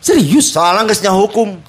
Serius? 0.00 0.52
soalnya 0.52 0.88
geusnya 0.88 1.12
hukum. 1.12 1.60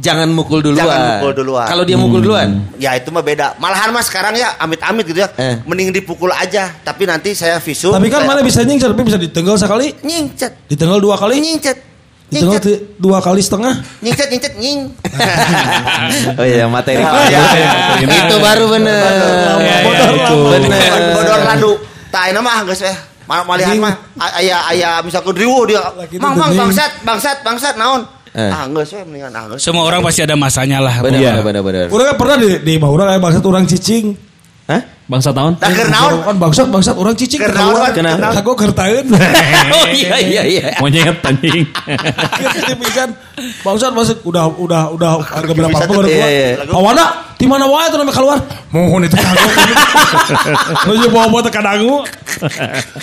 Jangan 0.00 0.32
mukul 0.32 0.64
duluan. 0.64 0.80
Jangan 0.80 1.00
mukul 1.18 1.32
duluan. 1.36 1.66
Kalau 1.68 1.84
dia 1.84 1.96
mukul 2.00 2.20
duluan, 2.24 2.64
Ya 2.80 2.96
itu 2.96 3.12
mah 3.12 3.20
beda. 3.20 3.60
Malahan 3.60 3.92
mah 3.92 4.00
sekarang 4.00 4.32
ya 4.32 4.56
amit-amit 4.56 5.04
gitu 5.04 5.20
ya. 5.20 5.28
Eh. 5.36 5.60
Mending 5.68 5.92
dipukul 5.92 6.32
aja, 6.32 6.72
tapi 6.80 7.04
nanti 7.04 7.36
saya 7.36 7.60
visum. 7.60 7.92
Tapi 7.92 8.08
kan 8.08 8.24
saya- 8.24 8.30
mana 8.32 8.40
bisa 8.40 8.64
nyingcer, 8.64 8.88
tapi 8.88 9.04
bisa 9.04 9.20
ditenggel 9.20 9.60
sekali, 9.60 9.92
nyingcet. 10.00 10.70
ditenggel 10.70 11.04
dua 11.04 11.20
kali, 11.20 11.36
Nyingcet. 11.36 11.89
Ti- 12.30 12.80
dua 12.96 13.18
kali 13.18 13.42
setengah. 13.42 13.74
Nyingcet 13.98 14.28
nyingcet 14.30 14.54
nying. 14.56 14.80
oh 16.38 16.46
iya 16.46 16.64
materi. 16.66 17.02
Oh, 17.02 17.24
iya, 17.26 17.40
iya. 17.52 17.70
Itu 18.06 18.36
baru 18.38 18.64
bener. 18.70 19.02
Bodor 19.82 20.08
itu. 20.10 20.22
lambung. 20.22 20.50
Bener. 20.62 20.90
Bodor 21.14 21.40
ladu. 21.42 21.72
Tak 22.10 22.22
enak 22.30 22.42
mah 22.42 22.62
geus 22.64 22.82
weh. 22.82 22.96
Mal- 23.26 23.46
Malihan 23.46 23.78
mah 23.78 23.94
a- 24.18 24.34
aya 24.38 24.58
aya 24.66 24.88
misalkan 25.02 25.34
riwu 25.34 25.66
dia. 25.66 25.82
Itu 26.06 26.18
Mang 26.18 26.34
mang 26.34 26.50
bangsat 26.50 27.02
bangsat 27.02 27.36
bangsat 27.42 27.74
naon? 27.74 28.02
Eh. 28.30 28.46
Ah 28.46 28.66
geus 28.66 28.90
we 28.90 29.02
mendingan 29.02 29.30
ah 29.32 29.44
geus. 29.50 29.62
Semua 29.62 29.82
orang 29.82 30.02
pasti 30.02 30.22
ada 30.22 30.34
masanya 30.34 30.78
lah. 30.78 31.02
Bener, 31.02 31.42
bener. 31.42 31.86
Urang 31.88 32.14
kan 32.14 32.16
pernah 32.16 32.36
di 32.38 32.62
di 32.62 32.74
mah 32.78 32.90
urang 32.90 33.06
aya 33.06 33.18
bangsat 33.18 33.42
urang 33.42 33.66
cicing. 33.66 34.29
Bangsa 35.10 35.34
tahun. 35.34 35.58
Keur 35.58 35.90
naon? 35.90 36.22
Kan 36.22 36.36
bangsat 36.38 36.66
bangsat 36.70 36.94
urang 36.94 37.18
cicing 37.18 37.42
Keur 37.42 37.50
naon, 37.50 37.82
Wan? 37.82 37.90
Kenapa? 37.90 38.30
Aku 38.38 38.54
keur 38.54 38.70
taeun. 38.70 39.10
Oh 39.70 39.86
iya, 39.98 40.16
iya, 40.22 40.42
iya. 40.46 40.62
Monyet 40.78 41.18
anjing. 41.18 41.66
Kita 41.66 42.74
pisan 42.78 43.10
bangsat 43.66 43.90
masuk 43.90 44.22
udah 44.22 44.46
udah 44.54 44.94
udah 44.94 45.10
agak 45.34 45.58
berapa 45.58 45.74
baru 45.74 46.06
tuh, 46.06 46.06
keluar. 46.06 46.06
iya, 46.06 46.26
iya. 46.30 46.50
Awana 46.70 47.04
di 47.34 47.46
mana 47.50 47.66
wae 47.66 47.90
tuh 47.90 47.98
namanya 47.98 48.16
keluar. 48.22 48.38
Mohon 48.70 49.10
itu 49.10 49.16
kagok. 49.18 49.50
Lu 50.86 50.92
juga 50.94 51.10
bawa 51.10 51.26
bawa 51.26 51.42
tekan 51.42 51.64
dangu. 51.66 52.06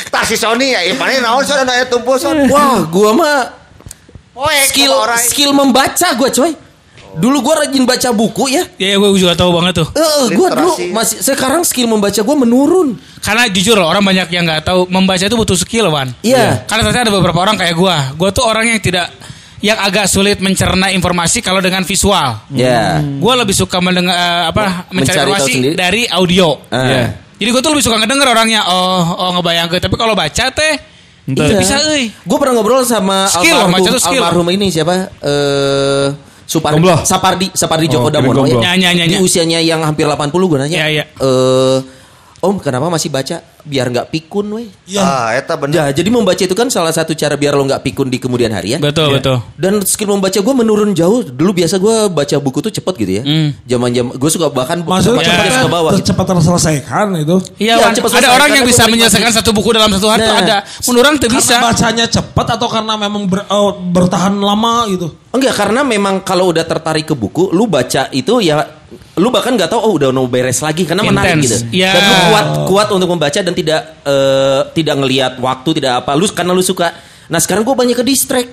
Tah 0.08 0.24
si 0.24 0.39
Sony 0.39 0.72
ya 0.72 0.88
ipane 0.88 1.20
naon 1.20 1.43
son 1.43 1.60
anu 1.60 1.72
aya 1.76 1.84
tumpul 1.91 2.15
son. 2.15 2.39
Wah, 2.48 2.88
gua 2.88 3.12
mah 3.12 3.39
skill 4.72 4.96
orang. 4.96 5.20
skill 5.20 5.52
membaca 5.52 6.08
gua 6.15 6.32
coy. 6.32 6.56
Dulu 7.15 7.38
gua 7.39 7.63
rajin 7.63 7.88
baca 7.88 8.10
buku 8.12 8.52
ya. 8.52 8.63
Ya, 8.76 9.00
gue 9.00 9.10
juga 9.15 9.34
tahu 9.34 9.56
banget 9.56 9.86
tuh. 9.86 9.88
Eh, 9.96 10.36
gua 10.36 10.52
dulu 10.52 10.74
Literasi. 10.76 10.91
masih 10.91 11.17
sekarang 11.24 11.63
skill 11.63 11.88
membaca 11.88 12.20
gua 12.22 12.36
menurun. 12.36 13.00
Karena 13.24 13.48
jujur 13.48 13.80
loh, 13.80 13.88
orang 13.88 14.04
banyak 14.04 14.28
yang 14.30 14.43
nggak 14.43 14.67
tahu 14.67 14.86
membaca 14.91 15.24
itu 15.24 15.36
butuh 15.38 15.58
skill, 15.58 15.88
Wan. 15.89 16.12
Iya. 16.22 16.67
Karena 16.67 16.88
ternyata 16.88 17.10
ada 17.10 17.13
beberapa 17.15 17.39
orang 17.39 17.56
kayak 17.56 17.76
gua. 17.78 18.12
Gua 18.20 18.30
tuh 18.36 18.43
orang 18.43 18.67
yang 18.70 18.80
tidak 18.84 19.08
yang 19.58 19.78
agak 19.82 20.06
sulit 20.06 20.38
mencerna 20.38 20.93
informasi 20.93 21.41
kalau 21.41 21.63
dengan 21.63 21.82
visual. 21.88 22.43
Ya. 22.54 23.02
Gua 23.17 23.34
lebih 23.39 23.58
suka 23.58 23.82
mendengar 23.82 24.13
eh, 24.13 24.43
apa 24.52 24.91
mencari 24.91 25.02
Mencari 25.02 25.17
informasi 25.32 25.52
dari 25.74 26.02
audio. 26.12 26.60
Ah. 26.70 26.86
Iya. 26.86 27.06
Jadi 27.38 27.50
gue 27.54 27.62
tuh 27.62 27.70
lebih 27.70 27.86
suka 27.86 28.02
ngedenger 28.02 28.34
orangnya. 28.34 28.65
Oh, 28.65 29.02
oh 29.13 29.30
ngebayang 29.38 29.70
Tapi 29.70 29.93
kalau 29.93 30.17
baca 30.17 30.46
teh 30.50 30.74
itu 31.28 31.43
bisa 31.60 31.76
euy. 31.91 32.08
Gue 32.24 32.38
pernah 32.39 32.56
ngobrol 32.56 32.88
sama 32.88 33.28
Skill, 33.28 33.52
almarhum, 33.60 33.84
baca 33.84 33.89
tuh 33.91 34.02
skill. 34.02 34.24
almarhum 34.24 34.48
ini 34.48 34.72
siapa? 34.72 35.12
Eh 35.20 36.08
Supardi. 36.48 36.80
Sapardi, 37.04 37.48
Sapardi 37.52 37.86
Oh, 37.86 37.92
Djoko 37.92 38.08
kira 38.08 38.24
Damono 38.24 38.42
gombloh. 38.48 38.64
ya. 38.64 38.72
Nyanyi, 38.80 39.04
nyanyi. 39.04 39.14
Di 39.14 39.18
usianya 39.20 39.60
yang 39.60 39.84
hampir 39.84 40.08
80 40.08 40.48
gue 40.48 40.58
nanya. 40.64 40.78
Iya, 40.80 40.88
iya. 40.88 41.04
Eh, 41.20 41.78
Om 42.38 42.56
kenapa 42.58 42.86
masih 42.88 43.10
baca? 43.10 43.41
Biar 43.62 43.89
nggak 43.89 44.08
pikun 44.08 44.45
weh. 44.54 44.69
Ah 44.93 45.34
eta 45.34 45.54
bener. 45.54 45.73
Ya, 45.76 45.86
jadi 45.91 46.06
membaca 46.08 46.38
itu 46.38 46.54
kan 46.54 46.69
salah 46.69 46.89
satu 46.89 47.12
cara 47.12 47.34
biar 47.34 47.52
lo 47.52 47.65
nggak 47.65 47.82
pikun 47.82 48.08
di 48.08 48.15
kemudian 48.15 48.50
hari 48.50 48.73
ya. 48.73 48.80
Betul, 48.80 49.10
betul. 49.12 49.41
Dan 49.54 49.82
skill 49.82 50.13
membaca 50.13 50.38
gue 50.38 50.54
menurun 50.54 50.93
jauh. 50.93 51.26
Dulu 51.26 51.52
biasa 51.52 51.76
gue 51.76 51.95
baca 52.08 52.36
buku 52.38 52.62
tuh 52.62 52.71
cepet 52.71 52.93
gitu 52.95 53.12
ya. 53.12 53.23
Hmm. 53.23 53.58
Zaman 53.63 53.89
jam 53.91 54.06
gue 54.10 54.30
suka 54.30 54.47
bahkan 54.47 54.80
Maksudnya 54.80 55.17
baca 55.17 55.26
Ya. 55.26 55.34
cepat 55.34 55.41
tugas 55.41 55.58
ke 55.58 55.69
bawah. 55.69 55.91
gitu. 55.91 56.06
cepat 56.08 56.26
terselesaikan 56.28 57.08
itu. 57.17 57.36
Iya, 57.58 57.73
Wan. 57.78 57.91
cepet 57.91 58.12
ada 58.15 58.30
orang 58.32 58.50
yang 58.54 58.65
bisa 58.65 58.84
menyelesaikan 58.86 59.32
satu 59.34 59.50
buku 59.52 59.69
dalam 59.71 59.89
satu 59.89 60.06
hari 60.06 60.21
tuh 60.23 60.32
Nah. 60.32 60.43
ada. 60.45 60.58
Menurut 60.86 61.02
orang 61.02 61.15
tuh 61.17 61.30
bisa. 61.30 61.56
Bacanya 61.60 62.06
cepat 62.06 62.47
atau 62.54 62.67
karena 62.69 62.93
memang 62.95 63.26
ber- 63.26 63.50
oh, 63.50 63.76
bertahan 63.76 64.38
lama 64.38 64.86
gitu. 64.88 65.10
Enggak, 65.28 65.54
karena 65.54 65.82
memang 65.82 66.21
kalau 66.21 66.50
udah 66.50 66.63
tertarik 66.63 67.04
ke 67.04 67.13
buku, 67.13 67.50
lu 67.50 67.65
baca 67.65 68.08
itu 68.10 68.39
ya 68.39 68.77
lu 69.19 69.28
bahkan 69.28 69.52
nggak 69.52 69.67
tahu 69.67 69.80
oh 69.84 69.93
udah 70.00 70.15
mau 70.15 70.32
beres 70.32 70.63
lagi 70.63 70.88
karena 70.88 71.04
menarik 71.04 71.43
Intense. 71.43 71.67
gitu. 71.67 71.84
Iya. 71.84 71.91
Dan 71.91 72.02
lu 72.08 72.15
kuat 72.32 72.47
kuat 72.71 72.88
untuk 72.95 73.10
membaca 73.12 73.39
dan 73.43 73.52
tidak 73.52 73.82
eh, 74.08 74.62
tidak 74.71 74.95
ngelihat 75.04 75.34
waktu, 75.43 75.69
tidak 75.84 76.04
apa. 76.04 76.15
Lu 76.15 76.23
karena 76.32 76.56
lu 76.56 76.63
suka. 76.63 76.95
Nah, 77.28 77.39
sekarang 77.43 77.67
gue 77.67 77.76
banyak 77.76 77.95
ke 78.00 78.06
distract. 78.08 78.47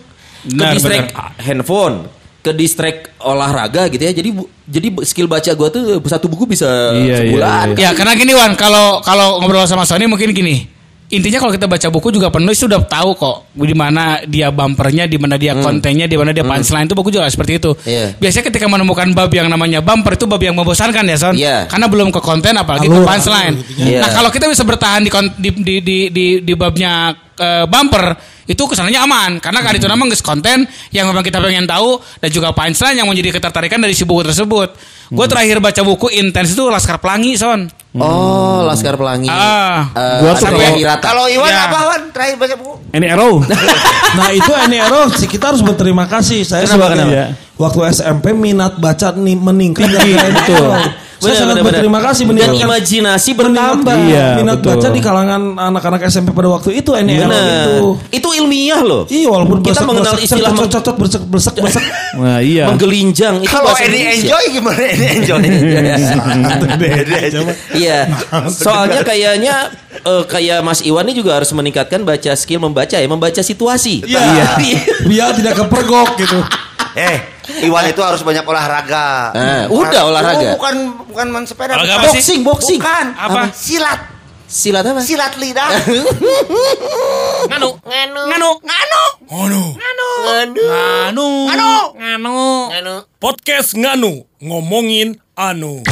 Ke 0.45 0.65
distract 0.75 1.15
handphone, 1.39 2.11
ke 2.43 2.51
distract 2.51 3.15
olahraga 3.23 3.87
gitu 3.89 4.03
ya. 4.03 4.13
Jadi 4.13 4.31
jadi 4.67 4.89
skill 5.07 5.31
baca 5.31 5.49
gue 5.49 5.69
tuh 5.71 5.83
satu 6.05 6.27
buku 6.27 6.51
bisa 6.51 6.67
Iya, 6.93 6.99
iya, 6.99 7.17
sebulan. 7.31 7.67
iya. 7.79 7.89
Ya 7.89 7.91
karena 7.95 8.13
gini 8.19 8.35
Wan, 8.35 8.59
kalau 8.59 8.99
kalau 9.01 9.39
ngobrol 9.39 9.65
sama 9.71 9.87
Sony 9.87 10.11
mungkin 10.11 10.35
gini. 10.35 10.67
Intinya 11.13 11.39
kalau 11.45 11.53
kita 11.53 11.69
baca 11.69 11.89
buku 11.93 12.09
juga 12.17 12.33
penulis 12.33 12.57
sudah 12.57 12.81
tahu 12.81 13.13
kok 13.13 13.53
di 13.53 13.77
mana 13.77 14.25
dia 14.25 14.49
bumpernya, 14.49 15.05
di 15.05 15.21
mana 15.21 15.37
dia 15.37 15.53
kontennya, 15.53 16.09
di 16.09 16.17
mana 16.17 16.33
dia 16.33 16.41
punchline 16.41 16.89
itu 16.89 16.97
buku 16.97 17.13
juga 17.13 17.29
seperti 17.29 17.61
itu. 17.61 17.71
Hmm. 17.77 17.85
Iya. 17.85 18.07
Biasanya 18.17 18.45
ketika 18.49 18.67
menemukan 18.67 19.09
bab 19.13 19.29
yang 19.29 19.53
namanya 19.53 19.85
bumper 19.85 20.17
itu 20.17 20.25
bab 20.25 20.41
yang 20.41 20.57
membosankan 20.57 21.05
ya 21.05 21.17
Son. 21.21 21.35
Iya. 21.37 21.69
Karena 21.69 21.87
belum 21.93 22.09
ke 22.09 22.21
konten 22.25 22.57
apalagi 22.57 22.89
ke 22.89 22.97
Alur, 22.97 23.05
punchline. 23.05 23.55
alur 23.61 23.85
Iya. 23.85 24.01
Nah 24.01 24.11
kalau 24.17 24.31
kita 24.33 24.49
bisa 24.49 24.65
bertahan 24.65 25.05
di 25.05 25.11
di 25.37 25.51
di 25.53 25.75
di 25.85 25.99
di, 26.09 26.27
di 26.41 26.55
babnya 26.57 27.13
eh, 27.37 27.65
bumper 27.69 28.17
itu 28.45 28.61
kesannya 28.61 29.01
aman 29.01 29.41
karena 29.41 29.65
kan 29.65 29.73
itu 29.73 29.89
namanya 29.89 30.21
konten 30.21 30.69
yang 30.93 31.09
memang 31.09 31.25
kita 31.25 31.41
pengen 31.41 31.65
tahu 31.65 31.97
dan 32.21 32.29
juga 32.29 32.53
punchline 32.53 32.97
yang 32.97 33.09
menjadi 33.09 33.41
ketertarikan 33.41 33.81
dari 33.81 33.93
si 33.93 34.09
buku 34.09 34.25
tersebut. 34.25 34.73
Gue 35.13 35.27
terakhir 35.29 35.61
baca 35.61 35.81
buku 35.85 36.09
intens 36.17 36.57
itu 36.57 36.65
Laskar 36.69 36.97
Pelangi 36.97 37.37
Son. 37.37 37.84
Oh, 37.95 38.67
Laskar 38.67 38.99
Pelangi. 38.99 39.31
Ah. 39.31 39.87
Eh, 39.95 40.19
Gua 40.19 40.35
tuh 40.35 40.51
yang 40.51 40.59
kalau- 40.59 40.75
Hirata. 40.75 41.05
Kalau 41.05 41.25
Iwan 41.31 41.47
Ya. 41.47 41.71
apa 41.71 41.79
Wan? 41.87 42.03
Terakhir 42.11 42.35
baca 42.37 42.55
buku. 42.59 42.75
Ini 42.91 43.07
arrow. 43.09 43.35
Nah 44.19 44.31
itu 44.31 44.47
NRO 44.47 45.11
sih 45.11 45.27
kita 45.27 45.51
harus 45.51 45.63
berterima 45.63 46.07
kasih. 46.07 46.43
Saya 46.43 46.67
Kenapa, 46.67 46.95
sebagai 46.95 47.03
kenapa? 47.03 47.35
Waktu 47.55 47.81
SMP 47.91 48.27
minat 48.31 48.79
baca 48.79 49.11
nih 49.11 49.35
meningkat 49.35 49.91
Betul. 49.91 50.71
NRO. 51.25 51.27
Saya 51.27 51.37
sangat 51.41 51.57
benar, 51.57 51.67
berterima 51.67 51.99
kasih 51.99 52.23
Dan 52.23 52.29
meningkatkan 52.29 52.63
imajinasi 52.63 53.31
bertambah. 53.33 53.95
Iya, 54.05 54.27
minat 54.37 54.57
betul. 54.59 54.69
baca 54.71 54.89
di 54.91 55.01
kalangan 55.01 55.41
anak-anak 55.57 56.01
SMP 56.05 56.29
pada 56.31 56.49
waktu 56.51 56.71
itu 56.75 56.91
Benar. 56.93 57.29
itu. 57.65 57.77
Itu 58.13 58.29
ilmiah 58.31 58.81
loh. 58.81 59.03
Iya 59.07 59.27
walaupun 59.27 59.57
Kita 59.61 59.75
bersek- 59.75 59.87
mengenal 59.87 60.13
bersek- 60.13 60.27
istilah 60.29 60.51
cocot 60.53 60.71
cocot 60.71 60.95
bersek 60.97 61.23
bersek 61.25 61.55
bersek. 61.57 61.85
Nah, 62.15 62.39
iya. 62.39 62.65
Menggelinjang 62.69 63.35
itu 63.41 63.49
Kalau 63.49 63.73
bahasa 63.73 63.87
ini 63.87 63.99
enjoy 64.15 64.45
gimana 64.53 64.83
ini 64.85 65.07
enjoy? 65.19 65.41
Iya. 67.75 67.99
Soalnya 68.49 69.01
kayaknya 69.03 69.55
eh, 69.97 70.23
kayak 70.25 70.59
Mas 70.61 70.81
Iwan 70.83 71.07
ini 71.07 71.15
juga 71.17 71.37
harus 71.37 71.51
meningkatkan 71.51 72.03
baca 72.03 72.33
skill 72.35 72.61
membaca 72.61 72.95
ya, 72.95 73.07
membaca 73.07 73.41
situasi. 73.41 74.05
Iya. 74.05 74.57
Biar 75.05 75.31
tidak 75.35 75.55
kepergok 75.57 76.09
gitu. 76.19 76.39
Eh, 76.95 77.17
Iwan 77.67 77.91
itu 77.91 77.99
harus 77.99 78.23
banyak 78.23 78.47
olahraga. 78.47 79.35
Eh, 79.35 79.63
udah 79.67 80.03
olahraga. 80.07 80.55
Oh, 80.55 80.55
bukan 80.55 80.75
bukan 81.11 81.27
main 81.35 81.45
sepeda. 81.47 81.75
Olahraga 81.75 82.07
bukan. 82.07 82.15
Boxing, 82.15 82.41
boxing. 82.47 82.81
Bukan. 82.81 83.07
Apa? 83.19 83.41
Silat. 83.51 84.01
Silat 84.47 84.85
apa? 84.87 85.01
Silat 85.03 85.35
lidah. 85.35 85.69
Nganu. 87.51 87.71
Nganu. 87.83 88.23
Nganu. 88.31 88.51
Anu. 89.27 89.63
Nganu. 90.23 91.29
Nganu. 91.99 92.39
Nganu. 92.71 92.95
Podcast 93.19 93.75
Nganu 93.75 94.23
ngomongin 94.39 95.19
anu. 95.35 95.83